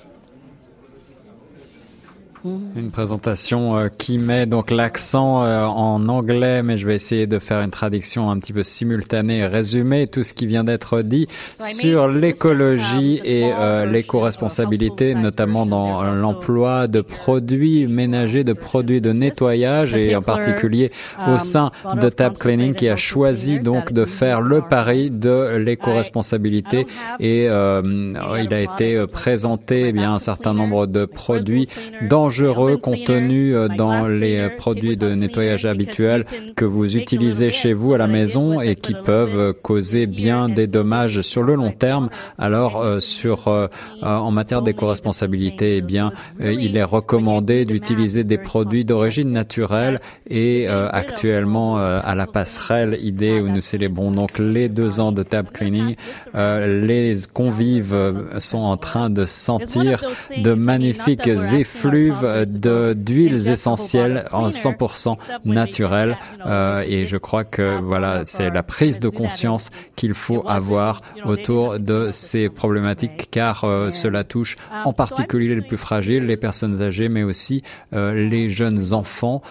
Une 2.44 2.90
présentation 2.90 3.78
euh, 3.78 3.88
qui 3.96 4.18
met 4.18 4.48
donc 4.48 4.72
l'accent 4.72 5.44
euh, 5.44 5.64
en 5.64 6.08
anglais, 6.10 6.64
mais 6.64 6.76
je 6.76 6.88
vais 6.88 6.96
essayer 6.96 7.28
de 7.28 7.38
faire 7.38 7.62
une 7.62 7.70
traduction 7.70 8.32
un 8.32 8.40
petit 8.40 8.52
peu 8.52 8.64
simultanée 8.64 9.40
et 9.40 9.46
résumer 9.46 10.08
tout 10.08 10.24
ce 10.24 10.34
qui 10.34 10.48
vient 10.48 10.64
d'être 10.64 11.04
dit 11.04 11.28
sur 11.60 12.08
l'écologie 12.08 13.22
et 13.24 13.52
euh, 13.54 13.86
l'éco-responsabilité, 13.86 15.14
notamment 15.14 15.68
dans 15.68 16.04
l'emploi 16.16 16.88
de 16.88 17.02
produits 17.02 17.86
ménagers, 17.86 18.44
de 18.44 18.54
produits 18.54 19.02
de 19.02 19.12
nettoyage 19.12 19.96
et 19.96 20.16
en 20.16 20.22
particulier 20.24 20.92
au 21.28 21.38
sein 21.38 21.70
de 21.94 22.10
Tab 22.10 22.34
Cleaning 22.34 22.74
qui 22.74 22.90
a 22.90 22.96
choisi 22.96 23.60
donc 23.60 23.94
de 23.94 24.06
faire 24.06 24.42
le 24.42 24.62
pari 24.62 25.12
de 25.12 25.58
l'éco-responsabilité 25.58 26.88
et 27.20 27.46
il 27.46 28.54
a 28.54 28.60
été 28.60 29.06
présenté 29.12 29.90
eh 29.90 29.92
bien 29.92 30.16
un 30.16 30.20
certain 30.20 30.56
nombre 30.56 30.88
de 30.88 31.06
produits 31.06 31.68
dans 32.10 32.31
dangereux 32.32 32.78
contenus 32.78 33.54
euh, 33.54 33.68
dans 33.68 34.08
les 34.08 34.38
euh, 34.38 34.50
produits 34.56 34.96
de 34.96 35.10
nettoyage 35.10 35.66
habituels 35.66 36.26
que 36.56 36.64
vous 36.64 36.96
utilisez 36.96 37.52
chez 37.52 37.74
vous 37.74 37.94
à 37.94 37.98
la 37.98 38.08
maison 38.08 38.62
et 38.62 38.76
qui 38.76 38.94
peuvent 38.94 39.38
euh, 39.38 39.54
causer 39.54 40.06
bien 40.06 40.48
des 40.48 40.66
dommages 40.66 41.20
sur 41.22 41.44
le 41.44 41.56
long 41.56 41.72
terme. 41.72 42.10
Alors, 42.38 42.84
sur 43.00 43.70
en 44.02 44.32
matière 44.32 44.62
d'éco-responsabilité, 44.62 45.78
eh 45.78 45.82
bien, 45.82 46.12
il 46.40 46.78
est 46.78 46.84
recommandé 46.84 47.66
d'utiliser 47.66 48.24
des 48.24 48.38
produits 48.38 48.86
d'origine 48.86 49.32
naturelle 49.32 50.00
et 50.30 50.68
actuellement 50.68 51.78
à 51.78 52.16
la 52.16 52.28
passerelle 52.28 52.98
idée 53.02 53.40
où 53.40 53.50
nous 53.50 53.62
célébrons 53.62 54.12
donc 54.12 54.40
les 54.40 54.70
deux 54.70 55.00
ans 55.00 55.12
de 55.12 55.24
tab 55.24 55.50
cleaning, 55.50 55.96
les 56.34 57.16
convives 57.34 57.96
sont 58.40 58.60
en 58.60 58.78
train 58.78 59.10
de 59.10 59.26
sentir 59.26 60.04
de 60.38 60.54
magnifiques 60.54 61.28
effluves 61.28 62.21
de 62.22 62.94
d'huiles 62.94 63.50
essentielles 63.50 64.26
en 64.32 64.50
100% 64.50 65.18
naturelles 65.46 66.18
euh, 66.46 66.84
et 66.88 67.06
je 67.06 67.18
crois 67.18 67.44
que 67.44 67.80
voilà 67.82 68.22
c'est 68.26 68.50
la 68.50 68.64
prise 68.64 69.00
de 69.00 69.10
conscience 69.10 69.70
qu'il 69.96 70.14
faut 70.14 70.44
avoir 70.48 71.02
autour 71.26 71.80
de 71.80 72.10
ces 72.12 72.50
problématiques 72.50 73.30
car 73.32 73.64
euh, 73.64 73.92
cela 73.92 74.24
touche 74.24 74.56
en 74.86 74.94
particulier 74.94 75.56
les 75.56 75.62
plus 75.62 75.78
fragiles, 75.78 76.26
les 76.26 76.38
personnes 76.38 76.82
âgées 76.82 77.10
mais 77.10 77.24
aussi 77.24 77.64
euh, 77.94 78.14
les 78.14 78.50
jeunes 78.50 78.94
enfants 78.94 79.42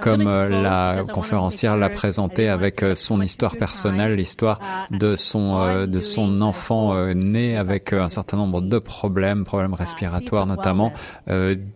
comme 0.00 0.24
la 0.24 1.02
conférencière 1.12 1.76
l'a 1.76 1.88
présenté 1.88 2.48
avec 2.48 2.84
son 2.94 3.20
histoire 3.20 3.56
personnelle, 3.56 4.14
l'histoire 4.14 4.60
de 4.90 5.16
son 5.16 5.86
de 5.86 6.00
son 6.00 6.40
enfant 6.42 6.94
né 7.14 7.56
avec 7.56 7.92
un 7.92 8.08
certain 8.08 8.36
nombre 8.36 8.60
de 8.60 8.78
problèmes, 8.78 9.44
problèmes 9.44 9.74
respiratoires 9.74 10.46
notamment 10.46 10.92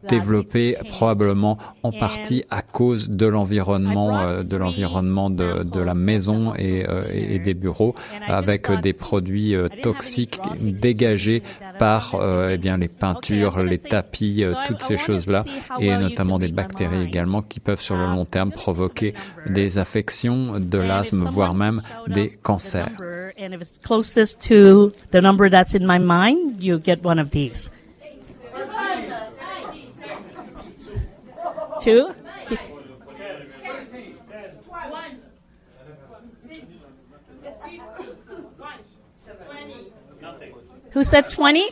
développés 0.09 0.41
probablement 0.90 1.59
en 1.82 1.93
partie 1.93 2.45
à 2.51 2.62
cause 2.62 3.09
de 3.09 3.26
l'environnement, 3.26 4.20
euh, 4.20 4.43
de 4.43 4.57
l'environnement 4.57 5.30
de, 5.30 5.62
de, 5.62 5.80
la 5.80 5.95
maison 5.95 6.55
et, 6.55 6.84
euh, 6.88 7.05
et 7.12 7.38
des 7.38 7.55
bureaux, 7.55 7.95
avec 8.26 8.70
des 8.80 8.93
produits 8.93 9.55
euh, 9.55 9.68
toxiques 9.82 10.38
dégagés 10.61 11.43
par 11.78 12.16
eh 12.51 12.59
bien 12.59 12.76
les 12.76 12.88
peintures, 12.88 13.62
les 13.62 13.78
tapis, 13.78 14.45
toutes 14.66 14.82
ces 14.82 14.97
choses-là, 14.97 15.45
et 15.80 15.97
notamment 15.97 16.38
des 16.38 16.49
bactéries 16.49 17.03
également 17.03 17.43
qui 17.43 17.61
peuvent 17.61 17.80
sur 17.80 17.97
le 17.97 18.07
long 18.07 18.24
terme 18.24 18.53
provoquer 18.53 19.14
des 19.47 19.78
affections, 19.78 20.61
de 20.61 20.78
l'asthme, 20.78 21.24
voire 21.28 21.55
même 21.55 21.82
des 22.07 22.30
cancers. 22.43 22.90
And 23.38 23.53
if 23.55 23.62
it's 23.62 23.78
closest 23.78 24.40
to 24.49 24.93
the 25.11 25.20
number 25.20 25.49
that's 25.49 25.74
in 25.74 25.86
my 25.86 25.99
mind, 25.99 26.62
you 26.62 26.78
get 26.78 27.03
one 27.03 27.18
of 27.18 27.30
these. 27.30 27.70
Two? 31.83 32.14
Who 40.93 41.03
said 41.03 41.28
20? 41.28 41.70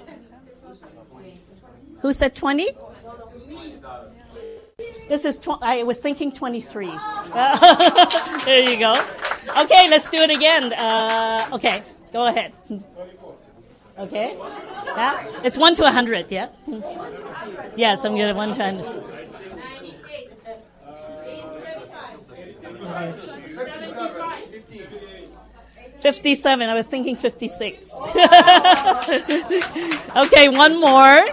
Who 2.01 2.13
said 2.13 2.35
20? 2.35 2.67
This 5.09 5.25
is, 5.25 5.39
tw- 5.39 5.63
I 5.63 5.85
was 5.85 6.01
thinking 6.01 6.33
23. 6.33 6.89
Uh, 6.91 8.39
there 8.45 8.69
you 8.69 8.81
go. 8.81 8.93
Okay, 9.59 9.89
let's 9.91 10.11
do 10.11 10.19
it 10.19 10.31
again. 10.31 10.73
Uh, 10.73 11.51
okay, 11.53 11.85
go 12.13 12.27
ahead. 12.27 12.53
Okay. 13.97 14.37
Yeah? 14.87 15.41
It's 15.45 15.57
1 15.57 15.77
to 15.77 15.83
100, 15.83 16.33
yeah? 16.33 16.49
Yes, 17.77 18.05
I'm 18.05 18.17
going 18.17 18.29
to 18.29 18.35
1 18.35 18.49
to 18.51 18.59
100. 18.59 19.30
57. 25.99 26.69
I 26.69 26.75
was 26.75 26.89
thinking 26.89 27.17
56. 27.17 27.95
okay, 30.17 30.49
one 30.49 30.81
more. 30.81 31.29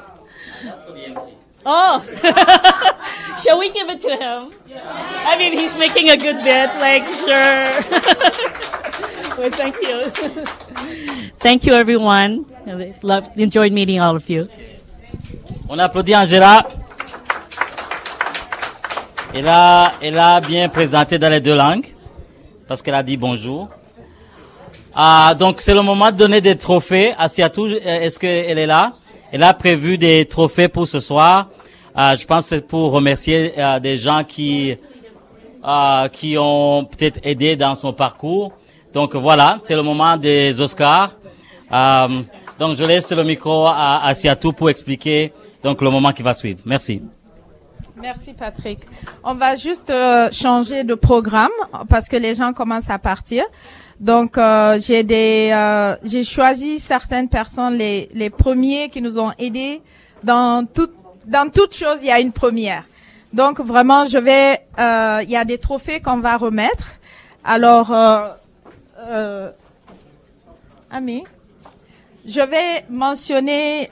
Oh. 1.65 2.03
Shall 3.43 3.59
we 3.59 3.69
give 3.71 3.89
it 3.89 4.01
to 4.01 4.09
him? 4.09 4.53
I 4.73 5.37
mean, 5.37 5.53
he's 5.53 5.77
making 5.77 6.09
a 6.09 6.17
good 6.17 6.43
bit. 6.43 6.69
Like, 6.79 7.05
sure. 7.05 7.27
well, 9.37 9.51
thank 9.51 9.75
you. 9.81 10.09
thank 11.39 11.65
you, 11.65 11.73
everyone. 11.73 12.45
Love, 13.03 13.29
enjoyed 13.37 13.71
meeting 13.71 13.99
all 13.99 14.15
of 14.15 14.27
you. 14.29 14.49
On 15.69 15.77
applaudit 15.77 16.15
Angela. 16.15 16.86
Elle 19.37 19.47
a, 19.47 19.91
elle 20.01 20.17
a 20.17 20.41
bien 20.41 20.67
présenté 20.67 21.19
dans 21.19 21.29
les 21.29 21.39
deux 21.39 21.53
langues, 21.53 21.93
parce 22.67 22.81
qu'elle 22.81 22.95
a 22.95 23.03
dit 23.03 23.17
bonjour. 23.17 23.69
Ah, 24.95 25.35
donc 25.37 25.61
c'est 25.61 25.75
le 25.75 25.83
moment 25.83 26.09
de 26.11 26.17
donner 26.17 26.41
des 26.41 26.57
trophées 26.57 27.13
à 27.15 27.27
Siatou. 27.27 27.67
Est-ce 27.67 28.17
qu'elle 28.17 28.57
est 28.57 28.65
là? 28.65 28.93
Elle 29.31 29.43
a 29.43 29.53
prévu 29.53 29.99
des 29.99 30.25
trophées 30.25 30.69
pour 30.69 30.87
ce 30.87 30.99
soir. 30.99 31.49
Ah, 31.93 32.15
je 32.15 32.25
pense 32.25 32.45
que 32.45 32.55
c'est 32.55 32.67
pour 32.67 32.91
remercier 32.91 33.53
ah, 33.61 33.79
des 33.79 33.95
gens 33.97 34.23
qui 34.23 34.75
ah, 35.63 36.09
qui 36.11 36.35
ont 36.39 36.85
peut-être 36.85 37.19
aidé 37.21 37.55
dans 37.55 37.75
son 37.75 37.93
parcours. 37.93 38.53
Donc 38.91 39.15
voilà, 39.15 39.59
c'est 39.61 39.75
le 39.75 39.83
moment 39.83 40.17
des 40.17 40.59
Oscars. 40.59 41.11
Ah, 41.69 42.07
donc 42.57 42.75
je 42.75 42.83
laisse 42.83 43.11
le 43.11 43.23
micro 43.23 43.67
à, 43.67 44.01
à 44.07 44.35
pour 44.35 44.71
expliquer 44.71 45.31
donc 45.61 45.79
le 45.83 45.91
moment 45.91 46.11
qui 46.11 46.23
va 46.23 46.33
suivre. 46.33 46.61
Merci. 46.65 47.03
Merci 47.95 48.33
Patrick. 48.33 48.79
On 49.23 49.33
va 49.33 49.55
juste 49.55 49.89
euh, 49.89 50.29
changer 50.31 50.83
de 50.83 50.93
programme 50.95 51.51
parce 51.89 52.07
que 52.07 52.15
les 52.15 52.35
gens 52.35 52.53
commencent 52.53 52.89
à 52.89 52.99
partir. 52.99 53.43
Donc 53.99 54.37
euh, 54.37 54.79
j'ai 54.79 55.03
des 55.03 55.49
euh, 55.51 55.95
j'ai 56.03 56.23
choisi 56.23 56.79
certaines 56.79 57.29
personnes 57.29 57.73
les 57.73 58.09
les 58.13 58.29
premiers 58.29 58.89
qui 58.89 59.01
nous 59.01 59.17
ont 59.17 59.31
aidés 59.39 59.81
dans 60.23 60.65
tout 60.65 60.89
dans 61.25 61.49
toute 61.49 61.73
chose 61.73 61.99
il 62.01 62.07
y 62.07 62.11
a 62.11 62.19
une 62.19 62.31
première. 62.31 62.83
Donc 63.33 63.59
vraiment 63.59 64.05
je 64.05 64.19
vais 64.19 64.61
il 65.23 65.29
y 65.31 65.35
a 65.35 65.45
des 65.45 65.57
trophées 65.57 65.99
qu'on 65.99 66.19
va 66.19 66.37
remettre. 66.37 66.99
Alors 67.43 67.91
euh, 67.91 69.49
Ami, 70.91 71.23
je 72.25 72.41
vais 72.41 72.85
mentionner 72.89 73.89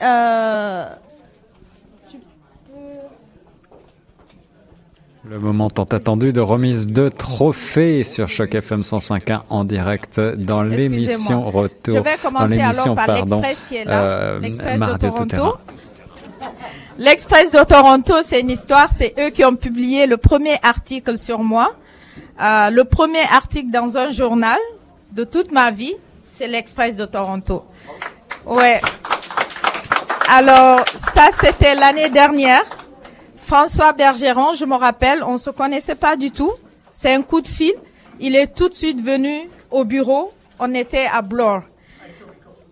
Le 5.28 5.40
moment 5.40 5.70
tant 5.70 5.84
attendu 5.84 6.32
de 6.32 6.40
remise 6.40 6.86
de 6.86 7.08
trophées 7.08 8.04
sur 8.04 8.28
Choc 8.28 8.54
FM 8.54 8.82
105.1 8.82 9.40
en 9.48 9.64
direct 9.64 10.20
dans 10.20 10.62
l'émission 10.62 11.50
Retour. 11.50 11.96
Je 11.96 11.98
vais 11.98 12.16
commencer 12.22 12.60
alors 12.60 12.94
par 12.94 13.12
l'Express 13.12 13.64
qui 13.68 13.76
est 13.76 13.84
là, 13.84 14.02
euh, 14.04 14.38
l'Express 14.38 14.78
de 14.78 14.96
Toronto. 14.98 15.56
L'Express 16.98 17.50
de 17.50 17.64
Toronto, 17.64 18.14
c'est 18.22 18.40
une 18.40 18.50
histoire, 18.50 18.92
c'est 18.92 19.14
eux 19.18 19.30
qui 19.30 19.44
ont 19.44 19.56
publié 19.56 20.06
le 20.06 20.16
premier 20.16 20.58
article 20.62 21.18
sur 21.18 21.40
moi. 21.40 21.74
Euh, 22.40 22.70
le 22.70 22.84
premier 22.84 23.24
article 23.32 23.70
dans 23.70 23.98
un 23.98 24.10
journal 24.10 24.58
de 25.10 25.24
toute 25.24 25.50
ma 25.50 25.72
vie, 25.72 25.94
c'est 26.28 26.46
l'Express 26.46 26.94
de 26.94 27.04
Toronto. 27.04 27.64
Ouais. 28.44 28.80
Alors, 30.30 30.84
ça, 31.14 31.30
c'était 31.32 31.74
l'année 31.74 32.10
dernière. 32.10 32.62
François 33.46 33.92
Bergeron, 33.92 34.54
je 34.54 34.64
me 34.64 34.74
rappelle, 34.74 35.22
on 35.22 35.38
se 35.38 35.50
connaissait 35.50 35.94
pas 35.94 36.16
du 36.16 36.32
tout. 36.32 36.50
C'est 36.92 37.14
un 37.14 37.22
coup 37.22 37.40
de 37.40 37.46
fil. 37.46 37.74
Il 38.18 38.34
est 38.34 38.48
tout 38.48 38.68
de 38.68 38.74
suite 38.74 39.00
venu 39.00 39.48
au 39.70 39.84
bureau. 39.84 40.32
On 40.58 40.74
était 40.74 41.06
à 41.06 41.22
Bloor. 41.22 41.60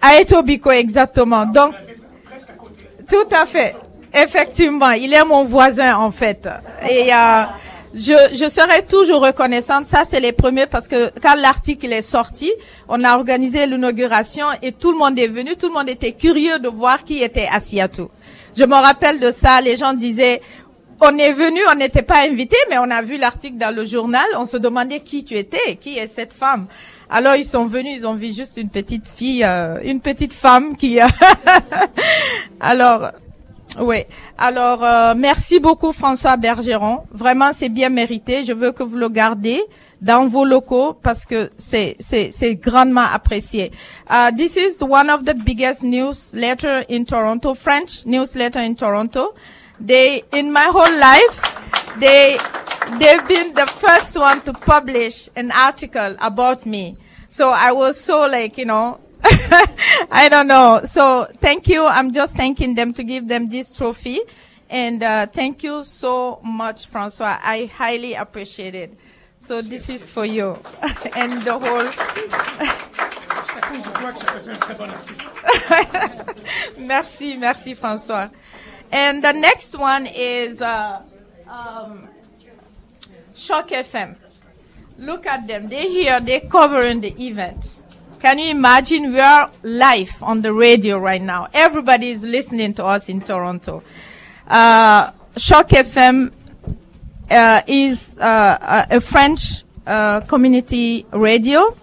À 0.02 0.20
Etobicoke, 0.20 0.74
exactement. 0.74 1.46
Donc, 1.46 1.74
tout 3.08 3.28
à 3.30 3.46
fait. 3.46 3.76
Effectivement, 4.12 4.90
il 4.90 5.12
est 5.12 5.24
mon 5.24 5.44
voisin 5.44 5.94
en 5.96 6.10
fait. 6.10 6.48
Et 6.90 7.14
euh, 7.14 7.44
je, 7.94 8.12
je 8.32 8.48
serai 8.48 8.84
toujours 8.84 9.22
reconnaissante. 9.22 9.84
Ça, 9.84 10.02
c'est 10.04 10.18
les 10.18 10.32
premiers 10.32 10.66
parce 10.66 10.88
que 10.88 11.12
quand 11.22 11.36
l'article 11.36 11.92
est 11.92 12.02
sorti, 12.02 12.52
on 12.88 13.04
a 13.04 13.16
organisé 13.16 13.66
l'inauguration 13.68 14.46
et 14.60 14.72
tout 14.72 14.90
le 14.90 14.98
monde 14.98 15.16
est 15.20 15.28
venu. 15.28 15.54
Tout 15.54 15.68
le 15.68 15.74
monde 15.74 15.88
était 15.88 16.12
curieux 16.12 16.58
de 16.58 16.68
voir 16.68 17.04
qui 17.04 17.22
était 17.22 17.48
Asiatou. 17.48 18.08
Je 18.56 18.64
me 18.64 18.74
rappelle 18.74 19.18
de 19.18 19.32
ça. 19.32 19.60
Les 19.60 19.76
gens 19.76 19.94
disaient, 19.94 20.40
on 21.04 21.18
est 21.18 21.32
venu, 21.32 21.60
on 21.70 21.76
n'était 21.76 22.02
pas 22.02 22.22
invité, 22.28 22.56
mais 22.68 22.78
on 22.78 22.90
a 22.90 23.02
vu 23.02 23.18
l'article 23.18 23.56
dans 23.56 23.74
le 23.74 23.84
journal. 23.84 24.24
On 24.36 24.44
se 24.46 24.56
demandait 24.56 25.00
qui 25.00 25.24
tu 25.24 25.34
étais, 25.34 25.76
qui 25.76 25.98
est 25.98 26.06
cette 26.06 26.32
femme. 26.32 26.66
Alors 27.10 27.36
ils 27.36 27.44
sont 27.44 27.66
venus, 27.66 28.00
ils 28.00 28.06
ont 28.06 28.14
vu 28.14 28.32
juste 28.32 28.56
une 28.56 28.70
petite 28.70 29.08
fille, 29.08 29.44
euh, 29.44 29.78
une 29.84 30.00
petite 30.00 30.32
femme 30.32 30.76
qui. 30.76 30.98
Alors, 32.60 33.10
oui. 33.80 34.04
Alors, 34.38 34.84
euh, 34.84 35.14
merci 35.16 35.58
beaucoup 35.60 35.92
François 35.92 36.36
Bergeron. 36.36 37.00
Vraiment, 37.12 37.52
c'est 37.52 37.68
bien 37.68 37.88
mérité. 37.88 38.44
Je 38.44 38.52
veux 38.52 38.72
que 38.72 38.82
vous 38.82 38.96
le 38.96 39.08
gardez 39.08 39.62
dans 40.00 40.26
vos 40.26 40.44
locaux 40.44 40.94
parce 41.02 41.24
que 41.24 41.50
c'est 41.56 41.96
c'est 41.98 42.30
c'est 42.30 42.54
grandement 42.56 43.06
apprécié. 43.12 43.72
Uh, 44.10 44.30
this 44.36 44.56
is 44.56 44.82
one 44.82 45.10
of 45.10 45.24
the 45.24 45.34
biggest 45.44 45.82
newsletter 45.82 46.84
in 46.90 47.04
Toronto, 47.04 47.54
French 47.54 48.04
newsletter 48.06 48.60
in 48.60 48.74
Toronto. 48.74 49.34
They, 49.80 50.22
in 50.32 50.52
my 50.52 50.66
whole 50.66 50.98
life, 50.98 51.98
they, 51.98 52.38
they've 52.98 53.26
been 53.28 53.54
the 53.54 53.66
first 53.66 54.18
one 54.18 54.40
to 54.42 54.52
publish 54.52 55.28
an 55.36 55.50
article 55.52 56.16
about 56.20 56.66
me. 56.66 56.96
So 57.28 57.50
I 57.50 57.72
was 57.72 57.98
so 57.98 58.26
like, 58.26 58.58
you 58.58 58.64
know, 58.64 59.00
I 60.10 60.28
don't 60.30 60.46
know. 60.46 60.82
So 60.84 61.26
thank 61.40 61.68
you. 61.68 61.86
I'm 61.86 62.12
just 62.12 62.36
thanking 62.36 62.74
them 62.74 62.92
to 62.94 63.02
give 63.02 63.26
them 63.28 63.48
this 63.48 63.72
trophy. 63.72 64.20
And 64.70 65.02
uh, 65.02 65.26
thank 65.26 65.62
you 65.62 65.84
so 65.84 66.40
much, 66.44 66.86
Francois. 66.86 67.38
I 67.42 67.70
highly 67.74 68.14
appreciate 68.14 68.74
it. 68.74 68.94
So 69.40 69.60
this 69.60 69.88
is 69.88 70.10
for 70.10 70.24
you 70.24 70.58
and 71.16 71.42
the 71.42 71.58
whole. 71.58 71.84
merci, 76.86 77.36
merci, 77.36 77.74
François. 77.74 78.30
And 78.92 79.22
the 79.22 79.32
next 79.32 79.76
one 79.76 80.06
is 80.06 80.60
uh, 80.60 81.02
um, 81.48 82.08
CHOQ 83.34 83.68
FM. 83.68 84.16
Look 84.98 85.26
at 85.26 85.46
them. 85.46 85.68
They're 85.68 85.88
here. 85.88 86.20
They're 86.20 86.40
covering 86.40 87.00
the 87.00 87.12
event. 87.20 87.70
Can 88.20 88.38
you 88.38 88.50
imagine? 88.50 89.12
We 89.12 89.20
are 89.20 89.50
live 89.62 90.22
on 90.22 90.42
the 90.42 90.52
radio 90.52 90.98
right 90.98 91.20
now. 91.20 91.48
Everybody 91.52 92.10
is 92.10 92.22
listening 92.22 92.74
to 92.74 92.84
us 92.84 93.08
in 93.08 93.20
Toronto. 93.20 93.82
Uh, 94.46 95.10
CHOQ 95.36 95.68
FM 95.68 96.32
uh, 97.30 97.62
is 97.66 98.16
uh, 98.18 98.86
a 98.90 99.00
French 99.00 99.64
uh, 99.86 100.20
community 100.22 101.04
radio. 101.12 101.76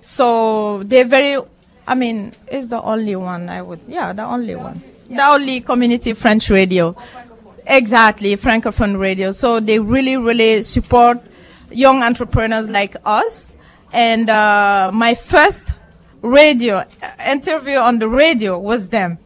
So 0.00 0.82
they're 0.84 1.04
very, 1.04 1.40
I 1.86 1.94
mean, 1.94 2.32
it's 2.48 2.68
the 2.68 2.80
only 2.80 3.16
one 3.16 3.48
I 3.48 3.62
would, 3.62 3.82
yeah, 3.86 4.12
the 4.12 4.24
only 4.24 4.54
one 4.54 4.82
the 5.08 5.26
only 5.26 5.60
community 5.60 6.12
French 6.12 6.50
radio. 6.50 6.96
Exactly, 7.66 8.36
Francophone 8.36 8.98
radio. 8.98 9.30
So 9.30 9.60
they 9.60 9.78
really, 9.78 10.16
really 10.16 10.62
support 10.62 11.18
young 11.70 12.02
entrepreneurs 12.02 12.68
like 12.68 12.96
us. 13.04 13.56
And 13.92 14.28
uh, 14.28 14.90
my 14.92 15.14
first 15.14 15.74
radio 16.20 16.84
interview 17.24 17.76
on 17.76 17.98
the 17.98 18.08
radio 18.08 18.58
was 18.58 18.88
them. 18.88 19.18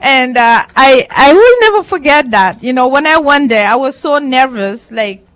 And 0.00 0.36
uh, 0.36 0.62
I 0.76 1.06
I 1.10 1.32
will 1.32 1.60
never 1.60 1.82
forget 1.82 2.30
that. 2.32 2.62
You 2.62 2.72
know, 2.72 2.88
when 2.88 3.06
I 3.06 3.18
went 3.18 3.48
there, 3.48 3.68
I 3.68 3.76
was 3.76 3.96
so 3.96 4.18
nervous, 4.18 4.90
like 4.90 5.26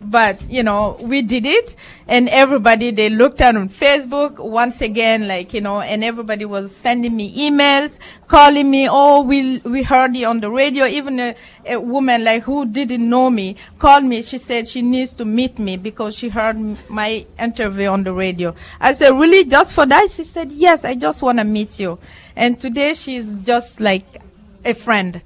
but 0.00 0.40
you 0.50 0.62
know 0.62 0.96
we 1.00 1.20
did 1.22 1.44
it 1.44 1.76
and 2.08 2.28
everybody 2.30 2.90
they 2.90 3.10
looked 3.10 3.40
at 3.40 3.54
on 3.54 3.68
facebook 3.68 4.38
once 4.38 4.80
again 4.80 5.28
like 5.28 5.52
you 5.52 5.60
know 5.60 5.80
and 5.80 6.02
everybody 6.02 6.44
was 6.44 6.74
sending 6.74 7.14
me 7.14 7.50
emails 7.50 7.98
calling 8.26 8.70
me 8.70 8.88
oh 8.90 9.20
we 9.22 9.60
we 9.64 9.82
heard 9.82 10.16
you 10.16 10.26
on 10.26 10.40
the 10.40 10.50
radio. 10.50 10.84
Even 10.86 11.20
a, 11.20 11.34
a 11.64 11.76
woman 11.78 12.24
like 12.24 12.42
who 12.42 12.66
didn't 12.66 13.08
know 13.08 13.30
me 13.30 13.56
called 13.78 14.04
me. 14.04 14.22
She 14.22 14.38
said 14.38 14.68
she 14.68 14.82
needs 14.82 15.14
to 15.14 15.24
meet 15.24 15.58
me 15.58 15.76
because 15.76 16.16
she 16.16 16.28
heard 16.28 16.56
my 16.88 17.26
interview 17.38 17.88
on 17.88 18.04
the 18.04 18.12
radio. 18.12 18.54
I 18.80 18.92
said 18.92 19.10
really? 19.10 19.44
Just 19.44 19.72
for 19.74 19.86
that? 19.86 20.10
She 20.10 20.24
said 20.24 20.52
yes 20.52 20.84
i 20.84 20.94
just 20.94 21.22
want 21.22 21.38
to 21.38 21.44
meet 21.44 21.78
you. 21.80 21.98
And 22.36 22.60
today 22.60 22.94
she's 22.94 23.30
just 23.44 23.80
like 23.80 24.04
a 24.64 24.74
friend 24.74 25.20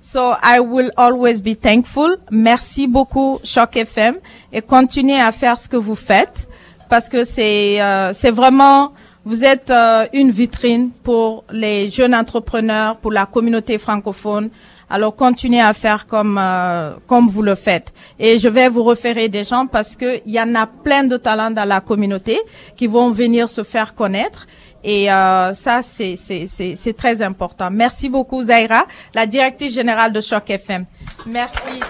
So 0.00 0.34
I 0.42 0.60
will 0.60 0.90
always 0.96 1.42
be 1.42 1.54
thankful. 1.56 2.16
Merci 2.30 2.86
beaucoup 2.86 3.40
Choc 3.42 3.76
FM 3.76 4.16
et 4.52 4.62
continuez 4.62 5.20
à 5.20 5.32
faire 5.32 5.58
ce 5.58 5.68
que 5.68 5.76
vous 5.76 5.96
faites 5.96 6.48
parce 6.88 7.08
que 7.08 7.24
c'est 7.24 7.82
euh, 7.82 8.12
c'est 8.12 8.30
vraiment 8.30 8.92
vous 9.24 9.44
êtes 9.44 9.70
euh, 9.70 10.06
une 10.12 10.30
vitrine 10.30 10.90
pour 11.02 11.44
les 11.50 11.88
jeunes 11.88 12.14
entrepreneurs, 12.14 12.96
pour 12.96 13.12
la 13.12 13.26
communauté 13.26 13.76
francophone. 13.76 14.50
Alors 14.88 15.14
continuez 15.16 15.60
à 15.60 15.74
faire 15.74 16.06
comme 16.06 16.38
euh, 16.40 16.92
comme 17.08 17.28
vous 17.28 17.42
le 17.42 17.56
faites. 17.56 17.92
Et 18.20 18.38
je 18.38 18.48
vais 18.48 18.68
vous 18.68 18.84
référer 18.84 19.28
des 19.28 19.42
gens 19.42 19.66
parce 19.66 19.96
que 19.96 20.20
il 20.24 20.32
y 20.32 20.40
en 20.40 20.54
a 20.54 20.66
plein 20.66 21.04
de 21.04 21.16
talents 21.16 21.50
dans 21.50 21.68
la 21.68 21.80
communauté 21.80 22.40
qui 22.76 22.86
vont 22.86 23.10
venir 23.10 23.50
se 23.50 23.64
faire 23.64 23.96
connaître. 23.96 24.46
Et 24.84 25.10
euh, 25.10 25.52
ça, 25.52 25.82
c'est 25.82 26.96
très 26.96 27.22
important. 27.22 27.70
Merci 27.70 28.08
beaucoup, 28.08 28.42
Zaira, 28.42 28.84
la 29.14 29.26
directrice 29.26 29.74
générale 29.74 30.12
de 30.12 30.20
Choc 30.20 30.48
FM. 30.50 30.84
Merci. 31.26 31.80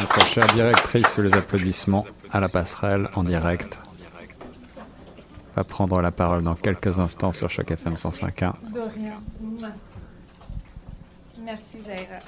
Notre 0.00 0.26
chère 0.26 0.46
directrice, 0.48 1.08
sous 1.08 1.22
les 1.22 1.32
applaudissements 1.34 2.06
à 2.32 2.40
la 2.40 2.48
passerelle 2.48 3.08
en 3.14 3.24
direct, 3.24 3.78
va 5.56 5.64
prendre 5.64 6.00
la 6.00 6.10
parole 6.10 6.42
dans 6.42 6.54
quelques 6.54 6.98
instants 6.98 7.32
sur 7.32 7.50
Choc 7.50 7.70
FM 7.70 7.94
105.1. 7.94 8.72
De 8.72 8.80
rien. 8.80 9.20
Merci, 11.42 11.78
Zaira. 11.84 12.20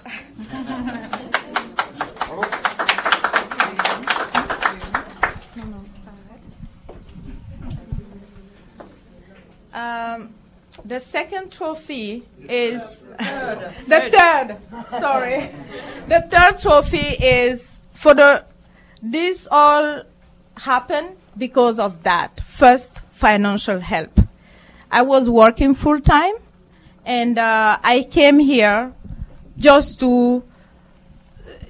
Um, 9.72 10.34
the 10.84 11.00
second 11.00 11.52
trophy 11.52 12.22
is 12.48 13.06
the 13.18 14.10
third. 14.10 14.56
Sorry, 15.00 15.50
the 16.08 16.22
third 16.30 16.58
trophy 16.58 17.16
is 17.24 17.82
for 17.92 18.14
the. 18.14 18.44
This 19.02 19.48
all 19.50 20.02
happened 20.56 21.16
because 21.36 21.78
of 21.78 22.02
that 22.04 22.40
first 22.40 23.02
financial 23.10 23.80
help. 23.80 24.20
I 24.90 25.02
was 25.02 25.28
working 25.28 25.74
full 25.74 26.00
time, 26.00 26.34
and 27.04 27.38
uh, 27.38 27.78
I 27.82 28.06
came 28.10 28.38
here 28.38 28.92
just 29.58 30.00
to 30.00 30.42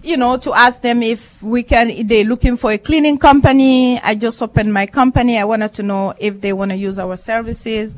you 0.03 0.17
know, 0.17 0.37
to 0.37 0.53
ask 0.53 0.83
them 0.83 1.03
if 1.03 1.41
we 1.43 1.63
can, 1.63 2.07
they're 2.07 2.25
looking 2.25 2.57
for 2.57 2.73
a 2.73 2.79
cleaning 2.79 3.19
company. 3.19 4.01
I 4.01 4.15
just 4.17 4.43
opened 4.43 4.73
my 4.73 4.87
company. 4.87 5.39
I 5.39 5.45
wanted 5.45 5.73
to 5.75 5.83
know 5.83 6.15
if 6.19 6.41
they 6.41 6.53
want 6.53 6.73
to 6.73 6.77
use 6.77 6.99
our 6.99 7.17
services, 7.17 7.95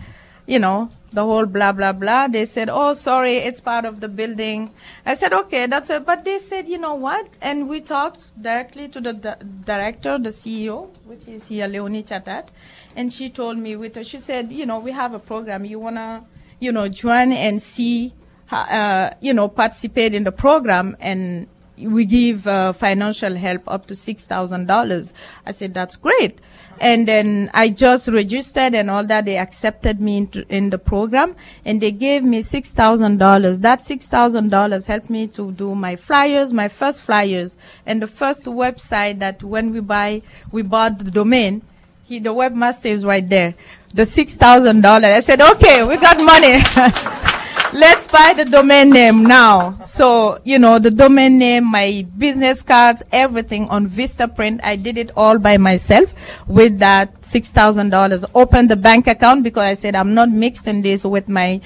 you 0.46 0.58
know, 0.58 0.90
the 1.14 1.22
whole 1.24 1.46
blah, 1.46 1.72
blah, 1.72 1.92
blah. 1.92 2.28
They 2.28 2.44
said, 2.44 2.68
oh, 2.68 2.92
sorry, 2.92 3.36
it's 3.36 3.60
part 3.60 3.86
of 3.86 4.00
the 4.00 4.08
building. 4.08 4.70
I 5.06 5.14
said, 5.14 5.32
okay, 5.32 5.66
that's 5.66 5.88
it. 5.88 6.04
But 6.04 6.26
they 6.26 6.38
said, 6.38 6.68
you 6.68 6.76
know 6.76 6.94
what? 6.94 7.26
And 7.40 7.68
we 7.68 7.80
talked 7.80 8.28
directly 8.40 8.88
to 8.88 9.00
the 9.00 9.14
di- 9.14 9.36
director, 9.64 10.18
the 10.18 10.28
CEO, 10.28 10.90
which 11.04 11.26
is 11.26 11.46
here, 11.46 11.66
Leonie 11.66 12.02
Tchatat. 12.02 12.48
And 12.96 13.12
she 13.12 13.30
told 13.30 13.56
me 13.56 13.76
with 13.76 13.94
her, 13.96 14.04
she 14.04 14.18
said, 14.18 14.52
you 14.52 14.66
know, 14.66 14.78
we 14.78 14.92
have 14.92 15.14
a 15.14 15.18
program. 15.18 15.64
You 15.64 15.78
want 15.78 15.96
to, 15.96 16.24
you 16.60 16.70
know, 16.70 16.88
join 16.88 17.32
and 17.32 17.62
see, 17.62 18.12
uh, 18.50 19.10
you 19.20 19.32
know, 19.32 19.48
participate 19.48 20.12
in 20.12 20.24
the 20.24 20.32
program 20.32 20.96
and 21.00 21.48
we 21.76 22.04
give 22.04 22.46
uh, 22.46 22.72
financial 22.72 23.34
help 23.34 23.62
up 23.66 23.86
to 23.86 23.96
six 23.96 24.26
thousand 24.26 24.66
dollars. 24.66 25.12
I 25.44 25.52
said 25.52 25.74
that's 25.74 25.96
great, 25.96 26.40
and 26.80 27.08
then 27.08 27.50
I 27.52 27.68
just 27.68 28.08
registered 28.08 28.74
and 28.74 28.90
all 28.90 29.04
that. 29.06 29.24
They 29.24 29.38
accepted 29.38 30.00
me 30.00 30.28
in 30.48 30.70
the 30.70 30.78
program, 30.78 31.36
and 31.64 31.80
they 31.80 31.90
gave 31.90 32.24
me 32.24 32.42
six 32.42 32.70
thousand 32.70 33.18
dollars. 33.18 33.58
That 33.60 33.82
six 33.82 34.08
thousand 34.08 34.50
dollars 34.50 34.86
helped 34.86 35.10
me 35.10 35.26
to 35.28 35.52
do 35.52 35.74
my 35.74 35.96
flyers, 35.96 36.52
my 36.52 36.68
first 36.68 37.02
flyers, 37.02 37.56
and 37.86 38.00
the 38.00 38.06
first 38.06 38.44
website 38.46 39.18
that 39.18 39.42
when 39.42 39.72
we 39.72 39.80
buy, 39.80 40.22
we 40.52 40.62
bought 40.62 40.98
the 40.98 41.10
domain. 41.10 41.62
He, 42.04 42.18
the 42.18 42.34
webmaster 42.34 42.86
is 42.86 43.04
right 43.04 43.26
there. 43.28 43.54
The 43.94 44.06
six 44.06 44.36
thousand 44.36 44.82
dollars. 44.82 45.10
I 45.10 45.20
said, 45.20 45.40
okay, 45.40 45.84
we 45.84 45.96
got 45.96 46.18
money. 46.18 47.30
Let's 47.74 48.06
buy 48.06 48.34
the 48.36 48.44
domain 48.44 48.90
name 48.90 49.24
now. 49.24 49.80
So, 49.82 50.38
you 50.44 50.60
know, 50.60 50.78
the 50.78 50.92
domain 50.92 51.38
name, 51.38 51.72
my 51.72 52.06
business 52.16 52.62
cards, 52.62 53.02
everything 53.10 53.68
on 53.68 53.88
Vistaprint. 53.88 54.60
I 54.62 54.76
did 54.76 54.96
it 54.96 55.10
all 55.16 55.40
by 55.40 55.56
myself 55.56 56.14
with 56.46 56.78
that 56.78 57.22
$6,000. 57.22 58.24
Opened 58.32 58.70
the 58.70 58.76
bank 58.76 59.08
account 59.08 59.42
because 59.42 59.64
I 59.64 59.74
said 59.74 59.96
I'm 59.96 60.14
not 60.14 60.30
mixing 60.30 60.82
this 60.82 61.04
with 61.04 61.28
my 61.28 61.60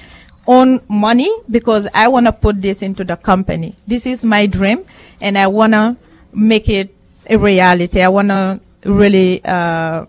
own 0.47 0.81
money 0.89 1.31
because 1.51 1.87
I 1.93 2.07
want 2.07 2.25
to 2.25 2.31
put 2.31 2.59
this 2.59 2.81
into 2.81 3.03
the 3.03 3.15
company. 3.15 3.75
This 3.85 4.07
is 4.07 4.25
my 4.25 4.47
dream 4.47 4.85
and 5.21 5.37
I 5.37 5.45
want 5.45 5.73
to 5.73 5.95
make 6.33 6.69
it 6.69 6.89
a 7.29 7.37
reality. 7.37 8.01
I 8.01 8.07
want 8.09 8.29
to 8.29 8.59
really, 8.83 9.45
uh, 9.45 10.07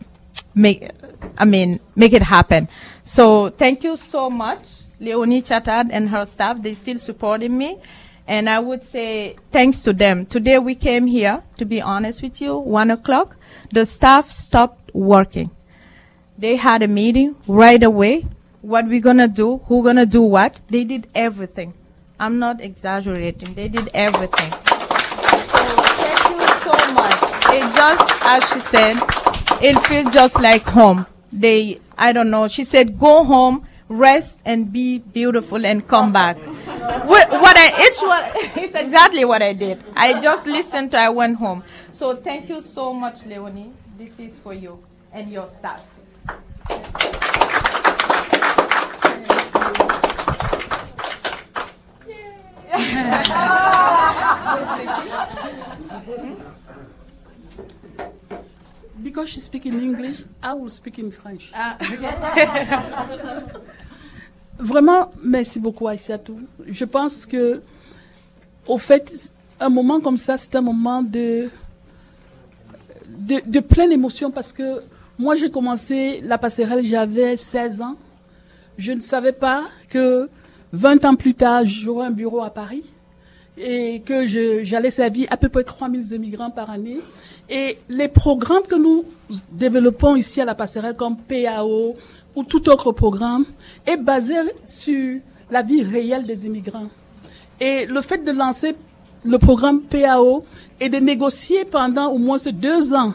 make, 0.55 0.88
I 1.36 1.44
mean, 1.44 1.78
make 1.94 2.14
it 2.14 2.22
happen. 2.22 2.70
So 3.05 3.51
thank 3.51 3.84
you 3.84 3.96
so 3.96 4.30
much. 4.30 4.80
Leonie 5.01 5.40
Tchatat 5.40 5.88
and 5.90 6.11
her 6.11 6.26
staff, 6.26 6.62
they 6.62 6.74
still 6.74 6.98
supporting 6.98 7.57
me. 7.57 7.78
And 8.26 8.48
I 8.48 8.61
would 8.61 8.82
say 8.82 9.36
thanks 9.51 9.82
to 9.84 9.94
them. 9.94 10.26
Today 10.26 10.59
we 10.59 10.74
came 10.74 11.07
here, 11.07 11.42
to 11.57 11.64
be 11.64 11.80
honest 11.80 12.20
with 12.22 12.40
you, 12.40 12.59
one 12.59 12.90
o'clock. 12.90 13.36
The 13.72 13.86
staff 13.86 14.30
stopped 14.30 14.94
working. 14.94 15.51
They 16.36 16.57
had 16.57 16.82
a 16.82 16.88
meeting 16.88 17.34
right 17.48 17.82
away. 17.82 18.26
What 18.61 18.86
we're 18.86 19.01
gonna 19.01 19.26
do, 19.26 19.59
who 19.66 19.82
gonna 19.82 20.05
do 20.05 20.20
what. 20.20 20.61
They 20.68 20.84
did 20.84 21.09
everything. 21.14 21.72
I'm 22.20 22.38
not 22.38 22.61
exaggerating. 22.61 23.55
They 23.55 23.68
did 23.68 23.88
everything. 23.94 24.53
So 24.53 24.59
thank 26.05 26.20
you 26.28 26.46
so 26.61 26.92
much. 26.92 27.16
It 27.57 27.74
just, 27.74 28.14
as 28.22 28.44
she 28.51 28.61
said, 28.61 28.96
it 29.62 29.78
feels 29.86 30.12
just 30.12 30.38
like 30.40 30.62
home. 30.62 31.07
They, 31.32 31.80
I 31.96 32.12
don't 32.12 32.30
know. 32.30 32.48
She 32.48 32.64
said, 32.64 32.98
go 32.98 33.24
home, 33.24 33.66
rest 33.91 34.41
and 34.47 34.72
be 34.72 35.01
beautiful 35.01 35.66
and 35.66 35.86
come 35.86 36.12
back. 36.12 36.38
what, 36.38 37.30
what 37.30 37.57
I, 37.59 37.72
it's 37.76 38.01
what, 38.03 38.32
it's 38.57 38.76
exactly 38.76 39.24
what 39.24 39.43
I 39.43 39.53
did. 39.53 39.82
I 39.97 40.20
just 40.22 40.47
listened 40.47 40.93
to, 40.93 40.99
I 40.99 41.11
went 41.11 41.36
home. 41.36 41.64
So 41.91 42.16
thank 42.16 42.49
you 42.49 42.62
so 42.62 42.95
much, 42.95 43.26
Leonie. 43.26 43.72
This 43.99 44.18
is 44.20 44.38
for 44.38 44.55
you 44.55 44.82
and 45.12 45.30
your 45.30 45.49
staff. 45.49 45.84
Because 59.03 59.30
she 59.30 59.41
speaks 59.41 59.66
in 59.66 59.80
English, 59.80 60.22
I 60.43 60.55
will 60.55 60.70
speak 60.70 60.99
in 61.01 61.11
French. 61.11 61.51
Ah. 61.55 61.76
Vraiment, 64.61 65.11
merci 65.23 65.59
beaucoup 65.59 65.89
Aïssatou. 65.89 66.39
Je 66.67 66.85
pense 66.85 67.25
que, 67.27 67.63
au 68.67 68.79
fait, 68.79 69.31
un 69.59 69.69
moment 69.69 70.01
comme 70.01 70.17
ça, 70.17 70.37
c'est 70.37 70.55
un 70.55 70.61
moment 70.61 71.03
de, 71.03 71.49
de, 73.09 73.41
de 73.45 73.61
pleine 73.61 73.91
émotion 73.91 74.31
parce 74.31 74.53
que 74.53 74.83
moi, 75.19 75.35
j'ai 75.37 75.51
commencé 75.51 76.21
la 76.25 76.39
passerelle, 76.39 76.85
j'avais 76.85 77.37
16 77.37 77.81
ans. 77.81 77.97
Je 78.79 78.93
ne 78.93 79.01
savais 79.01 79.33
pas 79.33 79.65
que 79.89 80.29
20 80.73 81.05
ans 81.05 81.15
plus 81.17 81.35
tard, 81.35 81.65
j'aurais 81.65 82.07
un 82.07 82.11
bureau 82.11 82.43
à 82.43 82.51
Paris 82.51 82.85
et 83.59 84.01
que 84.01 84.25
j'allais 84.65 84.91
servir 84.91 85.27
à 85.31 85.37
peu 85.37 85.49
près 85.49 85.65
3000 85.65 86.13
immigrants 86.13 86.51
par 86.51 86.71
année. 86.71 87.01
Et 87.49 87.79
les 87.89 88.09
programmes 88.09 88.63
que 88.63 88.77
nous 88.77 89.05
développons 89.53 90.17
ici 90.17 90.41
à 90.41 90.45
la 90.45 90.55
passerelle, 90.55 90.97
comme 90.97 91.17
PAO 91.17 91.97
ou 92.41 92.45
tout 92.45 92.68
autre 92.70 92.93
programme, 92.93 93.45
est 93.86 93.99
basé 93.99 94.34
sur 94.64 95.20
la 95.51 95.62
vie 95.62 95.82
réelle 95.82 96.24
des 96.24 96.47
immigrants. 96.47 96.88
Et 97.61 97.84
le 97.84 98.01
fait 98.01 98.24
de 98.24 98.32
lancer 98.32 98.74
le 99.24 99.38
programme 99.38 99.82
PAO 99.82 100.45
et 100.80 100.88
de 100.88 100.97
négocier 100.97 101.66
pendant 101.66 102.09
au 102.09 102.16
moins 102.16 102.38
ces 102.38 102.53
deux 102.53 102.95
ans 102.95 103.12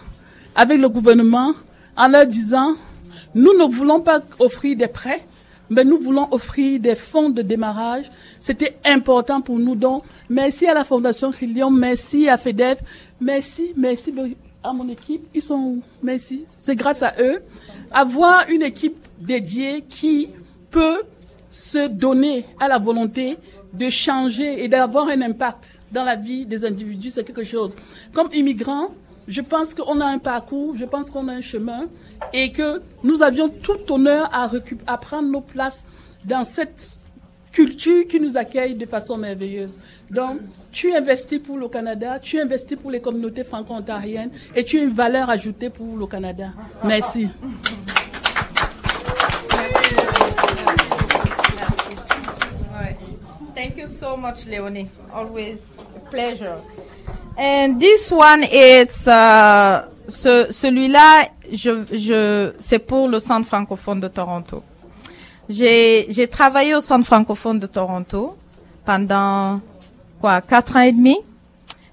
avec 0.55 0.79
le 0.79 0.89
gouvernement 0.89 1.53
en 1.97 2.07
leur 2.07 2.27
disant, 2.27 2.73
nous 3.33 3.57
ne 3.57 3.63
voulons 3.63 3.99
pas 3.99 4.21
offrir 4.37 4.77
des 4.77 4.87
prêts, 4.87 5.25
mais 5.71 5.83
nous 5.83 5.97
voulons 5.97 6.27
offrir 6.31 6.79
des 6.79 6.93
fonds 6.93 7.29
de 7.29 7.41
démarrage. 7.41 8.11
C'était 8.39 8.77
important 8.85 9.41
pour 9.41 9.57
nous. 9.57 9.75
Donc, 9.75 10.03
merci 10.29 10.67
à 10.67 10.75
la 10.75 10.83
Fondation 10.83 11.31
Trillium, 11.31 11.75
merci 11.75 12.29
à 12.29 12.37
FEDEF, 12.37 12.79
merci, 13.19 13.71
merci 13.75 14.13
à 14.63 14.73
mon 14.73 14.87
équipe. 14.87 15.27
Ils 15.33 15.41
sont, 15.41 15.79
merci. 16.03 16.43
C'est 16.47 16.75
grâce 16.75 17.01
à 17.01 17.13
eux. 17.19 17.41
Avoir 17.91 18.47
une 18.49 18.61
équipe 18.61 19.04
dédiée 19.19 19.81
qui 19.81 20.29
peut 20.71 21.03
se 21.49 21.87
donner 21.87 22.45
à 22.59 22.67
la 22.67 22.77
volonté 22.77 23.37
de 23.73 23.89
changer 23.89 24.63
et 24.63 24.67
d'avoir 24.67 25.07
un 25.07 25.21
impact 25.21 25.81
dans 25.91 26.03
la 26.03 26.15
vie 26.15 26.45
des 26.45 26.65
individus, 26.65 27.11
c'est 27.11 27.23
quelque 27.23 27.43
chose. 27.43 27.75
Comme 28.13 28.29
immigrants, 28.33 28.89
je 29.27 29.41
pense 29.41 29.73
qu'on 29.73 29.99
a 30.01 30.05
un 30.05 30.19
parcours, 30.19 30.75
je 30.75 30.85
pense 30.85 31.09
qu'on 31.09 31.27
a 31.27 31.33
un 31.33 31.41
chemin 31.41 31.85
et 32.33 32.51
que 32.51 32.81
nous 33.03 33.23
avions 33.23 33.49
tout 33.49 33.91
honneur 33.91 34.29
à, 34.33 34.49
à 34.87 34.97
prendre 34.97 35.29
nos 35.29 35.41
places 35.41 35.85
dans 36.25 36.43
cette 36.43 37.01
culture 37.51 38.05
qui 38.07 38.19
nous 38.19 38.35
accueille 38.35 38.75
de 38.75 38.85
façon 38.85 39.17
merveilleuse. 39.17 39.77
Donc, 40.11 40.41
tu 40.71 40.93
investis 40.93 41.39
pour 41.39 41.57
le 41.57 41.69
Canada, 41.69 42.19
tu 42.19 42.39
investis 42.39 42.77
pour 42.77 42.91
les 42.91 42.99
communautés 42.99 43.45
franco-ontariennes 43.45 44.31
et 44.55 44.63
tu 44.63 44.77
as 44.77 44.83
une 44.83 44.89
valeur 44.89 45.29
ajoutée 45.29 45.69
pour 45.69 45.95
le 45.97 46.05
Canada. 46.05 46.49
Merci. 46.83 47.29
Thank 53.55 53.77
you 53.77 53.87
so 53.87 54.17
much, 54.17 54.45
Leonie. 54.45 54.89
Always 55.13 55.61
a 55.95 55.99
pleasure. 56.09 56.57
And 57.37 57.79
this 57.79 58.11
one 58.11 58.43
is 58.43 59.07
uh, 59.07 59.87
ce, 60.07 60.47
celui-là, 60.51 61.29
je, 61.51 61.85
je, 61.91 62.53
c'est 62.59 62.79
pour 62.79 63.07
le 63.07 63.19
Centre 63.19 63.47
francophone 63.47 63.99
de 64.01 64.09
Toronto. 64.09 64.61
J'ai, 65.47 66.05
j'ai 66.09 66.27
travaillé 66.27 66.75
au 66.75 66.81
Centre 66.81 67.05
francophone 67.05 67.59
de 67.59 67.67
Toronto 67.67 68.35
pendant 68.83 69.61
quoi 70.19 70.41
quatre 70.41 70.75
ans 70.75 70.81
et 70.81 70.91
demi, 70.91 71.17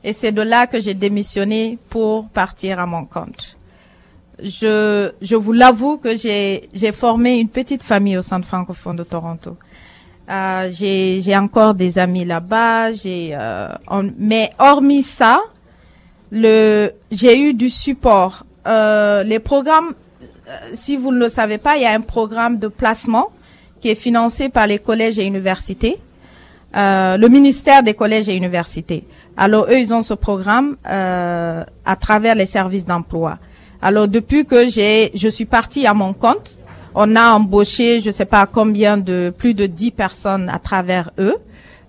et 0.03 0.13
c'est 0.13 0.33
de 0.33 0.43
là 0.43 0.67
que 0.67 0.81
j'ai 0.81 0.95
démissionné 0.95 1.79
pour 1.91 2.29
partir 2.29 2.81
à 2.81 2.87
mon 2.87 3.05
compte. 3.05 3.57
Je, 4.43 5.13
je 5.21 5.37
vous 5.37 5.53
l'avoue 5.53 5.99
que 5.99 6.17
j'ai, 6.17 6.69
j'ai 6.75 6.91
formé 6.93 7.39
une 7.39 7.49
petite 7.49 7.83
famille 7.83 8.17
au 8.17 8.23
Centre 8.23 8.49
francophone 8.49 8.97
de 8.97 9.05
Toronto. 9.05 9.57
Euh, 10.31 10.69
j'ai 10.71 11.37
encore 11.37 11.75
des 11.75 11.99
amis 11.99 12.25
là-bas. 12.25 12.91
Euh, 13.07 13.69
mais 14.19 14.53
hormis 14.59 15.03
ça, 15.03 15.41
j'ai 16.33 17.39
eu 17.41 17.55
du 17.55 17.69
support. 17.69 18.45
Euh, 18.67 19.23
les 19.25 19.41
programmes, 19.41 19.95
euh, 20.49 20.71
si 20.73 20.97
vous 20.97 21.13
ne 21.13 21.19
le 21.19 21.29
savez 21.29 21.59
pas, 21.59 21.77
il 21.77 21.83
y 21.83 21.87
a 21.87 21.93
un 21.93 22.01
programme 22.01 22.59
de 22.59 22.69
placement 22.69 23.31
qui 23.81 23.89
est 23.89 23.97
financé 23.97 24.49
par 24.49 24.69
les 24.69 24.79
collèges 24.79 25.19
et 25.19 25.25
universités, 25.25 25.99
euh, 26.77 27.17
le 27.17 27.29
ministère 27.29 27.83
des 27.83 27.95
collèges 27.95 28.29
et 28.29 28.37
universités. 28.37 29.05
Alors 29.37 29.67
eux, 29.69 29.79
ils 29.79 29.93
ont 29.93 30.03
ce 30.03 30.15
programme 30.15 30.77
euh, 30.89 31.65
à 31.85 31.97
travers 31.97 32.37
les 32.37 32.47
services 32.47 32.87
d'emploi. 32.87 33.39
Alors 33.81 34.07
depuis 34.07 34.47
que 34.47 34.69
j'ai, 34.69 35.11
je 35.15 35.29
suis 35.29 35.47
partie 35.47 35.87
à 35.87 35.95
mon 35.95 36.15
compte, 36.15 36.59
on 36.95 37.17
a 37.17 37.31
embauché, 37.33 38.01
je 38.01 38.11
sais 38.11 38.25
pas 38.27 38.47
combien 38.47 38.97
de 38.99 39.33
plus 39.37 39.55
de 39.55 39.67
10 39.67 39.91
personnes 39.93 40.49
à 40.49 40.59
travers 40.59 41.11
eux, 41.19 41.37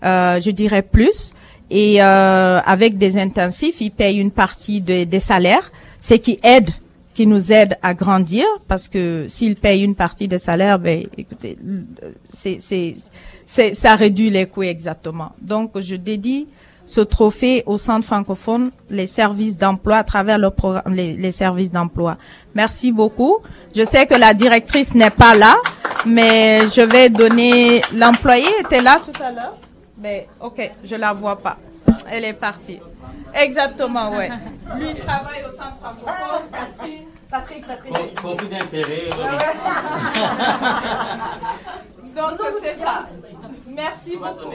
euh, 0.03 0.39
je 0.41 0.51
dirais 0.51 0.81
plus. 0.83 1.33
Et 1.69 2.01
euh, 2.03 2.59
avec 2.65 2.97
des 2.97 3.17
intensifs, 3.17 3.81
ils 3.81 3.89
payent 3.91 4.17
une 4.19 4.31
partie 4.31 4.79
de- 4.81 5.05
des 5.05 5.19
salaires, 5.19 5.71
ce 6.01 6.13
qui 6.15 6.39
aide, 6.43 6.69
qui 7.13 7.25
nous 7.27 7.51
aide 7.51 7.77
à 7.81 7.93
grandir, 7.93 8.45
parce 8.67 8.87
que 8.87 9.25
s'ils 9.29 9.55
payent 9.55 9.83
une 9.83 9.95
partie 9.95 10.27
des 10.27 10.37
salaires, 10.39 10.79
ben 10.79 11.05
écoutez, 11.17 11.57
c'est 12.37 12.57
c'est 12.59 12.95
c'est 13.45 13.73
ça 13.73 13.95
réduit 13.95 14.29
les 14.29 14.45
coûts 14.47 14.63
exactement. 14.63 15.31
Donc 15.41 15.79
je 15.79 15.95
dédie 15.95 16.47
ce 16.85 17.01
trophée 17.01 17.63
au 17.65 17.77
centre 17.77 18.05
francophone, 18.05 18.71
les 18.89 19.07
services 19.07 19.57
d'emploi 19.57 19.97
à 19.97 20.03
travers 20.03 20.37
le 20.37 20.49
programme, 20.49 20.93
les, 20.93 21.13
les 21.15 21.31
services 21.31 21.71
d'emploi. 21.71 22.17
Merci 22.55 22.91
beaucoup. 22.91 23.37
Je 23.75 23.83
sais 23.85 24.05
que 24.05 24.15
la 24.15 24.33
directrice 24.33 24.93
n'est 24.93 25.09
pas 25.09 25.33
là, 25.35 25.55
mais 26.05 26.59
je 26.69 26.81
vais 26.81 27.09
donner. 27.09 27.81
L'employé 27.95 28.47
était 28.59 28.81
là 28.81 28.99
tout 29.03 29.23
à 29.23 29.31
l'heure, 29.31 29.55
mais 29.97 30.27
ok, 30.41 30.71
je 30.83 30.95
la 30.95 31.13
vois 31.13 31.37
pas. 31.37 31.57
Elle 32.09 32.25
est 32.25 32.33
partie. 32.33 32.79
Exactement, 33.33 34.11
ouais. 34.11 34.29
Lui 34.77 34.87
il 34.95 34.97
travaille 34.97 35.41
au 35.47 35.51
centre 35.51 35.77
francophone, 35.81 36.43
Catherine. 36.51 37.07
Patrick, 37.31 37.65
Patrick. 37.65 37.93
Con- 38.21 38.29
Conflit 38.29 38.47
d'intérêt. 38.49 39.09
Donc 42.15 42.39
c'est 42.61 42.77
ça. 42.79 43.07
Merci 43.67 44.17
beaucoup. 44.17 44.51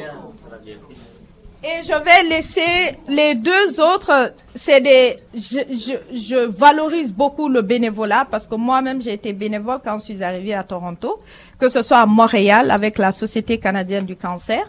Et 1.62 1.82
je 1.82 1.92
vais 2.04 2.28
laisser 2.28 2.96
les 3.08 3.34
deux 3.34 3.80
autres. 3.80 4.32
C'est 4.54 4.80
des. 4.80 5.16
Je, 5.34 5.58
je, 5.68 6.16
je 6.16 6.36
valorise 6.46 7.12
beaucoup 7.12 7.48
le 7.48 7.62
bénévolat 7.62 8.28
parce 8.30 8.46
que 8.46 8.54
moi-même 8.54 9.02
j'ai 9.02 9.14
été 9.14 9.32
bénévole 9.32 9.80
quand 9.82 9.98
je 9.98 10.04
suis 10.04 10.22
arrivée 10.22 10.54
à 10.54 10.62
Toronto, 10.62 11.18
que 11.58 11.68
ce 11.68 11.82
soit 11.82 11.98
à 11.98 12.06
Montréal 12.06 12.70
avec 12.70 12.96
la 12.96 13.10
Société 13.10 13.58
canadienne 13.58 14.06
du 14.06 14.14
cancer, 14.14 14.64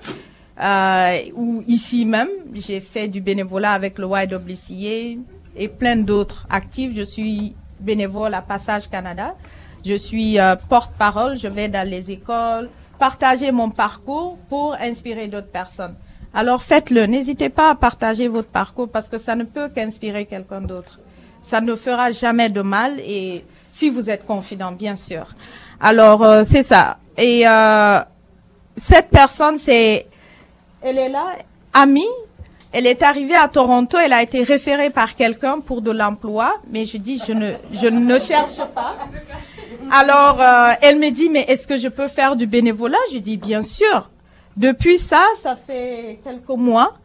euh, 0.60 1.18
ou 1.36 1.64
ici 1.68 2.06
même 2.06 2.30
j'ai 2.54 2.80
fait 2.80 3.08
du 3.08 3.22
bénévolat 3.22 3.74
avec 3.74 4.00
le 4.00 4.08
YWCA 4.08 5.22
et 5.56 5.68
plein 5.68 5.96
d'autres 5.96 6.48
actifs. 6.50 6.96
Je 6.96 7.04
suis 7.04 7.56
bénévole 7.80 8.34
à 8.34 8.42
Passage 8.42 8.90
Canada. 8.90 9.36
Je 9.86 9.94
suis 9.94 10.40
euh, 10.40 10.56
porte-parole. 10.68 11.38
Je 11.38 11.48
vais 11.48 11.68
dans 11.68 11.88
les 11.88 12.10
écoles 12.10 12.68
partager 12.98 13.52
mon 13.52 13.70
parcours 13.70 14.40
pour 14.50 14.74
inspirer 14.74 15.28
d'autres 15.28 15.52
personnes. 15.52 15.96
Alors 16.34 16.63
faites-le. 16.63 17.05
N'hésitez 17.05 17.49
pas 17.49 17.71
à 17.71 17.75
partager 17.75 18.27
votre 18.27 18.49
parcours 18.49 18.89
parce 18.89 19.09
que 19.09 19.17
ça 19.17 19.36
ne 19.36 19.43
peut 19.43 19.69
qu'inspirer 19.69 20.25
quelqu'un 20.25 20.61
d'autre. 20.61 20.99
Ça 21.41 21.61
ne 21.61 21.75
fera 21.75 22.11
jamais 22.11 22.49
de 22.49 22.61
mal 22.61 22.99
et 22.99 23.43
si 23.71 23.89
vous 23.89 24.09
êtes 24.09 24.25
confident, 24.25 24.71
bien 24.71 24.95
sûr. 24.95 25.27
Alors 25.80 26.23
euh, 26.23 26.43
c'est 26.43 26.63
ça. 26.63 26.97
Et 27.17 27.47
euh, 27.47 27.99
cette 28.75 29.09
personne, 29.09 29.57
c'est, 29.57 30.05
elle 30.82 30.97
est 30.97 31.09
là, 31.09 31.36
amie. 31.73 32.07
Elle 32.71 32.86
est 32.86 33.01
arrivée 33.01 33.36
à 33.36 33.47
Toronto. 33.47 33.97
Elle 33.97 34.13
a 34.13 34.21
été 34.21 34.43
référée 34.43 34.91
par 34.91 35.15
quelqu'un 35.15 35.59
pour 35.59 35.82
de 35.82 35.89
l'emploi, 35.89 36.53
mais 36.69 36.86
je 36.86 36.97
dis 36.97 37.19
je 37.25 37.34
ne, 37.34 37.53
je 37.71 37.88
ne 37.88 38.19
cherche 38.19 38.57
pas. 38.75 38.95
Alors, 39.91 40.39
euh, 40.39 40.73
elle 40.82 40.99
me 40.99 41.09
dit, 41.09 41.30
mais 41.30 41.45
est-ce 41.47 41.65
que 41.65 41.77
je 41.77 41.88
peux 41.88 42.07
faire 42.07 42.36
du 42.36 42.45
bénévolat? 42.45 42.97
Je 43.11 43.17
dis, 43.17 43.38
bien 43.38 43.63
sûr. 43.63 44.11
Depuis 44.60 44.97
ça, 44.97 45.24
ça 45.41 45.55
fait 45.55 46.20
quelques 46.22 46.49
mois. 46.49 46.97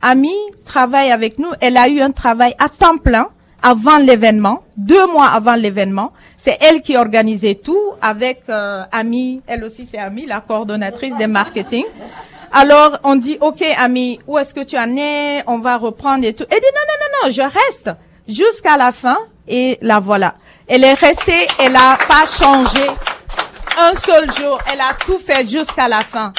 Ami 0.00 0.34
travaille 0.64 1.12
avec 1.12 1.38
nous. 1.38 1.50
Elle 1.60 1.76
a 1.76 1.86
eu 1.86 2.00
un 2.00 2.10
travail 2.10 2.54
à 2.58 2.70
temps 2.70 2.96
plein 2.96 3.28
avant 3.62 3.98
l'événement, 3.98 4.62
deux 4.78 5.06
mois 5.08 5.26
avant 5.26 5.54
l'événement. 5.54 6.14
C'est 6.38 6.56
elle 6.62 6.80
qui 6.80 6.96
organisait 6.96 7.56
tout 7.56 7.92
avec 8.00 8.44
euh, 8.48 8.82
Ami. 8.92 9.42
Elle 9.46 9.62
aussi, 9.62 9.84
c'est 9.84 9.98
Ami, 9.98 10.24
la 10.24 10.40
coordonnatrice 10.40 11.14
des 11.18 11.26
marketing. 11.26 11.84
Alors, 12.50 12.98
on 13.04 13.16
dit, 13.16 13.36
OK, 13.42 13.62
Ami, 13.76 14.18
où 14.26 14.38
est-ce 14.38 14.54
que 14.54 14.64
tu 14.64 14.78
en 14.78 14.96
es? 14.96 15.44
On 15.46 15.58
va 15.58 15.76
reprendre 15.76 16.24
et 16.24 16.32
tout. 16.32 16.44
Elle 16.50 16.60
dit, 16.60 16.66
non, 16.74 16.80
non, 16.88 16.94
non, 16.98 17.28
non, 17.28 17.30
je 17.30 17.42
reste 17.42 17.90
jusqu'à 18.26 18.78
la 18.78 18.90
fin. 18.90 19.18
Et 19.46 19.76
la 19.82 20.00
voilà. 20.00 20.34
Elle 20.66 20.84
est 20.84 20.94
restée, 20.94 21.46
elle 21.60 21.76
a 21.76 21.98
pas 22.08 22.24
changé 22.26 22.86
un 23.78 23.94
seul 23.94 24.32
jour. 24.32 24.58
Elle 24.72 24.80
a 24.80 24.94
tout 25.04 25.18
fait 25.18 25.46
jusqu'à 25.46 25.88
la 25.88 26.00
fin. 26.00 26.32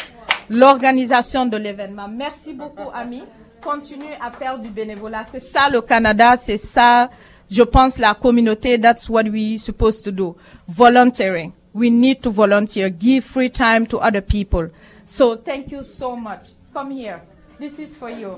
L'organisation 0.49 1.45
de 1.45 1.57
l'événement. 1.57 2.07
Merci 2.07 2.53
beaucoup, 2.53 2.89
Ami. 2.93 3.23
Continue 3.61 4.13
à 4.21 4.31
faire 4.31 4.59
du 4.59 4.69
bénévolat. 4.69 5.23
C'est 5.31 5.39
ça 5.39 5.69
le 5.69 5.81
Canada, 5.81 6.35
c'est 6.35 6.57
ça, 6.57 7.09
je 7.49 7.63
pense, 7.63 7.97
la 7.97 8.13
communauté. 8.13 8.79
That's 8.79 9.07
what 9.07 9.23
we 9.23 9.57
supposed 9.57 10.03
to 10.03 10.11
do. 10.11 10.35
Volunteering. 10.67 11.53
We 11.73 11.89
need 11.89 12.21
to 12.21 12.31
volunteer. 12.31 12.89
Give 12.89 13.23
free 13.23 13.49
time 13.49 13.87
to 13.87 13.97
other 13.99 14.21
people. 14.21 14.69
So 15.05 15.37
thank 15.37 15.71
you 15.71 15.81
so 15.81 16.15
much. 16.15 16.41
Come 16.73 16.91
here. 16.91 17.21
This 17.59 17.79
is 17.79 17.95
for 17.95 18.09
you. 18.09 18.37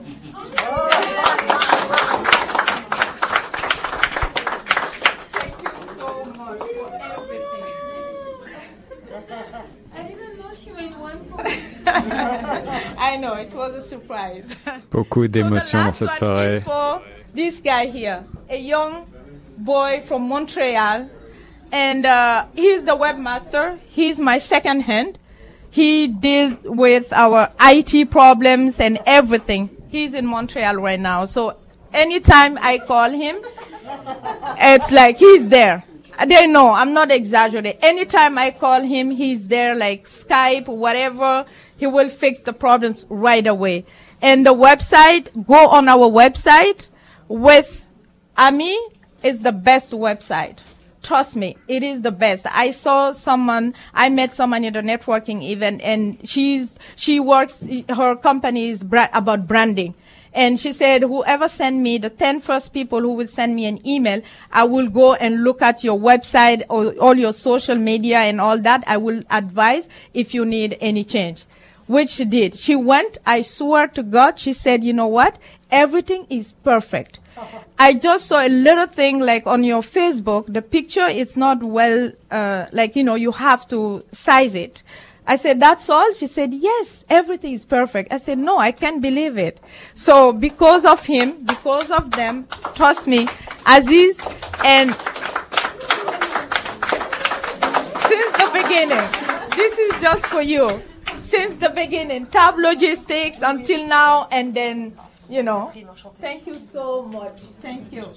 I 11.88 13.18
know, 13.20 13.34
it 13.36 13.54
was 13.54 13.76
a 13.76 13.82
surprise. 13.82 14.46
Beaucoup 14.92 15.28
d'émotions 15.28 15.86
dans 15.86 15.92
So 15.96 16.06
the 16.06 16.12
cette 16.12 16.20
soirée. 16.20 16.62
for 16.64 17.02
this 17.34 17.62
guy 17.62 17.86
here, 17.88 18.24
a 18.50 18.58
young 18.58 19.06
boy 19.58 20.02
from 20.06 20.28
Montreal, 20.28 21.10
and 21.72 22.06
uh, 22.06 22.46
he's 22.56 22.86
the 22.86 22.96
webmaster. 22.96 23.78
He's 23.88 24.20
my 24.20 24.38
second 24.40 24.82
hand. 24.82 25.18
He 25.70 26.08
deals 26.08 26.60
with 26.64 27.12
our 27.14 27.52
IT 27.60 28.10
problems 28.10 28.80
and 28.80 28.98
everything. 29.06 29.70
He's 29.90 30.14
in 30.14 30.26
Montreal 30.26 30.76
right 30.78 31.00
now, 31.00 31.26
so 31.26 31.58
anytime 31.94 32.58
I 32.62 32.80
call 32.80 33.12
him, 33.12 33.38
it's 34.58 34.92
like 34.92 35.18
he's 35.20 35.50
there. 35.50 35.84
They 36.28 36.48
know 36.48 36.72
I'm 36.72 36.94
not 36.94 37.12
exaggerating. 37.12 37.78
Anytime 37.82 38.38
I 38.38 38.52
call 38.52 38.82
him, 38.82 39.12
he's 39.12 39.48
there, 39.48 39.76
like 39.76 40.06
Skype, 40.06 40.68
whatever. 40.68 41.46
He 41.78 41.88
will 41.88 42.10
fix 42.10 42.42
the 42.42 42.54
problems 42.54 43.06
right 43.10 43.46
away. 43.46 43.86
And 44.22 44.46
the 44.46 44.54
website, 44.54 45.46
go 45.46 45.68
on 45.70 45.90
our 45.90 46.10
website 46.10 46.88
with 47.28 47.88
Ami 48.38 48.78
is 49.24 49.42
the 49.42 49.52
best 49.52 49.92
website. 49.92 50.60
Trust 51.04 51.36
me, 51.36 51.56
it 51.68 51.84
is 51.84 52.02
the 52.02 52.12
best. 52.12 52.48
I 52.50 52.72
saw 52.72 53.12
someone, 53.12 53.76
I 53.94 54.10
met 54.10 54.34
someone 54.34 54.66
at 54.66 54.76
a 54.76 54.82
networking 54.82 55.44
event 55.44 55.82
and 55.84 56.18
she's, 56.28 56.80
she 56.96 57.20
works, 57.20 57.64
her 57.90 58.16
company 58.16 58.70
is 58.70 58.82
bra- 58.82 59.10
about 59.14 59.46
branding. 59.46 59.94
And 60.36 60.60
she 60.60 60.74
said, 60.74 61.02
whoever 61.02 61.48
send 61.48 61.82
me, 61.82 61.98
the 61.98 62.10
10 62.10 62.42
first 62.42 62.74
people 62.74 63.00
who 63.00 63.14
will 63.14 63.26
send 63.28 63.56
me 63.56 63.66
an 63.68 63.80
email, 63.88 64.22
I 64.52 64.66
will 64.66 64.90
go 64.90 65.14
and 65.14 65.46
look 65.46 65.62
at 65.62 65.82
your 65.82 65.98
website 65.98 66.62
or 66.68 66.92
all 66.96 67.16
your 67.16 67.32
social 67.32 67.78
media 67.78 68.18
and 68.18 68.42
all 68.42 68.60
that. 68.60 68.84
I 68.86 68.98
will 68.98 69.24
advise 69.30 69.88
if 70.14 70.34
you 70.34 70.46
need 70.46 70.78
any 70.82 71.06
change. 71.06 71.46
Which 71.88 72.10
she 72.10 72.26
did. 72.26 72.54
She 72.54 72.76
went, 72.76 73.18
I 73.26 73.42
swear 73.42 73.88
to 73.90 74.04
God, 74.04 74.38
she 74.38 74.52
said, 74.52 74.84
you 74.84 74.92
know 74.92 75.08
what? 75.08 75.40
Everything 75.72 76.28
is 76.30 76.52
perfect. 76.52 77.20
I 77.80 77.94
just 77.94 78.28
saw 78.28 78.46
a 78.46 78.50
little 78.50 78.88
thing 78.88 79.20
like 79.20 79.48
on 79.48 79.64
your 79.64 79.82
Facebook, 79.82 80.52
the 80.52 80.62
picture 80.62 81.08
is 81.08 81.38
not 81.38 81.64
well, 81.64 82.12
uh, 82.32 82.66
like, 82.74 82.96
you 82.96 83.04
know, 83.04 83.16
you 83.16 83.32
have 83.32 83.68
to 83.70 84.04
size 84.12 84.56
it. 84.56 84.84
I 85.28 85.38
said, 85.38 85.60
that's 85.60 85.90
all? 85.90 86.14
She 86.14 86.28
said, 86.28 86.54
yes, 86.54 87.04
everything 87.10 87.54
is 87.54 87.66
perfect. 87.66 88.14
I 88.14 88.18
said, 88.18 88.38
no, 88.38 88.58
I 88.58 88.72
can't 88.72 89.02
believe 89.02 89.38
it. 89.38 89.60
So 89.94 90.32
because 90.32 90.86
of 90.86 91.06
him, 91.06 91.44
because 91.46 91.90
of 91.90 92.12
them, 92.12 92.48
trust 92.76 93.08
me, 93.08 93.28
Aziz 93.66 94.20
and 94.64 94.92
since 98.10 98.32
the 98.38 98.50
beginning, 98.54 99.06
this 99.56 99.80
is 99.80 100.02
just 100.02 100.28
for 100.28 100.42
you. 100.42 100.70
Since 101.22 101.58
the 101.58 101.70
beginning, 101.70 102.28
Taab 102.28 102.58
Logistics 102.58 103.42
until 103.42 103.88
now, 103.88 104.28
and 104.32 104.54
then, 104.54 104.96
you 105.28 105.42
know, 105.42 105.72
thank 106.22 106.46
you 106.46 106.54
so 106.54 107.02
much. 107.04 107.42
Thank 107.62 107.92
you. 107.92 108.04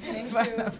Thank 0.00 0.32
you. 0.32 0.70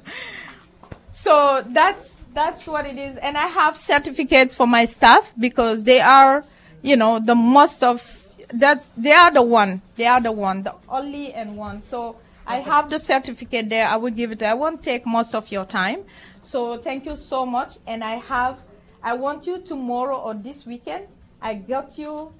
So 1.13 1.65
that's 1.67 2.20
that's 2.33 2.67
what 2.67 2.87
it 2.87 2.99
is, 2.99 3.17
and 3.17 3.37
I 3.37 3.47
have 3.47 3.77
certificates 3.77 4.55
for 4.55 4.67
my 4.67 4.85
staff 4.85 5.33
because 5.39 5.83
they 5.83 6.01
are, 6.01 6.45
you 6.83 6.97
know, 6.97 7.19
the 7.19 7.35
most 7.35 7.83
of 7.83 8.17
that's 8.53 8.91
they 8.97 9.13
are 9.13 9.31
the 9.33 9.43
one, 9.43 9.83
they 9.97 10.07
are 10.07 10.21
the 10.21 10.33
one, 10.33 10.63
the 10.63 10.75
only 10.89 11.33
and 11.33 11.57
one. 11.57 11.83
So 11.83 12.17
I 12.47 12.57
have 12.57 12.91
the 12.91 12.99
certificate 12.99 13.69
there. 13.69 13.87
I 13.87 13.97
will 13.97 14.11
give 14.11 14.33
it. 14.33 14.43
I 14.43 14.55
won't 14.55 14.83
take 14.83 15.07
most 15.07 15.35
of 15.35 15.51
your 15.53 15.65
time. 15.65 16.05
So 16.43 16.79
thank 16.79 17.07
you 17.07 17.17
so 17.17 17.47
much, 17.47 17.77
and 17.87 18.03
I 18.03 18.17
have. 18.17 18.61
I 19.03 19.15
want 19.15 19.47
you 19.47 19.61
tomorrow 19.63 20.17
or 20.19 20.35
this 20.35 20.67
weekend. 20.67 21.07
I 21.41 21.55
got 21.55 21.97
you 21.97 22.33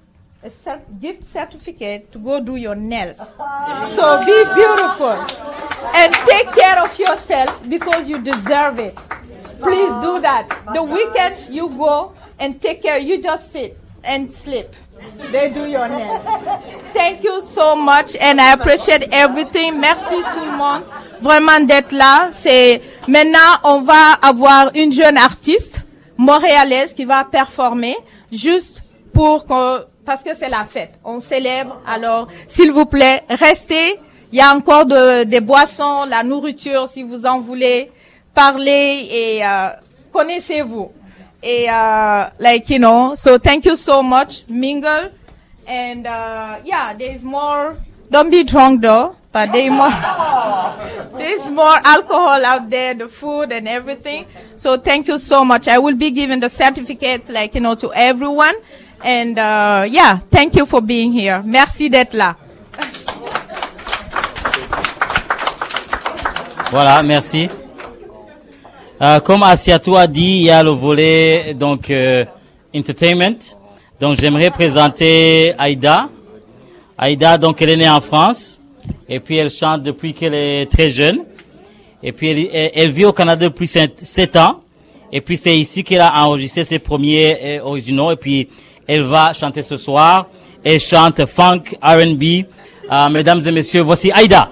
a 0.43 0.47
cert- 0.47 0.99
gift 0.99 1.25
certificate 1.25 2.11
to 2.11 2.19
go 2.19 2.39
do 2.39 2.55
your 2.55 2.75
nails. 2.75 3.17
So 3.95 4.19
be 4.25 4.43
beautiful 4.55 5.17
and 5.93 6.13
take 6.13 6.51
care 6.53 6.83
of 6.83 6.97
yourself 6.97 7.69
because 7.69 8.09
you 8.09 8.21
deserve 8.21 8.79
it. 8.79 8.97
Please 9.61 9.93
do 10.01 10.19
that. 10.21 10.47
The 10.73 10.83
weekend 10.83 11.53
you 11.53 11.69
go 11.69 12.13
and 12.39 12.59
take 12.61 12.81
care. 12.81 12.97
You 12.97 13.21
just 13.21 13.51
sit 13.51 13.77
and 14.03 14.31
sleep. 14.31 14.67
They 15.31 15.49
do 15.49 15.65
your 15.65 15.87
nails. 15.87 16.21
Thank 16.93 17.23
you 17.23 17.41
so 17.41 17.75
much 17.75 18.15
and 18.15 18.39
I 18.39 18.53
appreciate 18.53 19.09
everything. 19.11 19.79
Merci 19.79 20.21
tout 20.33 20.45
le 20.45 20.57
monde 20.57 20.83
vraiment 21.21 21.59
d'être 21.59 21.91
là. 21.91 22.29
C'est 22.31 22.81
maintenant 23.07 23.59
on 23.63 23.81
va 23.81 24.13
avoir 24.21 24.71
une 24.75 24.91
jeune 24.91 25.17
artiste 25.17 25.81
montréalaise 26.17 26.93
qui 26.93 27.05
va 27.05 27.23
performer 27.23 27.95
juste 28.31 28.83
pour 29.13 29.45
que 29.45 29.85
parce 30.05 30.23
que 30.23 30.35
c'est 30.35 30.49
la 30.49 30.65
fête. 30.65 30.93
On 31.03 31.19
célèbre. 31.19 31.79
Alors, 31.87 32.27
s'il 32.47 32.71
vous 32.71 32.85
plaît, 32.85 33.23
restez. 33.29 33.99
Il 34.33 34.37
y 34.37 34.41
a 34.41 34.55
encore 34.55 34.85
de, 34.85 35.25
des 35.25 35.41
boissons, 35.41 36.05
la 36.05 36.23
nourriture, 36.23 36.87
si 36.87 37.03
vous 37.03 37.25
en 37.25 37.41
voulez. 37.41 37.91
Parlez 38.33 39.07
et 39.11 39.45
euh, 39.45 39.69
connaissez-vous. 40.11 40.91
Et 41.43 41.67
uh, 41.69 42.29
like 42.39 42.69
you 42.69 42.77
know, 42.77 43.15
so 43.15 43.37
thank 43.39 43.65
you 43.65 43.75
so 43.75 44.03
much, 44.03 44.43
mingle, 44.47 45.09
and 45.67 46.05
uh, 46.05 46.59
yeah, 46.63 46.93
there's 46.93 47.23
more 47.23 47.77
Don't 48.11 48.29
be 48.29 48.43
drunk 48.43 48.81
though, 48.81 49.15
but 49.31 49.53
they 49.53 49.69
more, 49.69 49.89
there's 51.17 51.49
more 51.49 51.77
alcohol 51.81 52.43
out 52.43 52.69
there, 52.69 52.93
the 52.93 53.07
food 53.07 53.53
and 53.53 53.69
everything. 53.69 54.25
So 54.57 54.75
thank 54.75 55.07
you 55.07 55.17
so 55.17 55.45
much. 55.45 55.69
I 55.69 55.79
will 55.79 55.95
be 55.95 56.11
giving 56.11 56.41
the 56.41 56.49
certificates 56.49 57.29
like, 57.29 57.55
you 57.55 57.61
know, 57.61 57.75
to 57.75 57.93
everyone. 57.93 58.55
And, 59.01 59.39
uh, 59.39 59.87
yeah, 59.89 60.17
thank 60.29 60.57
you 60.57 60.65
for 60.65 60.81
being 60.81 61.13
here. 61.13 61.41
Merci 61.45 61.89
d'être 61.89 62.13
là. 62.13 62.35
Voilà, 66.69 67.01
merci. 67.01 67.49
Euh, 69.01 69.19
comme 69.19 69.41
Asiatou 69.43 69.95
a 69.95 70.05
dit, 70.05 70.21
il 70.23 70.41
y 70.43 70.49
a 70.51 70.61
le 70.61 70.69
volet 70.69 71.55
donc 71.55 71.89
euh, 71.89 72.23
entertainment. 72.75 73.35
Donc 73.99 74.19
j'aimerais 74.19 74.51
présenter 74.51 75.53
Aïda. 75.57 76.07
Aïda, 76.97 77.37
donc 77.39 77.59
elle 77.61 77.69
est 77.71 77.77
née 77.77 77.89
en 77.89 78.01
France 78.01 78.61
et 79.09 79.19
puis 79.19 79.37
elle 79.37 79.49
chante 79.49 79.81
depuis 79.81 80.13
qu'elle 80.13 80.35
est 80.35 80.65
très 80.71 80.89
jeune. 80.89 81.23
Et 82.03 82.11
puis 82.11 82.29
elle, 82.29 82.71
elle- 82.75 82.91
vit 82.91 83.05
au 83.05 83.13
Canada 83.13 83.45
depuis 83.45 83.67
7 83.67 84.35
ans. 84.35 84.61
Et 85.11 85.19
puis 85.21 85.35
c'est 85.35 85.57
ici 85.57 85.83
qu'elle 85.83 86.01
a 86.01 86.23
enregistré 86.23 86.63
ses 86.63 86.77
premiers 86.79 87.37
euh, 87.59 87.63
originaux. 87.63 88.11
Et 88.11 88.15
puis 88.17 88.49
elle 88.87 89.01
va 89.01 89.33
chanter 89.33 89.63
ce 89.63 89.77
soir. 89.77 90.27
Elle 90.63 90.79
chante 90.79 91.25
funk, 91.25 91.63
R&B. 91.81 92.45
Euh, 92.91 93.09
mesdames 93.09 93.41
et 93.47 93.51
messieurs, 93.51 93.81
voici 93.81 94.11
Aïda. 94.11 94.49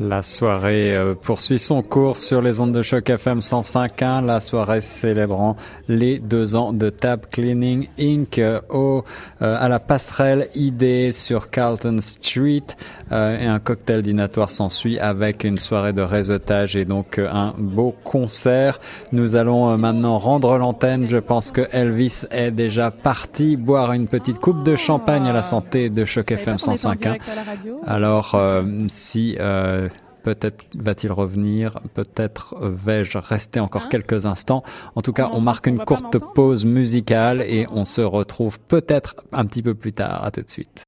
La 0.00 0.22
soirée 0.22 0.96
euh, 0.96 1.12
poursuit 1.14 1.58
son 1.58 1.82
cours 1.82 2.16
sur 2.16 2.40
les 2.40 2.60
ondes 2.60 2.72
de 2.72 2.80
choc 2.80 3.10
FM 3.10 3.40
105.1. 3.40 4.24
La 4.24 4.40
soirée 4.40 4.80
célébrant 4.80 5.54
les 5.86 6.18
deux 6.18 6.54
ans 6.54 6.72
de 6.72 6.88
Tab 6.88 7.26
Cleaning 7.30 7.88
Inc. 8.00 8.40
au, 8.70 9.04
euh, 9.42 9.56
à 9.60 9.68
la 9.68 9.80
passerelle 9.80 10.48
ID 10.54 11.12
sur 11.12 11.50
Carlton 11.50 11.98
Street. 12.00 12.64
Euh, 13.12 13.38
et 13.38 13.46
un 13.46 13.58
cocktail 13.58 14.02
dînatoire 14.02 14.50
s'ensuit 14.50 14.98
avec 14.98 15.44
une 15.44 15.58
soirée 15.58 15.92
de 15.92 16.02
réseautage 16.02 16.76
et 16.76 16.84
donc 16.84 17.18
euh, 17.18 17.28
un 17.30 17.54
beau 17.58 17.94
concert. 18.04 18.80
Nous 19.12 19.36
allons 19.36 19.70
euh, 19.70 19.76
maintenant 19.76 20.18
rendre 20.18 20.56
l'antenne. 20.58 21.06
Je 21.06 21.18
pense 21.18 21.50
que 21.50 21.68
Elvis 21.72 22.24
est 22.30 22.50
déjà 22.50 22.90
parti 22.90 23.56
boire 23.56 23.92
une 23.92 24.08
petite 24.08 24.38
coupe 24.38 24.62
de 24.62 24.76
champagne 24.76 25.28
à 25.28 25.32
la 25.32 25.42
santé 25.42 25.90
de 25.90 26.04
choc 26.04 26.30
FM 26.30 26.56
105.1. 26.56 27.18
Alors, 27.86 28.34
euh, 28.34 28.62
si 28.88 29.36
euh, 29.38 29.88
peut-être 30.22 30.64
va-t-il 30.74 31.12
revenir, 31.12 31.80
peut-être 31.94 32.56
vais-je 32.60 33.18
rester 33.18 33.60
encore 33.60 33.88
quelques 33.88 34.26
instants. 34.26 34.62
En 34.94 35.02
tout 35.02 35.12
cas, 35.12 35.30
on 35.32 35.40
marque 35.40 35.66
une 35.66 35.78
courte 35.78 36.18
pause 36.34 36.64
musicale 36.64 37.42
et 37.42 37.66
on 37.70 37.84
se 37.84 38.00
retrouve 38.02 38.60
peut-être 38.60 39.16
un 39.32 39.44
petit 39.44 39.62
peu 39.62 39.74
plus 39.74 39.92
tard. 39.92 40.24
À 40.24 40.30
tout 40.30 40.42
de 40.42 40.50
suite. 40.50 40.80